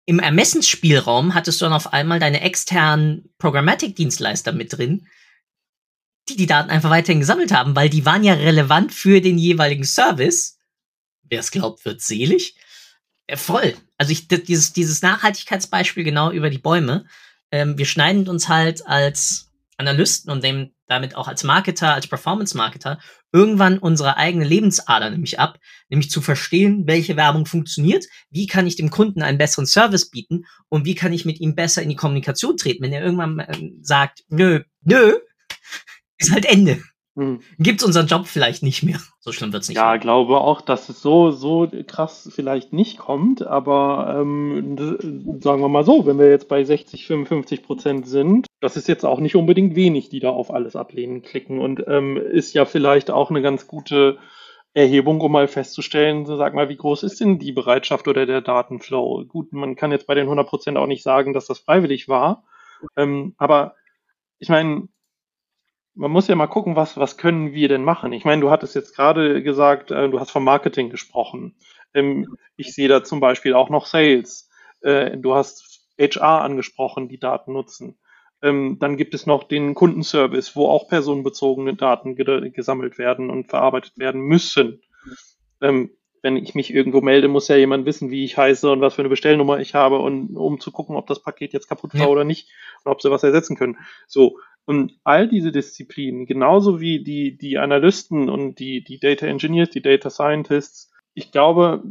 Im 0.06 0.20
Ermessensspielraum 0.20 1.36
hattest 1.36 1.62
du 1.62 1.66
dann 1.66 1.74
auf 1.74 1.94
einmal 1.94 2.20
deine 2.20 2.42
externen 2.42 3.32
Programmatic-Dienstleister 3.38 4.54
mit 4.54 4.74
drin, 4.76 5.08
die 6.30 6.36
die 6.36 6.48
Daten 6.48 6.72
einfach 6.72 6.90
weiterhin 6.90 7.20
gesammelt 7.20 7.52
haben, 7.52 7.76
weil 7.76 7.90
die 7.90 8.06
waren 8.06 8.24
ja 8.24 8.34
relevant 8.34 8.92
für 8.92 9.22
den 9.22 9.38
jeweiligen 9.38 9.86
Service. 9.86 10.58
Wer 11.22 11.42
es 11.42 11.52
glaubt, 11.52 11.86
wird 11.86 12.02
selig. 12.02 12.56
Äh, 13.28 13.38
voll. 13.38 13.76
Also 14.00 14.12
ich, 14.12 14.28
dieses, 14.28 14.74
dieses 14.74 15.04
Nachhaltigkeitsbeispiel 15.04 16.04
genau 16.04 16.32
über 16.32 16.50
die 16.50 16.58
Bäume. 16.58 17.06
Ähm, 17.52 17.78
wir 17.78 17.86
schneiden 17.86 18.28
uns 18.28 18.50
halt 18.50 18.88
als 18.88 19.52
Analysten 19.78 20.32
und 20.32 20.44
dem 20.44 20.73
damit 20.88 21.16
auch 21.16 21.28
als 21.28 21.44
Marketer, 21.44 21.94
als 21.94 22.08
Performance-Marketer 22.08 23.00
irgendwann 23.32 23.80
unsere 23.80 24.18
eigene 24.18 24.46
Lebensader 24.46 25.10
nämlich 25.10 25.40
ab, 25.40 25.60
nämlich 25.90 26.10
zu 26.10 26.22
verstehen, 26.22 26.84
welche 26.86 27.16
Werbung 27.16 27.46
funktioniert, 27.46 28.06
wie 28.30 28.48
kann 28.48 28.68
ich 28.68 28.76
dem 28.76 28.90
Kunden 28.90 29.22
einen 29.22 29.38
besseren 29.38 29.66
Service 29.66 30.10
bieten 30.10 30.46
und 30.70 30.86
wie 30.86 30.96
kann 30.96 31.14
ich 31.14 31.26
mit 31.26 31.40
ihm 31.40 31.56
besser 31.56 31.82
in 31.82 31.90
die 31.90 31.96
Kommunikation 31.96 32.58
treten. 32.58 32.84
Wenn 32.84 32.94
er 32.94 33.04
irgendwann 33.04 33.40
äh, 33.40 33.72
sagt, 33.82 34.24
nö, 34.30 34.62
nö, 34.82 35.18
ist 36.18 36.32
halt 36.32 36.46
Ende. 36.46 36.82
Hm. 37.16 37.42
Gibt 37.60 37.84
unseren 37.84 38.08
Job 38.08 38.26
vielleicht 38.26 38.64
nicht 38.64 38.82
mehr. 38.82 39.00
So 39.20 39.32
schlimm 39.32 39.54
wird 39.54 39.64
es 39.64 39.70
nicht. 39.70 39.78
Ja, 39.78 39.92
mehr. 39.92 40.00
glaube 40.00 40.40
auch, 40.42 40.62
dass 40.62 40.90
es 40.90 41.02
so, 41.02 41.30
so 41.30 41.70
krass 41.86 42.30
vielleicht 42.34 42.74
nicht 42.74 42.98
kommt, 42.98 43.46
aber 43.46 44.18
ähm, 44.20 44.76
sagen 45.42 45.62
wir 45.62 45.70
mal 45.70 45.86
so, 45.86 46.08
wenn 46.08 46.18
wir 46.18 46.30
jetzt 46.30 46.48
bei 46.48 46.64
60, 46.64 47.06
55 47.06 47.62
Prozent 47.62 48.08
sind, 48.08 48.48
das 48.62 48.78
ist 48.78 48.88
jetzt 48.88 49.06
auch 49.06 49.20
nicht 49.20 49.36
unbedingt 49.36 49.76
wenig, 49.76 50.10
die 50.10 50.20
da 50.20 50.32
auf 50.32 50.52
alles 50.52 50.76
ablehnen 50.76 51.22
klicken 51.22 51.60
und 51.60 51.84
ähm, 51.88 52.18
ist 52.18 52.54
ja 52.54 52.66
vielleicht 52.66 53.12
auch 53.12 53.30
eine 53.30 53.44
ganz 53.44 53.68
gute 53.68 54.18
Erhebung, 54.74 55.22
um 55.22 55.32
mal 55.32 55.48
festzustellen, 55.48 56.26
so 56.26 56.36
sag 56.36 56.56
mal, 56.56 56.68
wie 56.68 56.78
groß 56.78 57.04
ist 57.04 57.20
denn 57.20 57.38
die 57.38 57.52
Bereitschaft 57.52 58.08
oder 58.08 58.26
der 58.26 58.42
Datenflow? 58.42 59.26
Gut, 59.26 59.54
man 59.54 59.76
kann 59.76 59.92
jetzt 59.92 60.08
bei 60.08 60.16
den 60.16 60.24
100 60.24 60.48
Prozent 60.48 60.78
auch 60.80 60.88
nicht 60.88 61.04
sagen, 61.04 61.34
dass 61.34 61.46
das 61.46 61.60
freiwillig 61.60 62.10
war, 62.10 62.44
ähm, 62.98 63.36
aber 63.38 63.76
ich 64.40 64.50
meine, 64.50 64.88
man 65.96 66.12
muss 66.12 66.28
ja 66.28 66.36
mal 66.36 66.48
gucken, 66.48 66.76
was, 66.76 66.98
was 66.98 67.18
können 67.18 67.54
wir 67.54 67.68
denn 67.68 67.84
machen? 67.84 68.14
Ich 68.14 68.26
meine, 68.26 68.42
du 68.42 68.50
hattest 68.50 68.76
jetzt 68.76 68.96
gerade 68.96 69.44
gesagt, 69.44 69.92
äh, 69.92 70.10
du 70.10 70.20
hast 70.20 70.32
vom 70.32 70.44
Marketing 70.44 70.90
gesprochen. 70.90 71.56
Ähm, 71.94 72.36
ich 72.56 72.74
sehe 72.74 72.88
da 72.88 73.04
zum 73.04 73.20
Beispiel 73.20 73.54
auch 73.54 73.70
noch 73.70 73.86
Sales. 73.86 74.50
Äh, 74.82 75.18
du 75.18 75.36
hast 75.36 75.88
HR 76.00 76.42
angesprochen, 76.42 77.10
die 77.10 77.20
Daten 77.20 77.54
nutzen. 77.54 77.98
Ähm, 78.42 78.78
dann 78.80 78.98
gibt 78.98 79.14
es 79.14 79.26
noch 79.26 79.44
den 79.46 79.76
Kundenservice, 79.76 80.56
wo 80.56 80.68
auch 80.68 80.88
personenbezogene 80.90 81.76
Daten 81.76 82.16
ge 82.16 82.50
gesammelt 82.50 82.98
werden 82.98 83.30
und 83.30 83.48
verarbeitet 83.48 83.98
werden 83.98 84.22
müssen. 84.22 84.82
Ähm, 85.62 85.92
wenn 86.24 86.38
ich 86.38 86.56
mich 86.56 86.74
irgendwo 86.74 87.02
melde, 87.02 87.28
muss 87.28 87.50
ja 87.50 87.58
jemand 87.58 87.86
wissen, 87.86 88.10
wie 88.10 88.24
ich 88.24 88.38
heiße 88.38 88.72
und 88.72 88.82
was 88.82 88.96
für 88.96 89.02
eine 89.02 89.10
Bestellnummer 89.10 89.60
ich 89.60 89.76
habe, 89.76 90.00
und, 90.00 90.36
um 90.38 90.60
zu 90.60 90.72
gucken, 90.72 90.96
ob 90.96 91.06
das 91.06 91.22
Paket 91.22 91.54
jetzt 91.54 91.68
kaputt 91.68 91.94
war 91.94 92.02
ja. 92.02 92.08
oder 92.08 92.24
nicht 92.24 92.50
und 92.84 92.92
ob 92.92 93.02
sie 93.02 93.12
was 93.12 93.24
ersetzen 93.24 93.58
können. 93.58 93.78
So, 94.08 94.40
und 94.66 95.00
all 95.04 95.28
diese 95.28 95.52
Disziplinen, 95.52 96.26
genauso 96.26 96.80
wie 96.80 97.04
die, 97.04 97.38
die 97.38 97.58
Analysten 97.58 98.30
und 98.30 98.60
die, 98.60 98.84
die 98.84 99.00
Data 99.00 99.26
Engineers, 99.26 99.70
die 99.70 99.82
Data 99.82 100.10
Scientists, 100.10 100.92
ich 101.14 101.32
glaube, 101.32 101.84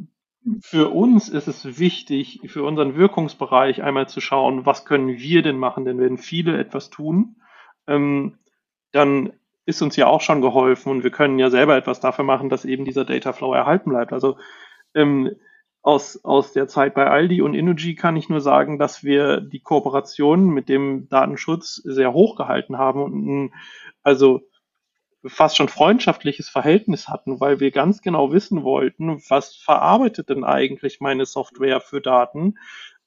für 0.60 0.88
uns 0.88 1.28
ist 1.28 1.46
es 1.46 1.78
wichtig, 1.78 2.40
für 2.46 2.64
unseren 2.64 2.96
Wirkungsbereich 2.96 3.82
einmal 3.82 4.08
zu 4.08 4.20
schauen, 4.20 4.66
was 4.66 4.84
können 4.84 5.18
wir 5.18 5.42
denn 5.42 5.58
machen? 5.58 5.84
Denn 5.84 6.00
wenn 6.00 6.18
viele 6.18 6.58
etwas 6.58 6.90
tun, 6.90 7.36
ähm, 7.86 8.38
dann 8.90 9.32
ist 9.64 9.82
uns 9.82 9.94
ja 9.96 10.06
auch 10.08 10.20
schon 10.20 10.40
geholfen 10.40 10.90
und 10.90 11.04
wir 11.04 11.10
können 11.10 11.38
ja 11.38 11.50
selber 11.50 11.76
etwas 11.76 12.00
dafür 12.00 12.24
machen, 12.24 12.48
dass 12.48 12.64
eben 12.64 12.84
dieser 12.84 13.04
Data 13.04 13.32
Flow 13.32 13.54
erhalten 13.54 13.90
bleibt. 13.90 14.12
Also 14.12 14.36
ähm, 14.94 15.30
aus, 15.82 16.24
aus 16.24 16.52
der 16.52 16.68
Zeit 16.68 16.94
bei 16.94 17.08
Aldi 17.08 17.42
und 17.42 17.54
Innogy 17.54 17.96
kann 17.96 18.16
ich 18.16 18.28
nur 18.28 18.40
sagen, 18.40 18.78
dass 18.78 19.02
wir 19.02 19.40
die 19.40 19.60
Kooperation 19.60 20.48
mit 20.48 20.68
dem 20.68 21.08
Datenschutz 21.08 21.76
sehr 21.76 22.12
hoch 22.12 22.36
gehalten 22.36 22.78
haben 22.78 23.02
und 23.02 23.26
ein, 23.26 23.54
also 24.02 24.42
fast 25.26 25.56
schon 25.56 25.68
freundschaftliches 25.68 26.48
Verhältnis 26.48 27.08
hatten, 27.08 27.40
weil 27.40 27.60
wir 27.60 27.70
ganz 27.70 28.00
genau 28.00 28.32
wissen 28.32 28.62
wollten, 28.62 29.22
was 29.28 29.54
verarbeitet 29.54 30.28
denn 30.28 30.44
eigentlich 30.44 31.00
meine 31.00 31.26
Software 31.26 31.80
für 31.80 32.00
Daten, 32.00 32.58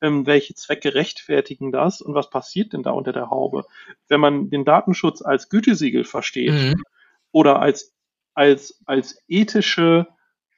ähm, 0.01 0.25
welche 0.25 0.53
Zwecke 0.53 0.95
rechtfertigen 0.95 1.71
das 1.71 2.01
und 2.01 2.13
was 2.13 2.29
passiert 2.29 2.73
denn 2.73 2.83
da 2.83 2.91
unter 2.91 3.13
der 3.13 3.29
Haube. 3.29 3.65
Wenn 4.07 4.19
man 4.19 4.49
den 4.49 4.65
Datenschutz 4.65 5.21
als 5.21 5.49
Gütesiegel 5.49 6.03
versteht 6.03 6.51
mhm. 6.51 6.83
oder 7.31 7.59
als, 7.61 7.93
als, 8.33 8.81
als 8.85 9.23
ethische 9.27 10.07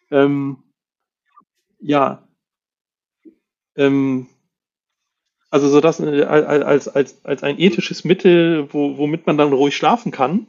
ähm, 0.10 0.64
ja, 1.80 2.28
ähm, 3.76 4.28
also 5.50 5.70
so 5.70 5.80
das 5.80 6.00
äh, 6.00 6.24
als, 6.24 6.88
als, 6.88 7.26
als 7.26 7.44
ein 7.44 7.60
ethisches 7.60 8.04
Mittel, 8.04 8.72
wo, 8.74 8.98
womit 8.98 9.28
man 9.28 9.38
dann 9.38 9.54
ruhig 9.54 9.76
schlafen 9.76 10.12
kann, 10.12 10.48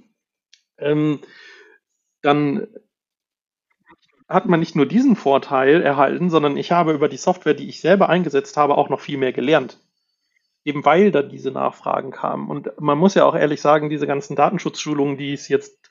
ähm, 0.78 1.20
dann 2.22 2.66
hat 4.28 4.46
man 4.46 4.60
nicht 4.60 4.76
nur 4.76 4.86
diesen 4.86 5.16
Vorteil 5.16 5.82
erhalten, 5.82 6.28
sondern 6.30 6.56
ich 6.56 6.72
habe 6.72 6.92
über 6.92 7.08
die 7.08 7.16
Software, 7.16 7.54
die 7.54 7.68
ich 7.68 7.80
selber 7.80 8.08
eingesetzt 8.08 8.56
habe, 8.56 8.76
auch 8.76 8.90
noch 8.90 9.00
viel 9.00 9.16
mehr 9.16 9.32
gelernt. 9.32 9.78
Eben 10.64 10.84
weil 10.84 11.10
da 11.10 11.22
diese 11.22 11.50
Nachfragen 11.50 12.10
kamen. 12.10 12.50
Und 12.50 12.78
man 12.78 12.98
muss 12.98 13.14
ja 13.14 13.24
auch 13.24 13.34
ehrlich 13.34 13.62
sagen, 13.62 13.88
diese 13.88 14.06
ganzen 14.06 14.36
Datenschutzschulungen, 14.36 15.16
die 15.16 15.32
es 15.32 15.48
jetzt 15.48 15.88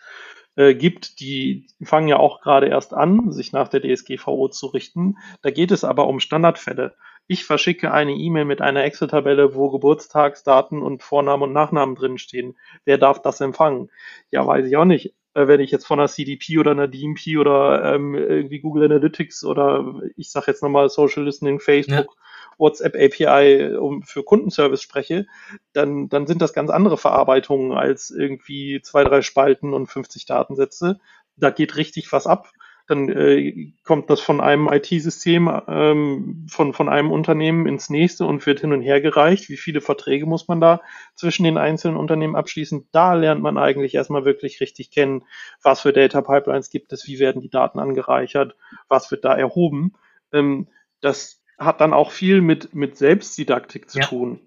äh, 0.58 0.74
gibt, 0.74 1.20
die 1.20 1.68
fangen 1.82 2.08
ja 2.08 2.18
auch 2.18 2.42
gerade 2.42 2.68
erst 2.68 2.94
an, 2.94 3.32
sich 3.32 3.54
nach 3.54 3.70
der 3.70 3.82
DSGVO 3.82 4.50
zu 4.50 4.68
richten. 4.68 5.18
Da 5.42 5.52
geht 5.52 5.72
es 5.72 5.84
aber 5.84 6.08
um 6.08 6.20
Standardfälle. 6.20 6.96
Ich 7.28 7.46
verschicke 7.46 7.92
eine 7.92 8.14
E-Mail 8.14 8.46
mit 8.46 8.62
einer 8.62 8.84
Excel-Tabelle, 8.84 9.54
wo 9.54 9.70
Geburtstagsdaten 9.70 10.82
und 10.82 11.04
Vornamen 11.04 11.44
und 11.44 11.54
Nachnamen 11.54 11.96
drinstehen. 11.96 12.58
Wer 12.86 12.98
darf 12.98 13.22
das 13.22 13.40
empfangen? 13.40 13.90
Ja, 14.32 14.46
weiß 14.48 14.66
ich 14.66 14.76
auch 14.78 14.86
nicht. 14.86 15.14
Äh, 15.36 15.48
wenn 15.48 15.60
ich 15.60 15.72
jetzt 15.72 15.86
von 15.86 16.00
einer 16.00 16.08
CDP 16.10 16.58
oder 16.58 16.72
einer 16.72 16.88
DMP 16.88 17.38
oder 17.40 17.94
ähm, 17.94 18.16
irgendwie 18.16 18.60
Google 18.60 18.86
Analytics 18.86 19.46
oder 19.46 20.02
ich 20.16 20.32
sage 20.32 20.48
jetzt 20.48 20.64
nochmal 20.64 20.90
Social 20.90 21.24
Listening, 21.24 21.60
Facebook 21.60 22.16
ja 22.18 22.27
WhatsApp 22.58 22.96
API 22.96 23.76
um, 23.78 24.04
für 24.04 24.24
Kundenservice 24.24 24.82
spreche, 24.82 25.26
dann, 25.74 26.10
dann 26.10 26.28
sind 26.28 26.42
das 26.42 26.54
ganz 26.54 26.70
andere 26.70 26.98
Verarbeitungen 26.98 27.72
als 27.74 28.10
irgendwie 28.10 28.82
zwei, 28.84 29.04
drei 29.04 29.22
Spalten 29.22 29.74
und 29.74 29.88
50 29.88 30.26
Datensätze. 30.26 31.00
Da 31.36 31.50
geht 31.52 31.76
richtig 31.78 32.12
was 32.12 32.28
ab. 32.28 32.50
dann 32.88 33.10
äh, 33.10 33.74
kommt 33.84 34.10
das 34.10 34.22
von 34.22 34.40
einem 34.40 34.70
IT-System, 34.72 35.62
ähm, 35.68 36.48
von, 36.50 36.74
von 36.74 36.88
einem 36.88 37.12
Unternehmen 37.12 37.68
ins 37.68 37.90
nächste 37.90 38.26
und 38.26 38.46
wird 38.46 38.62
hin 38.62 38.72
und 38.72 38.82
her 38.82 39.02
gereicht. 39.02 39.50
Wie 39.50 39.58
viele 39.58 39.82
Verträge 39.82 40.26
muss 40.26 40.48
man 40.48 40.62
da 40.62 40.82
zwischen 41.14 41.44
den 41.44 41.58
einzelnen 41.58 41.98
Unternehmen 41.98 42.38
abschließen? 42.38 42.88
Da 42.94 43.14
lernt 43.14 43.42
man 43.42 43.58
eigentlich 43.58 43.94
erstmal 43.94 44.24
wirklich 44.24 44.62
richtig 44.62 44.90
kennen, 44.90 45.26
was 45.62 45.82
für 45.82 45.92
Data 45.92 46.22
Pipelines 46.22 46.70
gibt 46.70 46.94
es, 46.94 47.08
wie 47.08 47.20
werden 47.20 47.42
die 47.42 47.50
Daten 47.50 47.80
angereichert, 47.80 48.56
was 48.88 49.12
wird 49.12 49.26
da 49.26 49.36
erhoben. 49.36 49.94
Ähm, 50.32 50.68
das 51.02 51.37
hat 51.58 51.82
dann 51.82 51.94
auch 51.94 52.12
viel 52.12 52.42
mit, 52.42 52.74
mit 52.74 52.98
Selbstdidaktik 52.98 53.90
zu 53.90 54.00
ja. 54.00 54.06
tun 54.06 54.42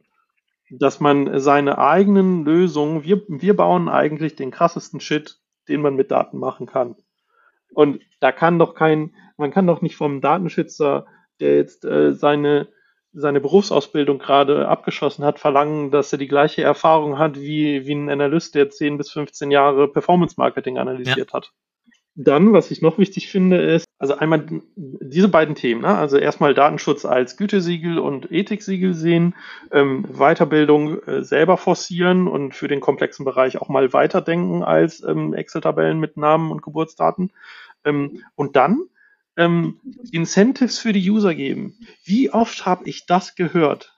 dass 0.70 1.00
man 1.00 1.40
seine 1.40 1.78
eigenen 1.78 2.44
Lösungen, 2.44 3.02
wir, 3.04 3.22
wir 3.28 3.56
bauen 3.56 3.88
eigentlich 3.88 4.36
den 4.36 4.50
krassesten 4.50 5.00
Shit, 5.00 5.38
den 5.68 5.82
man 5.82 5.96
mit 5.96 6.10
Daten 6.10 6.38
machen 6.38 6.66
kann. 6.66 6.96
Und 7.72 8.00
da 8.20 8.32
kann 8.32 8.58
doch 8.58 8.74
kein, 8.74 9.14
man 9.36 9.50
kann 9.50 9.66
doch 9.66 9.82
nicht 9.82 9.96
vom 9.96 10.20
Datenschützer, 10.20 11.06
der 11.40 11.56
jetzt 11.56 11.84
äh, 11.84 12.12
seine, 12.12 12.68
seine 13.12 13.40
Berufsausbildung 13.40 14.18
gerade 14.18 14.68
abgeschlossen 14.68 15.24
hat, 15.24 15.38
verlangen, 15.38 15.90
dass 15.90 16.12
er 16.12 16.18
die 16.18 16.28
gleiche 16.28 16.62
Erfahrung 16.62 17.18
hat 17.18 17.40
wie, 17.40 17.86
wie 17.86 17.94
ein 17.94 18.10
Analyst, 18.10 18.54
der 18.54 18.70
10 18.70 18.98
bis 18.98 19.10
15 19.10 19.50
Jahre 19.50 19.88
Performance 19.88 20.36
Marketing 20.38 20.78
analysiert 20.78 21.30
ja. 21.30 21.34
hat. 21.34 21.52
Dann, 22.22 22.52
was 22.52 22.70
ich 22.70 22.82
noch 22.82 22.98
wichtig 22.98 23.28
finde, 23.30 23.62
ist, 23.62 23.86
also 23.98 24.14
einmal 24.14 24.44
diese 24.76 25.28
beiden 25.28 25.54
Themen, 25.54 25.80
ne? 25.80 25.96
also 25.96 26.18
erstmal 26.18 26.52
Datenschutz 26.52 27.06
als 27.06 27.38
Gütesiegel 27.38 27.98
und 27.98 28.30
Ethiksiegel 28.30 28.92
sehen, 28.92 29.34
ähm, 29.72 30.04
Weiterbildung 30.04 31.02
äh, 31.04 31.24
selber 31.24 31.56
forcieren 31.56 32.28
und 32.28 32.54
für 32.54 32.68
den 32.68 32.80
komplexen 32.80 33.24
Bereich 33.24 33.60
auch 33.60 33.70
mal 33.70 33.94
weiterdenken 33.94 34.62
als 34.62 35.02
ähm, 35.02 35.32
Excel-Tabellen 35.32 35.98
mit 35.98 36.18
Namen 36.18 36.50
und 36.50 36.62
Geburtsdaten. 36.62 37.32
Ähm, 37.84 38.22
und 38.34 38.54
dann 38.54 38.82
ähm, 39.38 39.80
Incentives 40.12 40.78
für 40.78 40.92
die 40.92 41.10
User 41.10 41.34
geben. 41.34 41.78
Wie 42.04 42.30
oft 42.30 42.66
habe 42.66 42.86
ich 42.86 43.06
das 43.06 43.34
gehört? 43.34 43.94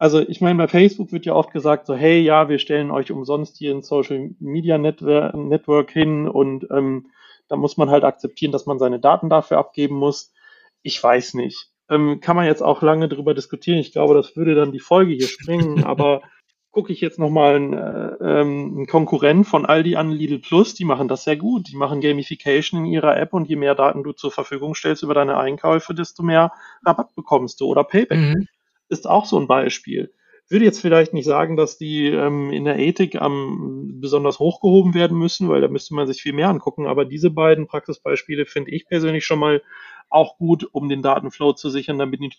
Also 0.00 0.18
ich 0.18 0.40
meine, 0.40 0.56
bei 0.56 0.66
Facebook 0.66 1.12
wird 1.12 1.26
ja 1.26 1.34
oft 1.34 1.52
gesagt, 1.52 1.84
so, 1.84 1.94
hey, 1.94 2.22
ja, 2.22 2.48
wir 2.48 2.58
stellen 2.58 2.90
euch 2.90 3.12
umsonst 3.12 3.58
hier 3.58 3.74
ein 3.74 3.82
Social 3.82 4.30
Media 4.40 4.78
Network, 4.78 5.34
Network 5.34 5.90
hin 5.90 6.26
und 6.26 6.66
ähm, 6.70 7.10
da 7.48 7.56
muss 7.56 7.76
man 7.76 7.90
halt 7.90 8.04
akzeptieren, 8.04 8.50
dass 8.50 8.64
man 8.64 8.78
seine 8.78 8.98
Daten 8.98 9.28
dafür 9.28 9.58
abgeben 9.58 9.96
muss. 9.96 10.32
Ich 10.80 11.02
weiß 11.02 11.34
nicht. 11.34 11.68
Ähm, 11.90 12.20
kann 12.20 12.34
man 12.34 12.46
jetzt 12.46 12.62
auch 12.62 12.80
lange 12.80 13.10
drüber 13.10 13.34
diskutieren. 13.34 13.76
Ich 13.76 13.92
glaube, 13.92 14.14
das 14.14 14.36
würde 14.36 14.54
dann 14.54 14.72
die 14.72 14.80
Folge 14.80 15.12
hier 15.12 15.28
sprengen, 15.28 15.84
aber 15.84 16.22
gucke 16.70 16.94
ich 16.94 17.02
jetzt 17.02 17.18
nochmal 17.18 17.56
einen, 17.56 17.74
äh, 17.74 18.40
ähm, 18.40 18.74
einen 18.76 18.86
Konkurrent 18.86 19.46
von 19.46 19.66
Aldi 19.66 19.96
an, 19.96 20.12
Lidl 20.12 20.38
Plus, 20.38 20.72
die 20.72 20.86
machen 20.86 21.08
das 21.08 21.24
sehr 21.24 21.36
gut. 21.36 21.68
Die 21.68 21.76
machen 21.76 22.00
Gamification 22.00 22.86
in 22.86 22.90
ihrer 22.90 23.18
App 23.18 23.34
und 23.34 23.50
je 23.50 23.56
mehr 23.56 23.74
Daten 23.74 24.02
du 24.02 24.12
zur 24.12 24.30
Verfügung 24.30 24.74
stellst 24.74 25.02
über 25.02 25.12
deine 25.12 25.36
Einkäufe, 25.36 25.92
desto 25.92 26.22
mehr 26.22 26.52
Rabatt 26.86 27.14
bekommst 27.14 27.60
du 27.60 27.66
oder 27.66 27.84
Payback. 27.84 28.18
Mhm 28.18 28.48
ist 28.90 29.08
auch 29.08 29.24
so 29.24 29.38
ein 29.38 29.46
Beispiel. 29.46 30.12
Ich 30.44 30.50
würde 30.50 30.64
jetzt 30.64 30.80
vielleicht 30.80 31.14
nicht 31.14 31.26
sagen, 31.26 31.56
dass 31.56 31.78
die 31.78 32.06
ähm, 32.06 32.50
in 32.50 32.64
der 32.64 32.78
Ethik 32.78 33.20
am 33.20 34.00
besonders 34.00 34.40
hochgehoben 34.40 34.94
werden 34.94 35.16
müssen, 35.16 35.48
weil 35.48 35.60
da 35.60 35.68
müsste 35.68 35.94
man 35.94 36.08
sich 36.08 36.22
viel 36.22 36.32
mehr 36.32 36.48
angucken. 36.48 36.86
Aber 36.86 37.04
diese 37.04 37.30
beiden 37.30 37.68
Praxisbeispiele 37.68 38.46
finde 38.46 38.72
ich 38.72 38.86
persönlich 38.86 39.24
schon 39.24 39.38
mal 39.38 39.62
auch 40.08 40.38
gut, 40.38 40.68
um 40.72 40.88
den 40.88 41.02
Datenflow 41.02 41.52
zu 41.52 41.70
sichern, 41.70 41.98
damit 41.98 42.20
die, 42.20 42.32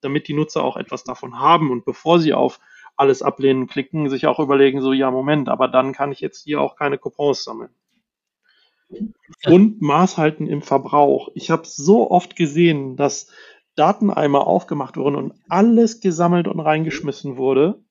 damit 0.00 0.26
die 0.26 0.32
Nutzer 0.32 0.64
auch 0.64 0.78
etwas 0.78 1.04
davon 1.04 1.38
haben 1.38 1.70
und 1.70 1.84
bevor 1.84 2.18
sie 2.18 2.32
auf 2.32 2.60
alles 2.96 3.22
ablehnen 3.22 3.66
klicken, 3.66 4.08
sich 4.08 4.26
auch 4.26 4.40
überlegen, 4.40 4.80
so 4.80 4.92
ja, 4.92 5.10
Moment, 5.10 5.48
aber 5.48 5.68
dann 5.68 5.92
kann 5.92 6.12
ich 6.12 6.20
jetzt 6.20 6.44
hier 6.44 6.60
auch 6.60 6.76
keine 6.76 6.98
Coupons 6.98 7.44
sammeln. 7.44 7.70
Und 9.46 9.80
Maß 9.80 10.18
halten 10.18 10.46
im 10.46 10.62
Verbrauch. 10.62 11.28
Ich 11.34 11.50
habe 11.50 11.62
so 11.64 12.10
oft 12.10 12.36
gesehen, 12.36 12.96
dass 12.96 13.30
Dateneimer 13.76 14.46
aufgemacht 14.46 14.96
wurden 14.96 15.16
und 15.16 15.34
alles 15.48 16.00
gesammelt 16.00 16.48
und 16.48 16.60
reingeschmissen 16.60 17.36
wurde 17.36 17.82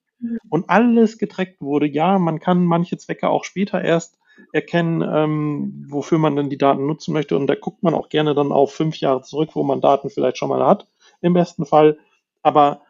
und 0.49 0.69
alles 0.69 1.17
getrackt 1.17 1.61
wurde. 1.61 1.87
Ja, 1.87 2.19
man 2.19 2.39
kann 2.39 2.65
manche 2.65 2.97
Zwecke 2.97 3.29
auch 3.29 3.43
später 3.43 3.81
erst 3.81 4.17
erkennen, 4.53 5.01
ähm, 5.01 5.85
wofür 5.89 6.17
man 6.17 6.35
dann 6.35 6.49
die 6.49 6.57
Daten 6.57 6.85
nutzen 6.85 7.13
möchte. 7.13 7.35
Und 7.35 7.47
da 7.47 7.55
guckt 7.55 7.83
man 7.83 7.93
auch 7.93 8.09
gerne 8.09 8.35
dann 8.35 8.51
auf 8.51 8.73
fünf 8.73 8.97
Jahre 8.99 9.21
zurück, 9.21 9.51
wo 9.53 9.63
man 9.63 9.81
Daten 9.81 10.09
vielleicht 10.09 10.37
schon 10.37 10.49
mal 10.49 10.65
hat, 10.65 10.87
im 11.21 11.33
besten 11.33 11.65
Fall. 11.65 11.97
Aber 12.41 12.81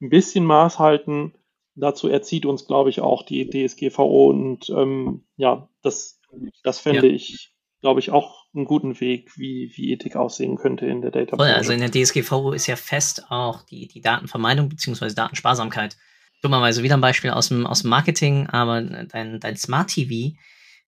ein 0.00 0.10
bisschen 0.10 0.44
Maß 0.44 0.78
halten, 0.78 1.34
dazu 1.74 2.08
erzieht 2.08 2.46
uns, 2.46 2.66
glaube 2.66 2.90
ich, 2.90 3.00
auch 3.00 3.22
die 3.24 3.48
DSGVO. 3.48 4.28
Und 4.28 4.70
ähm, 4.70 5.24
ja, 5.36 5.68
das, 5.82 6.20
das 6.62 6.78
fände 6.80 7.08
ja. 7.08 7.14
ich 7.14 7.52
glaube 7.80 8.00
ich, 8.00 8.10
auch 8.10 8.44
einen 8.58 8.66
guten 8.66 9.00
Weg, 9.00 9.38
wie, 9.38 9.72
wie 9.74 9.92
Ethik 9.92 10.16
aussehen 10.16 10.56
könnte 10.56 10.86
in 10.86 11.00
der 11.00 11.10
Data. 11.10 11.36
Voll, 11.36 11.48
also 11.48 11.72
in 11.72 11.80
der 11.80 11.90
DSGVO 11.90 12.52
ist 12.52 12.66
ja 12.66 12.76
fest 12.76 13.30
auch 13.30 13.62
die, 13.62 13.88
die 13.88 14.00
Datenvermeidung 14.00 14.68
bzw. 14.68 15.14
Datensparsamkeit. 15.14 15.96
Dummerweise 16.42 16.82
wieder 16.82 16.96
ein 16.96 17.00
Beispiel 17.00 17.30
aus 17.30 17.48
dem, 17.48 17.66
aus 17.66 17.82
dem 17.82 17.90
Marketing, 17.90 18.46
aber 18.46 18.82
dein, 18.82 19.40
dein 19.40 19.56
Smart 19.56 19.88
TV, 19.88 20.36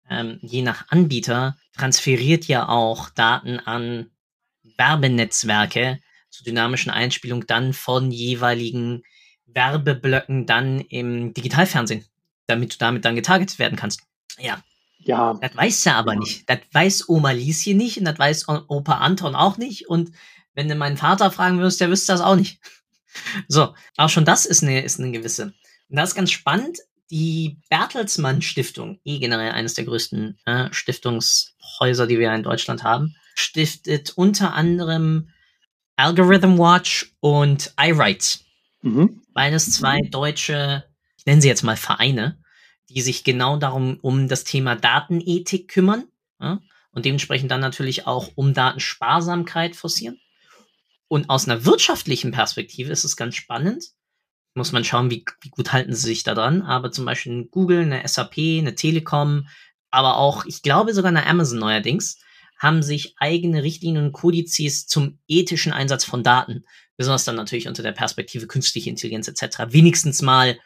ähm, 0.09 0.39
je 0.43 0.63
nach 0.63 0.89
Anbieter, 0.89 1.57
transferiert 1.77 2.47
ja 2.47 2.69
auch 2.69 3.11
Daten 3.11 3.59
an 3.59 4.11
Werbenetzwerke 4.79 6.01
zur 6.31 6.45
dynamischen 6.45 6.91
Einspielung 6.91 7.47
dann 7.47 7.73
von 7.73 8.11
jeweiligen 8.11 9.03
Werbeblöcken 9.47 10.47
dann 10.47 10.81
im 10.81 11.33
Digitalfernsehen, 11.35 12.05
damit 12.47 12.75
du 12.75 12.79
damit 12.79 13.05
dann 13.05 13.15
getargetet 13.15 13.59
werden 13.59 13.77
kannst. 13.77 14.03
Ja, 14.39 14.63
ja. 15.07 15.35
Das 15.41 15.57
weiß 15.57 15.87
er 15.87 15.97
aber 15.97 16.15
nicht. 16.17 16.49
Das 16.49 16.59
weiß 16.73 17.09
Oma 17.09 17.31
Lieschen 17.31 17.77
nicht 17.77 17.99
und 17.99 18.05
das 18.05 18.19
weiß 18.19 18.49
Opa 18.49 18.99
Anton 18.99 19.35
auch 19.35 19.57
nicht. 19.57 19.89
Und 19.89 20.13
wenn 20.55 20.69
du 20.69 20.75
meinen 20.75 20.97
Vater 20.97 21.31
fragen 21.31 21.59
würdest, 21.59 21.81
der 21.81 21.91
wüsste 21.91 22.13
das 22.13 22.21
auch 22.21 22.37
nicht. 22.37 22.61
So, 23.47 23.73
auch 23.97 24.09
schon 24.09 24.25
das 24.25 24.45
ist 24.45 24.65
eine, 24.65 24.83
ist 24.83 24.99
eine 24.99 25.13
gewisse. 25.13 25.55
Und 25.89 25.97
das 25.97 26.09
ist 26.09 26.15
ganz 26.17 26.33
spannend. 26.33 26.79
Die 27.13 27.61
Bertelsmann 27.71 28.43
Stiftung, 28.43 28.99
eh 29.05 29.21
generell 29.21 29.53
eines 29.53 29.75
der 29.75 29.85
größten 29.85 30.37
äh, 30.47 30.73
Stiftungshäuser, 30.73 32.09
die 32.09 32.19
wir 32.19 32.35
in 32.35 32.43
Deutschland 32.43 32.83
haben, 32.83 33.15
stiftet 33.37 34.15
unter 34.17 34.55
anderem 34.55 35.29
Algorithm 35.95 36.59
Watch 36.59 37.15
und 37.21 37.73
iRights. 37.79 38.45
Mhm. 38.83 39.23
Beides 39.33 39.73
zwei 39.73 40.01
deutsche, 40.01 40.85
ich 41.19 41.27
nenne 41.27 41.41
sie 41.41 41.49
jetzt 41.49 41.63
mal 41.63 41.77
Vereine, 41.77 42.43
die 42.91 43.01
sich 43.01 43.25
genau 43.25 43.57
darum 43.57 43.99
um 44.03 44.29
das 44.29 44.45
Thema 44.45 44.77
Datenethik 44.77 45.69
kümmern 45.69 46.05
ja, 46.41 46.61
und 46.93 47.05
dementsprechend 47.05 47.51
dann 47.51 47.61
natürlich 47.61 48.07
auch 48.07 48.31
um 48.35 48.55
Datensparsamkeit 48.55 49.77
forcieren. 49.77 50.21
Und 51.09 51.31
aus 51.31 51.49
einer 51.49 51.65
wirtschaftlichen 51.65 52.33
Perspektive 52.33 52.91
ist 52.91 53.05
es 53.05 53.17
ganz 53.17 53.35
spannend. 53.35 53.85
Muss 54.55 54.73
man 54.73 54.85
schauen, 54.85 55.11
wie, 55.11 55.25
wie 55.43 55.51
gut 55.51 55.73
halten 55.73 55.95
sie 55.95 56.07
sich 56.07 56.23
da 56.23 56.35
dran. 56.35 56.63
Aber 56.63 56.93
zum 56.93 57.05
Beispiel 57.05 57.33
eine 57.33 57.47
Google, 57.47 57.83
eine 57.83 58.07
SAP, 58.07 58.39
eine 58.39 58.75
Telekom, 58.75 59.49
aber 59.91 60.17
auch, 60.17 60.45
ich 60.45 60.63
glaube 60.63 60.93
sogar 60.93 61.11
eine 61.11 61.27
Amazon 61.27 61.59
neuerdings, 61.59 62.19
haben 62.59 62.83
sich 62.83 63.15
eigene 63.19 63.63
Richtlinien 63.63 64.07
und 64.07 64.13
Kodizes 64.13 64.87
zum 64.87 65.19
ethischen 65.29 65.73
Einsatz 65.73 66.05
von 66.05 66.23
Daten, 66.23 66.65
besonders 66.97 67.25
dann 67.25 67.37
natürlich 67.37 67.69
unter 67.69 67.83
der 67.83 67.93
Perspektive 67.93 68.47
künstliche 68.47 68.91
Intelligenz 68.91 69.29
etc., 69.29 69.67
wenigstens 69.69 70.23
mal 70.23 70.59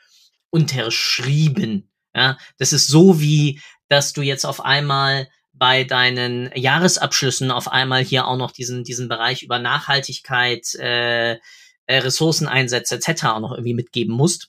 unterschrieben. 0.50 1.87
Ja, 2.18 2.36
das 2.56 2.72
ist 2.72 2.88
so 2.88 3.20
wie, 3.20 3.60
dass 3.88 4.12
du 4.12 4.22
jetzt 4.22 4.44
auf 4.44 4.64
einmal 4.64 5.28
bei 5.52 5.84
deinen 5.84 6.50
Jahresabschlüssen 6.52 7.52
auf 7.52 7.70
einmal 7.70 8.02
hier 8.02 8.26
auch 8.26 8.36
noch 8.36 8.50
diesen, 8.50 8.82
diesen 8.82 9.08
Bereich 9.08 9.44
über 9.44 9.60
Nachhaltigkeit, 9.60 10.74
äh, 10.74 11.34
äh, 11.34 11.38
Ressourceneinsätze 11.86 12.96
etc. 12.96 13.24
auch 13.26 13.40
noch 13.40 13.52
irgendwie 13.52 13.74
mitgeben 13.74 14.16
musst. 14.16 14.48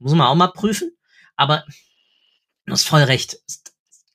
Muss 0.00 0.12
man 0.12 0.26
auch 0.26 0.34
mal 0.34 0.48
prüfen. 0.48 0.90
Aber 1.36 1.64
du 2.66 2.72
hast 2.72 2.88
voll 2.88 3.02
recht. 3.02 3.36
Es 3.46 3.62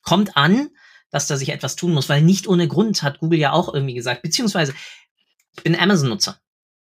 kommt 0.02 0.36
an, 0.36 0.68
dass 1.10 1.26
da 1.26 1.38
sich 1.38 1.48
etwas 1.48 1.76
tun 1.76 1.94
muss, 1.94 2.10
weil 2.10 2.20
nicht 2.20 2.46
ohne 2.46 2.68
Grund 2.68 3.02
hat 3.02 3.18
Google 3.18 3.38
ja 3.38 3.52
auch 3.52 3.72
irgendwie 3.72 3.94
gesagt, 3.94 4.20
beziehungsweise 4.20 4.74
ich 5.56 5.62
bin 5.62 5.74
Amazon-Nutzer. 5.74 6.38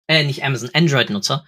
Äh, 0.08 0.26
nicht 0.26 0.44
Amazon, 0.44 0.70
Android-Nutzer. 0.74 1.44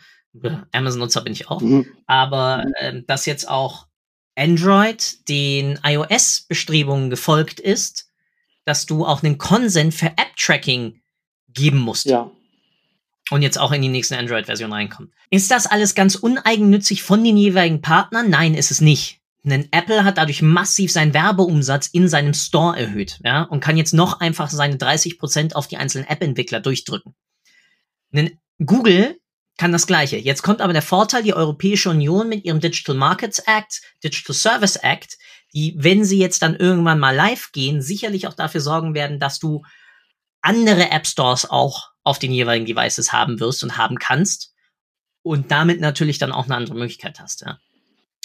Amazon-Nutzer 0.72 1.22
bin 1.22 1.34
ich 1.34 1.50
auch. 1.50 1.62
Mhm. 1.62 1.88
Aber 2.08 2.66
äh, 2.80 3.04
dass 3.06 3.28
jetzt 3.28 3.48
auch 3.48 3.88
Android 4.36 5.28
den 5.30 5.80
iOS-Bestrebungen 5.84 7.10
gefolgt 7.10 7.60
ist, 7.60 8.10
dass 8.66 8.86
du 8.86 9.06
auch 9.06 9.24
einen 9.24 9.38
Consent 9.38 9.94
für 9.94 10.08
App-Tracking 10.08 11.02
geben 11.50 11.80
musst. 11.80 12.06
Ja. 12.06 12.32
Und 13.32 13.42
jetzt 13.42 13.58
auch 13.58 13.72
in 13.72 13.82
die 13.82 13.88
nächste 13.88 14.18
Android-Version 14.18 14.72
reinkommt. 14.72 15.12
Ist 15.30 15.50
das 15.50 15.66
alles 15.66 15.96
ganz 15.96 16.16
uneigennützig 16.16 17.02
von 17.02 17.24
den 17.24 17.38
jeweiligen 17.38 17.82
Partnern? 17.82 18.30
Nein, 18.30 18.54
ist 18.54 18.72
es 18.72 18.82
nicht. 18.82 19.20
Denn 19.44 19.68
Apple 19.72 20.04
hat 20.04 20.18
dadurch 20.18 20.42
massiv 20.42 20.92
seinen 20.92 21.14
Werbeumsatz 21.14 21.88
in 21.88 22.08
seinem 22.08 22.34
Store 22.34 22.78
erhöht, 22.78 23.20
ja, 23.24 23.44
und 23.44 23.60
kann 23.60 23.78
jetzt 23.78 23.94
noch 23.94 24.20
einfach 24.20 24.50
seine 24.50 24.78
30% 24.78 25.54
auf 25.54 25.68
die 25.68 25.78
einzelnen 25.78 26.08
App-Entwickler 26.08 26.60
durchdrücken. 26.62 27.14
Denn 28.12 28.40
Google 28.64 29.20
kann 29.58 29.72
das 29.72 29.88
Gleiche. 29.88 30.18
Jetzt 30.18 30.44
kommt 30.44 30.62
aber 30.62 30.74
der 30.74 30.82
Vorteil, 30.82 31.24
die 31.24 31.34
Europäische 31.34 31.90
Union 31.90 32.28
mit 32.28 32.46
ihrem 32.46 32.60
Digital 32.60 32.96
Markets 32.96 33.40
Act, 33.40 33.82
Digital 34.04 34.36
Service 34.36 34.76
Act, 34.76 35.18
die, 35.54 35.74
wenn 35.78 36.04
sie 36.04 36.20
jetzt 36.20 36.42
dann 36.42 36.56
irgendwann 36.56 37.00
mal 37.00 37.16
live 37.16 37.52
gehen, 37.54 37.82
sicherlich 37.82 38.28
auch 38.28 38.34
dafür 38.34 38.62
sorgen 38.62 38.94
werden, 38.94 39.20
dass 39.20 39.40
du 39.40 39.64
andere 40.42 40.92
App 40.92 41.08
Stores 41.08 41.50
auch 41.50 41.92
auf 42.04 42.20
den 42.20 42.32
jeweiligen 42.32 42.66
Devices 42.66 43.14
haben 43.14 43.40
wirst 43.40 43.64
und 43.64 43.78
haben 43.78 43.98
kannst 43.98 44.54
und 45.24 45.52
damit 45.52 45.80
natürlich 45.80 46.20
dann 46.20 46.32
auch 46.32 46.46
eine 46.46 46.56
andere 46.56 46.76
Möglichkeit 46.76 47.20
hast, 47.20 47.42
ja. 47.42 47.58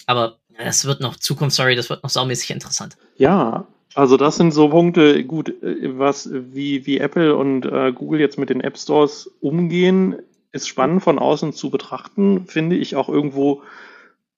Aber 0.07 0.39
das 0.59 0.85
wird 0.85 1.01
noch 1.01 1.16
Zukunftsstory, 1.16 1.76
das 1.76 1.89
wird 1.89 2.03
noch 2.03 2.11
saumäßig 2.11 2.51
interessant. 2.51 2.97
Ja, 3.16 3.66
also 3.95 4.16
das 4.16 4.37
sind 4.37 4.53
so 4.53 4.68
Punkte, 4.68 5.24
gut, 5.24 5.49
äh, 5.62 5.99
was 5.99 6.28
wie, 6.33 6.85
wie 6.87 6.99
Apple 6.99 7.37
und 7.37 7.64
äh, 7.64 7.93
Google 7.93 8.20
jetzt 8.20 8.39
mit 8.39 8.51
den 8.51 8.61
App 8.61 8.76
Stores 8.76 9.31
umgehen, 9.41 10.16
ist 10.53 10.68
spannend 10.68 11.03
von 11.03 11.18
außen 11.18 11.53
zu 11.53 11.70
betrachten, 11.70 12.46
finde 12.46 12.76
ich 12.76 12.96
auch 12.96 13.09
irgendwo 13.09 13.62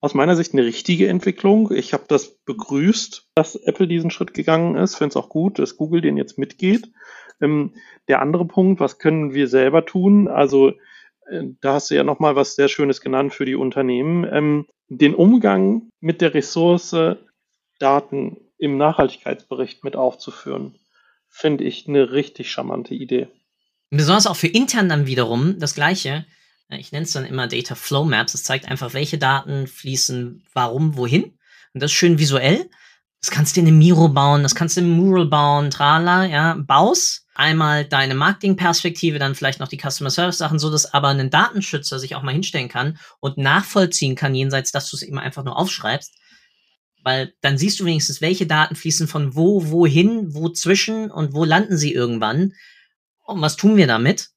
aus 0.01 0.15
meiner 0.15 0.35
Sicht 0.35 0.53
eine 0.53 0.65
richtige 0.65 1.09
Entwicklung. 1.09 1.71
Ich 1.73 1.93
habe 1.93 2.05
das 2.09 2.35
begrüßt, 2.45 3.31
dass 3.37 3.55
Apple 3.55 3.87
diesen 3.87 4.11
Schritt 4.11 4.35
gegangen 4.35 4.77
ist. 4.77 4.97
Finde 4.97 5.11
es 5.11 5.17
auch 5.17 5.29
gut, 5.29 5.59
dass 5.59 5.77
Google 5.77 6.01
den 6.01 6.17
jetzt 6.17 6.39
mitgeht. 6.39 6.91
Ähm, 7.41 7.75
der 8.09 8.21
andere 8.21 8.45
Punkt, 8.45 8.81
was 8.81 8.99
können 8.99 9.33
wir 9.33 9.47
selber 9.47 9.87
tun? 9.87 10.27
Also 10.27 10.71
äh, 11.31 11.45
da 11.61 11.75
hast 11.75 11.91
du 11.91 11.95
ja 11.95 12.03
nochmal 12.03 12.35
was 12.35 12.57
sehr 12.57 12.69
Schönes 12.69 13.01
genannt 13.01 13.33
für 13.33 13.45
die 13.45 13.55
Unternehmen. 13.55 14.27
Ähm, 14.31 14.67
den 14.89 15.15
Umgang 15.15 15.89
mit 16.01 16.21
der 16.21 16.35
Ressource 16.35 16.95
Daten 17.79 18.37
im 18.59 18.77
Nachhaltigkeitsbericht 18.77 19.83
mit 19.85 19.97
aufzuführen, 19.97 20.77
finde 21.29 21.65
ich 21.65 21.89
eine 21.89 22.13
richtig 22.13 22.51
charmante 22.51 22.95
Idee. 22.95 23.29
Besonders 23.97 24.27
auch 24.27 24.37
für 24.37 24.47
intern 24.47 24.89
dann 24.89 25.07
wiederum 25.07 25.59
das 25.59 25.75
Gleiche. 25.75 26.25
Ich 26.71 26.93
nenne 26.93 27.05
es 27.05 27.13
dann 27.13 27.27
immer 27.27 27.47
Data 27.47 27.75
Flow 27.75 28.05
Maps. 28.07 28.33
Es 28.33 28.43
zeigt 28.43 28.67
einfach, 28.67 28.95
welche 28.95 29.19
Daten 29.19 29.67
fließen 29.67 30.43
warum, 30.55 30.97
wohin. 30.97 31.25
Und 31.75 31.83
das 31.83 31.91
ist 31.91 31.97
schön 31.97 32.19
visuell. 32.19 32.71
Das 33.21 33.31
kannst 33.31 33.55
du 33.55 33.61
in 33.61 33.69
einem 33.69 33.79
Miro 33.79 34.09
bauen, 34.09 34.43
das 34.43 34.55
kannst 34.55 34.77
du 34.77 34.81
im 34.81 34.91
Mural 34.91 35.27
bauen, 35.27 35.71
trala, 35.71 36.25
ja, 36.25 36.55
baus. 36.55 37.27
Einmal 37.35 37.85
deine 37.85 38.15
Marketingperspektive, 38.15 39.19
dann 39.19 39.35
vielleicht 39.35 39.61
noch 39.61 39.69
die 39.69 39.79
Customer 39.79 40.11
Service 40.11 40.39
Sachen, 40.39 40.59
so 40.59 40.71
dass 40.71 40.93
aber 40.93 41.09
ein 41.09 41.31
Datenschützer 41.31 41.99
sich 41.99 42.17
auch 42.17 42.23
mal 42.23 42.33
hinstellen 42.33 42.69
kann 42.69 42.99
und 43.21 43.39
nachvollziehen 43.39 44.17
kann, 44.17 44.35
jenseits, 44.35 44.73
dass 44.73 44.91
du 44.91 44.97
es 44.97 45.03
eben 45.03 45.19
einfach 45.19 45.45
nur 45.45 45.57
aufschreibst. 45.57 46.15
Weil 47.05 47.35
dann 47.43 47.59
siehst 47.59 47.79
du 47.79 47.85
wenigstens, 47.85 48.23
welche 48.23 48.47
Daten 48.47 48.75
fließen 48.75 49.07
von 49.07 49.37
wo, 49.37 49.71
wohin, 49.71 50.35
wo 50.35 50.49
zwischen 50.49 51.11
und 51.11 51.35
wo 51.35 51.45
landen 51.45 51.77
sie 51.77 51.93
irgendwann. 51.93 52.55
Und 53.33 53.43
was 53.43 53.57
tun 53.57 53.77
wir 53.77 53.87
damit? 53.87 54.31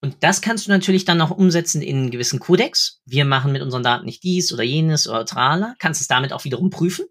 Und 0.00 0.16
das 0.20 0.40
kannst 0.40 0.66
du 0.66 0.70
natürlich 0.70 1.04
dann 1.04 1.20
auch 1.20 1.30
umsetzen 1.30 1.82
in 1.82 1.96
einen 1.96 2.10
gewissen 2.10 2.38
Kodex. 2.38 3.00
Wir 3.04 3.24
machen 3.24 3.52
mit 3.52 3.62
unseren 3.62 3.82
Daten 3.82 4.06
nicht 4.06 4.22
dies 4.22 4.52
oder 4.52 4.62
jenes 4.62 5.08
oder 5.08 5.24
trala. 5.24 5.74
Kannst 5.78 6.00
es 6.00 6.06
damit 6.06 6.32
auch 6.32 6.44
wiederum 6.44 6.70
prüfen 6.70 7.06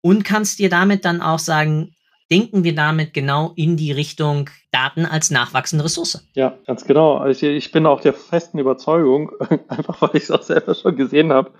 und 0.00 0.24
kannst 0.24 0.58
dir 0.58 0.70
damit 0.70 1.04
dann 1.04 1.20
auch 1.20 1.38
sagen, 1.38 1.94
denken 2.30 2.64
wir 2.64 2.74
damit 2.74 3.12
genau 3.12 3.52
in 3.56 3.76
die 3.76 3.92
Richtung 3.92 4.48
Daten 4.70 5.04
als 5.04 5.30
nachwachsende 5.30 5.84
Ressource. 5.84 6.26
Ja, 6.32 6.56
ganz 6.66 6.86
genau. 6.86 7.18
Also 7.18 7.46
ich 7.46 7.70
bin 7.70 7.84
auch 7.84 8.00
der 8.00 8.14
festen 8.14 8.58
Überzeugung, 8.58 9.32
einfach 9.68 10.00
weil 10.00 10.10
ich 10.14 10.24
es 10.24 10.30
auch 10.30 10.42
selber 10.42 10.74
schon 10.74 10.96
gesehen 10.96 11.32
habe. 11.32 11.52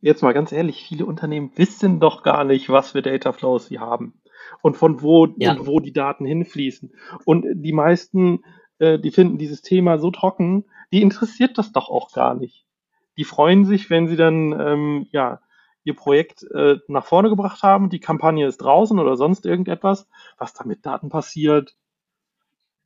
Jetzt 0.00 0.22
mal 0.22 0.32
ganz 0.32 0.52
ehrlich, 0.52 0.84
viele 0.86 1.06
Unternehmen 1.06 1.50
wissen 1.56 1.98
doch 1.98 2.22
gar 2.22 2.44
nicht, 2.44 2.68
was 2.68 2.92
für 2.92 3.02
Data 3.02 3.32
Flows 3.32 3.66
sie 3.66 3.80
haben 3.80 4.14
und 4.62 4.76
von 4.76 5.02
wo 5.02 5.26
ja. 5.36 5.52
und 5.52 5.66
wo 5.66 5.80
die 5.80 5.92
Daten 5.92 6.24
hinfließen. 6.24 6.92
Und 7.24 7.46
die 7.54 7.72
meisten, 7.72 8.44
äh, 8.78 8.98
die 8.98 9.10
finden 9.10 9.38
dieses 9.38 9.62
Thema 9.62 9.98
so 9.98 10.10
trocken, 10.10 10.64
die 10.92 11.02
interessiert 11.02 11.58
das 11.58 11.72
doch 11.72 11.88
auch 11.88 12.12
gar 12.12 12.34
nicht. 12.34 12.66
Die 13.16 13.24
freuen 13.24 13.64
sich, 13.64 13.90
wenn 13.90 14.08
sie 14.08 14.16
dann 14.16 14.58
ähm, 14.58 15.06
ja 15.12 15.40
ihr 15.82 15.94
Projekt 15.94 16.44
äh, 16.54 16.76
nach 16.88 17.06
vorne 17.06 17.30
gebracht 17.30 17.62
haben, 17.62 17.88
die 17.88 18.00
Kampagne 18.00 18.46
ist 18.46 18.58
draußen 18.58 18.98
oder 18.98 19.16
sonst 19.16 19.46
irgendetwas, 19.46 20.08
was 20.36 20.52
da 20.52 20.64
mit 20.64 20.84
Daten 20.84 21.08
passiert, 21.08 21.74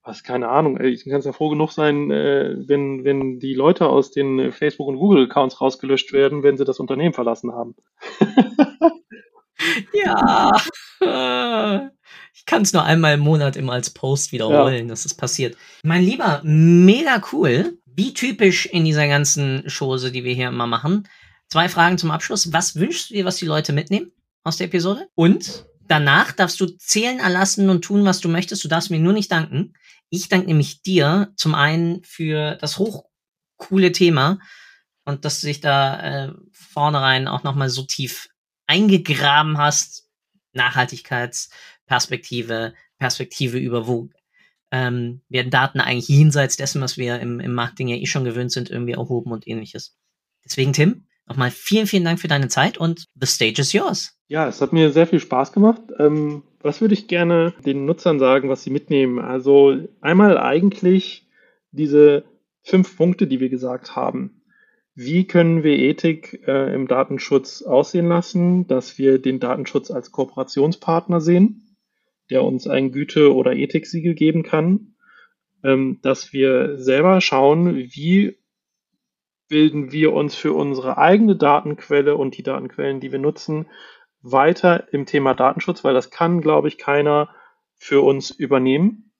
was, 0.05 0.23
keine 0.23 0.49
Ahnung, 0.49 0.79
ich 0.81 1.05
kann 1.05 1.19
es 1.19 1.25
ja 1.25 1.33
froh 1.33 1.49
genug 1.49 1.73
sein, 1.73 2.11
äh, 2.11 2.57
wenn, 2.69 3.05
wenn 3.05 3.39
die 3.39 3.55
Leute 3.55 3.89
aus 3.89 4.11
den 4.11 4.53
Facebook- 4.53 4.89
und 4.89 4.99
Google-Accounts 4.99 5.61
rausgelöscht 5.61 6.13
werden, 6.13 6.43
wenn 6.43 6.57
sie 6.57 6.65
das 6.65 6.79
Unternehmen 6.79 7.15
verlassen 7.15 7.53
haben. 7.53 7.75
ja, 9.93 10.51
ich 12.35 12.47
kann 12.47 12.63
es 12.63 12.73
nur 12.73 12.85
einmal 12.85 13.15
im 13.15 13.21
Monat 13.21 13.57
immer 13.57 13.73
als 13.73 13.91
Post 13.91 14.33
wiederholen, 14.33 14.87
ja. 14.87 14.89
dass 14.89 15.05
es 15.05 15.15
passiert. 15.15 15.57
Mein 15.83 16.03
Lieber, 16.03 16.41
mega 16.45 17.23
cool. 17.33 17.79
Wie 17.87 18.13
typisch 18.13 18.67
in 18.67 18.85
dieser 18.85 19.07
ganzen 19.07 19.65
Chose, 19.69 20.11
die 20.11 20.25
wir 20.25 20.35
hier 20.35 20.49
immer 20.49 20.67
machen. 20.67 21.09
Zwei 21.49 21.69
Fragen 21.69 21.97
zum 21.97 22.11
Abschluss. 22.11 22.53
Was 22.53 22.75
wünschst 22.77 23.11
du 23.11 23.15
dir, 23.15 23.25
was 23.25 23.37
die 23.37 23.47
Leute 23.47 23.73
mitnehmen 23.73 24.11
aus 24.43 24.57
der 24.57 24.67
Episode? 24.67 25.09
Und 25.15 25.67
danach 25.87 26.33
darfst 26.33 26.61
du 26.61 26.67
zählen, 26.67 27.21
erlassen 27.21 27.71
und 27.71 27.83
tun, 27.83 28.05
was 28.05 28.21
du 28.21 28.29
möchtest. 28.29 28.65
Du 28.65 28.69
darfst 28.69 28.91
mir 28.91 28.99
nur 28.99 29.13
nicht 29.13 29.31
danken. 29.31 29.75
Ich 30.11 30.29
danke 30.29 30.49
nämlich 30.49 30.83
dir 30.83 31.33
zum 31.37 31.55
einen 31.55 32.03
für 32.03 32.57
das 32.57 32.79
hochcoole 32.79 33.93
Thema 33.93 34.39
und 35.05 35.25
dass 35.25 35.41
du 35.41 35.47
dich 35.47 35.61
da 35.61 36.01
äh, 36.27 36.33
vornherein 36.53 37.29
auch 37.29 37.43
nochmal 37.43 37.69
so 37.69 37.83
tief 37.83 38.29
eingegraben 38.67 39.59
hast. 39.59 40.09
Nachhaltigkeitsperspektive, 40.53 42.75
Perspektive 42.99 43.59
über 43.59 43.87
wo 43.89 44.09
ähm, 44.71 45.21
werden 45.29 45.51
Daten 45.51 45.81
eigentlich 45.81 46.09
jenseits 46.09 46.57
dessen, 46.57 46.81
was 46.81 46.97
wir 46.97 47.21
im, 47.21 47.41
im 47.41 47.53
Marketing 47.53 47.89
ja 47.89 47.97
eh 47.97 48.07
schon 48.07 48.25
gewöhnt 48.25 48.53
sind, 48.53 48.71
irgendwie 48.71 48.93
erhoben 48.93 49.33
und 49.33 49.49
ähnliches. 49.49 49.99
Deswegen, 50.45 50.73
Tim, 50.73 51.07
Nochmal 51.27 51.51
vielen, 51.51 51.87
vielen 51.87 52.05
Dank 52.05 52.21
für 52.21 52.29
deine 52.29 52.49
Zeit 52.49 52.77
und 52.77 53.07
the 53.19 53.27
stage 53.27 53.61
is 53.61 53.73
yours. 53.73 54.19
Ja, 54.29 54.47
es 54.47 54.61
hat 54.61 54.73
mir 54.73 54.91
sehr 54.91 55.07
viel 55.07 55.21
Spaß 55.21 55.53
gemacht. 55.53 55.81
Ähm, 55.99 56.43
was 56.61 56.81
würde 56.81 56.95
ich 56.95 57.09
gerne 57.09 57.55
den 57.65 57.87
Nutzern 57.87 58.19
sagen, 58.19 58.49
was 58.49 58.63
sie 58.63 58.71
mitnehmen? 58.71 59.19
Also 59.19 59.77
einmal 60.01 60.39
eigentlich 60.39 61.27
diese 61.73 62.25
fünf 62.63 62.97
Punkte, 62.97 63.27
die 63.27 63.41
wir 63.41 63.49
gesagt 63.49 63.97
haben. 63.97 64.43
Wie 64.95 65.27
können 65.27 65.65
wir 65.65 65.77
Ethik 65.77 66.47
äh, 66.47 66.73
im 66.73 66.87
Datenschutz 66.87 67.63
aussehen 67.63 68.07
lassen, 68.07 68.69
dass 68.69 68.97
wir 68.97 69.19
den 69.19 69.41
Datenschutz 69.41 69.91
als 69.91 70.13
Kooperationspartner 70.13 71.21
sehen, 71.21 71.77
der 72.31 72.45
uns 72.45 72.69
ein 72.69 72.93
Güte- 72.93 73.35
oder 73.35 73.55
Ethiksiegel 73.55 74.15
geben 74.15 74.45
kann, 74.45 74.95
ähm, 75.65 75.99
dass 76.03 76.33
wir 76.33 76.79
selber 76.79 77.21
schauen, 77.21 77.77
wie 77.77 78.39
bilden 79.49 79.91
wir 79.91 80.13
uns 80.13 80.37
für 80.37 80.53
unsere 80.53 80.97
eigene 80.97 81.37
Datenquelle 81.37 82.17
und 82.17 82.37
die 82.37 82.43
Datenquellen, 82.45 83.01
die 83.01 83.11
wir 83.11 83.19
nutzen, 83.19 83.67
weiter 84.23 84.93
im 84.93 85.07
Thema 85.07 85.35
Datenschutz, 85.35 85.85
weil 85.85 85.95
das 85.95 86.11
kann, 86.11 86.41
glaube 86.41 86.69
ich, 86.69 86.79
keiner 86.79 87.31
für 87.75 88.01
uns 88.01 88.31
übernehmen, 88.31 89.13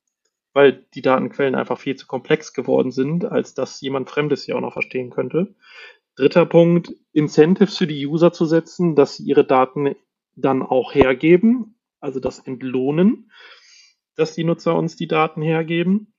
weil 0.55 0.85
die 0.95 1.03
Datenquellen 1.03 1.55
einfach 1.55 1.79
viel 1.79 1.97
zu 1.97 2.07
komplex 2.07 2.55
geworden 2.55 2.93
sind, 2.93 3.27
als 3.27 3.55
dass 3.55 3.81
jemand 3.81 4.09
Fremdes 4.09 4.45
sie 4.45 4.55
auch 4.55 4.61
noch 4.61 4.73
verstehen 4.73 5.11
könnte. 5.11 5.55
Dritter 6.17 6.47
Punkt, 6.47 6.95
Incentives 7.13 7.77
für 7.77 7.89
die 7.89 8.07
User 8.07 8.33
zu 8.33 8.47
setzen, 8.47 8.95
dass 8.95 9.17
sie 9.17 9.25
ihre 9.25 9.45
Daten 9.45 9.97
dann 10.37 10.63
auch 10.63 10.95
hergeben, 10.95 11.77
also 12.01 12.21
das 12.21 12.39
entlohnen, 12.39 13.31
dass 14.15 14.35
die 14.35 14.45
Nutzer 14.45 14.77
uns 14.77 14.97
die 14.97 15.09
Daten 15.09 15.43
hergeben. 15.43 16.15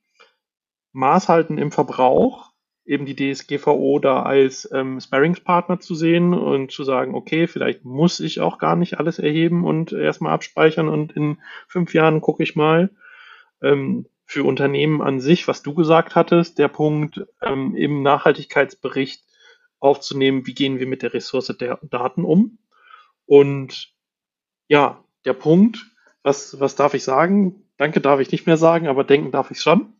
Maß 0.91 1.29
halten 1.29 1.57
im 1.57 1.71
Verbrauch, 1.71 2.51
eben 2.85 3.05
die 3.05 3.15
DSGVO 3.15 3.99
da 3.99 4.23
als 4.23 4.69
ähm, 4.73 4.99
Sparringspartner 4.99 5.79
zu 5.79 5.95
sehen 5.95 6.33
und 6.33 6.71
zu 6.71 6.83
sagen, 6.83 7.15
okay, 7.15 7.47
vielleicht 7.47 7.85
muss 7.85 8.19
ich 8.19 8.41
auch 8.41 8.57
gar 8.57 8.75
nicht 8.75 8.99
alles 8.99 9.17
erheben 9.17 9.63
und 9.63 9.93
erstmal 9.93 10.33
abspeichern 10.33 10.89
und 10.89 11.13
in 11.13 11.37
fünf 11.67 11.93
Jahren 11.93 12.19
gucke 12.19 12.43
ich 12.43 12.55
mal. 12.55 12.89
Ähm, 13.61 14.07
für 14.25 14.43
Unternehmen 14.43 15.01
an 15.01 15.19
sich, 15.19 15.47
was 15.47 15.61
du 15.61 15.73
gesagt 15.73 16.15
hattest, 16.15 16.57
der 16.57 16.67
Punkt 16.67 17.25
ähm, 17.41 17.75
im 17.75 18.01
Nachhaltigkeitsbericht 18.01 19.23
aufzunehmen, 19.79 20.47
wie 20.47 20.55
gehen 20.55 20.79
wir 20.79 20.87
mit 20.87 21.03
der 21.03 21.13
Ressource 21.13 21.55
der 21.59 21.79
Daten 21.83 22.25
um. 22.25 22.57
Und 23.25 23.93
ja, 24.67 25.03
der 25.25 25.33
Punkt, 25.33 25.85
was, 26.23 26.59
was 26.59 26.75
darf 26.75 26.93
ich 26.95 27.03
sagen? 27.03 27.63
Danke 27.77 28.01
darf 28.01 28.19
ich 28.19 28.31
nicht 28.31 28.47
mehr 28.47 28.57
sagen, 28.57 28.87
aber 28.87 29.03
denken 29.03 29.31
darf 29.31 29.51
ich 29.51 29.61
schon. 29.61 29.93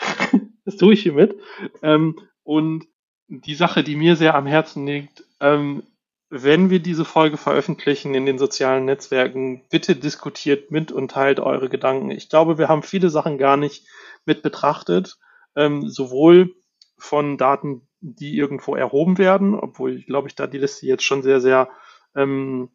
das 0.64 0.76
tue 0.76 0.94
ich 0.94 1.02
hiermit. 1.02 1.38
Ähm, 1.82 2.18
und 2.42 2.86
die 3.28 3.54
Sache, 3.54 3.84
die 3.84 3.94
mir 3.94 4.16
sehr 4.16 4.34
am 4.34 4.46
Herzen 4.46 4.86
liegt, 4.86 5.24
ähm, 5.38 5.84
wenn 6.30 6.70
wir 6.70 6.78
diese 6.78 7.04
Folge 7.04 7.36
veröffentlichen 7.36 8.14
in 8.14 8.24
den 8.24 8.38
sozialen 8.38 8.84
Netzwerken, 8.84 9.64
bitte 9.68 9.96
diskutiert 9.96 10.70
mit 10.70 10.92
und 10.92 11.10
teilt 11.10 11.40
eure 11.40 11.68
Gedanken. 11.68 12.12
Ich 12.12 12.28
glaube, 12.28 12.56
wir 12.56 12.68
haben 12.68 12.84
viele 12.84 13.10
Sachen 13.10 13.36
gar 13.36 13.56
nicht 13.56 13.84
mit 14.24 14.42
betrachtet, 14.42 15.18
ähm, 15.56 15.88
sowohl 15.88 16.54
von 16.96 17.36
Daten, 17.36 17.88
die 18.00 18.36
irgendwo 18.36 18.76
erhoben 18.76 19.18
werden, 19.18 19.56
obwohl 19.56 20.02
glaube 20.02 20.28
ich 20.28 20.36
da 20.36 20.46
die 20.46 20.58
Liste 20.58 20.86
jetzt 20.86 21.02
schon 21.02 21.22
sehr, 21.22 21.40
sehr, 21.40 21.68
ähm, 22.14 22.70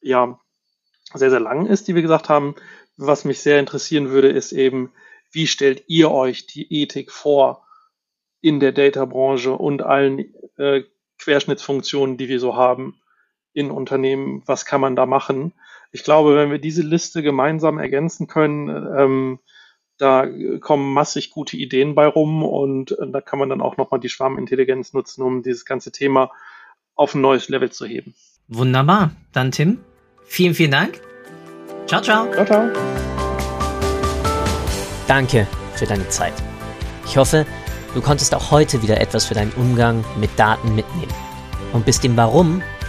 ja, 0.00 0.38
sehr, 1.12 1.30
sehr 1.30 1.40
lang 1.40 1.66
ist, 1.66 1.88
die 1.88 1.96
wir 1.96 2.02
gesagt 2.02 2.28
haben. 2.28 2.54
Was 2.96 3.24
mich 3.24 3.40
sehr 3.40 3.58
interessieren 3.58 4.10
würde, 4.10 4.28
ist 4.28 4.52
eben, 4.52 4.92
wie 5.32 5.48
stellt 5.48 5.82
ihr 5.88 6.12
euch 6.12 6.46
die 6.46 6.72
Ethik 6.82 7.10
vor 7.10 7.66
in 8.40 8.60
der 8.60 8.70
Data-Branche 8.70 9.52
und 9.52 9.82
allen 9.82 10.32
äh, 10.56 10.84
Querschnittsfunktionen, 11.18 12.16
die 12.16 12.28
wir 12.28 12.38
so 12.38 12.54
haben 12.54 12.99
in 13.52 13.70
Unternehmen? 13.70 14.42
Was 14.46 14.64
kann 14.64 14.80
man 14.80 14.96
da 14.96 15.06
machen? 15.06 15.52
Ich 15.92 16.04
glaube, 16.04 16.36
wenn 16.36 16.50
wir 16.50 16.58
diese 16.58 16.82
Liste 16.82 17.22
gemeinsam 17.22 17.78
ergänzen 17.78 18.26
können, 18.26 18.68
ähm, 18.96 19.38
Da 19.98 20.26
kommen 20.60 20.94
massig 20.94 21.30
gute 21.30 21.58
Ideen 21.58 21.94
bei 21.94 22.06
rum 22.06 22.42
und 22.42 22.96
da 23.12 23.20
kann 23.20 23.38
man 23.38 23.50
dann 23.50 23.60
auch 23.60 23.76
nochmal 23.76 24.00
die 24.00 24.08
Schwarmintelligenz 24.08 24.94
nutzen, 24.94 25.22
um 25.22 25.42
dieses 25.42 25.66
ganze 25.66 25.92
Thema 25.92 26.30
auf 26.94 27.14
ein 27.14 27.20
neues 27.20 27.50
Level 27.50 27.70
zu 27.70 27.84
heben. 27.84 28.14
Wunderbar. 28.48 29.10
Dann 29.32 29.50
Tim, 29.52 29.78
vielen, 30.24 30.54
vielen 30.54 30.70
Dank. 30.70 31.02
Ciao, 31.86 32.00
ciao. 32.00 32.32
Ciao, 32.32 32.46
ciao. 32.46 32.70
Danke 35.06 35.46
für 35.74 35.84
deine 35.84 36.08
Zeit. 36.08 36.32
Ich 37.04 37.18
hoffe, 37.18 37.44
du 37.94 38.00
konntest 38.00 38.34
auch 38.34 38.50
heute 38.50 38.80
wieder 38.82 38.98
etwas 39.02 39.26
für 39.26 39.34
deinen 39.34 39.52
Umgang 39.52 40.02
mit 40.18 40.30
Daten 40.38 40.74
mitnehmen 40.74 41.12
und 41.74 41.84
bist 41.84 42.04
dem 42.04 42.16
Warum 42.16 42.62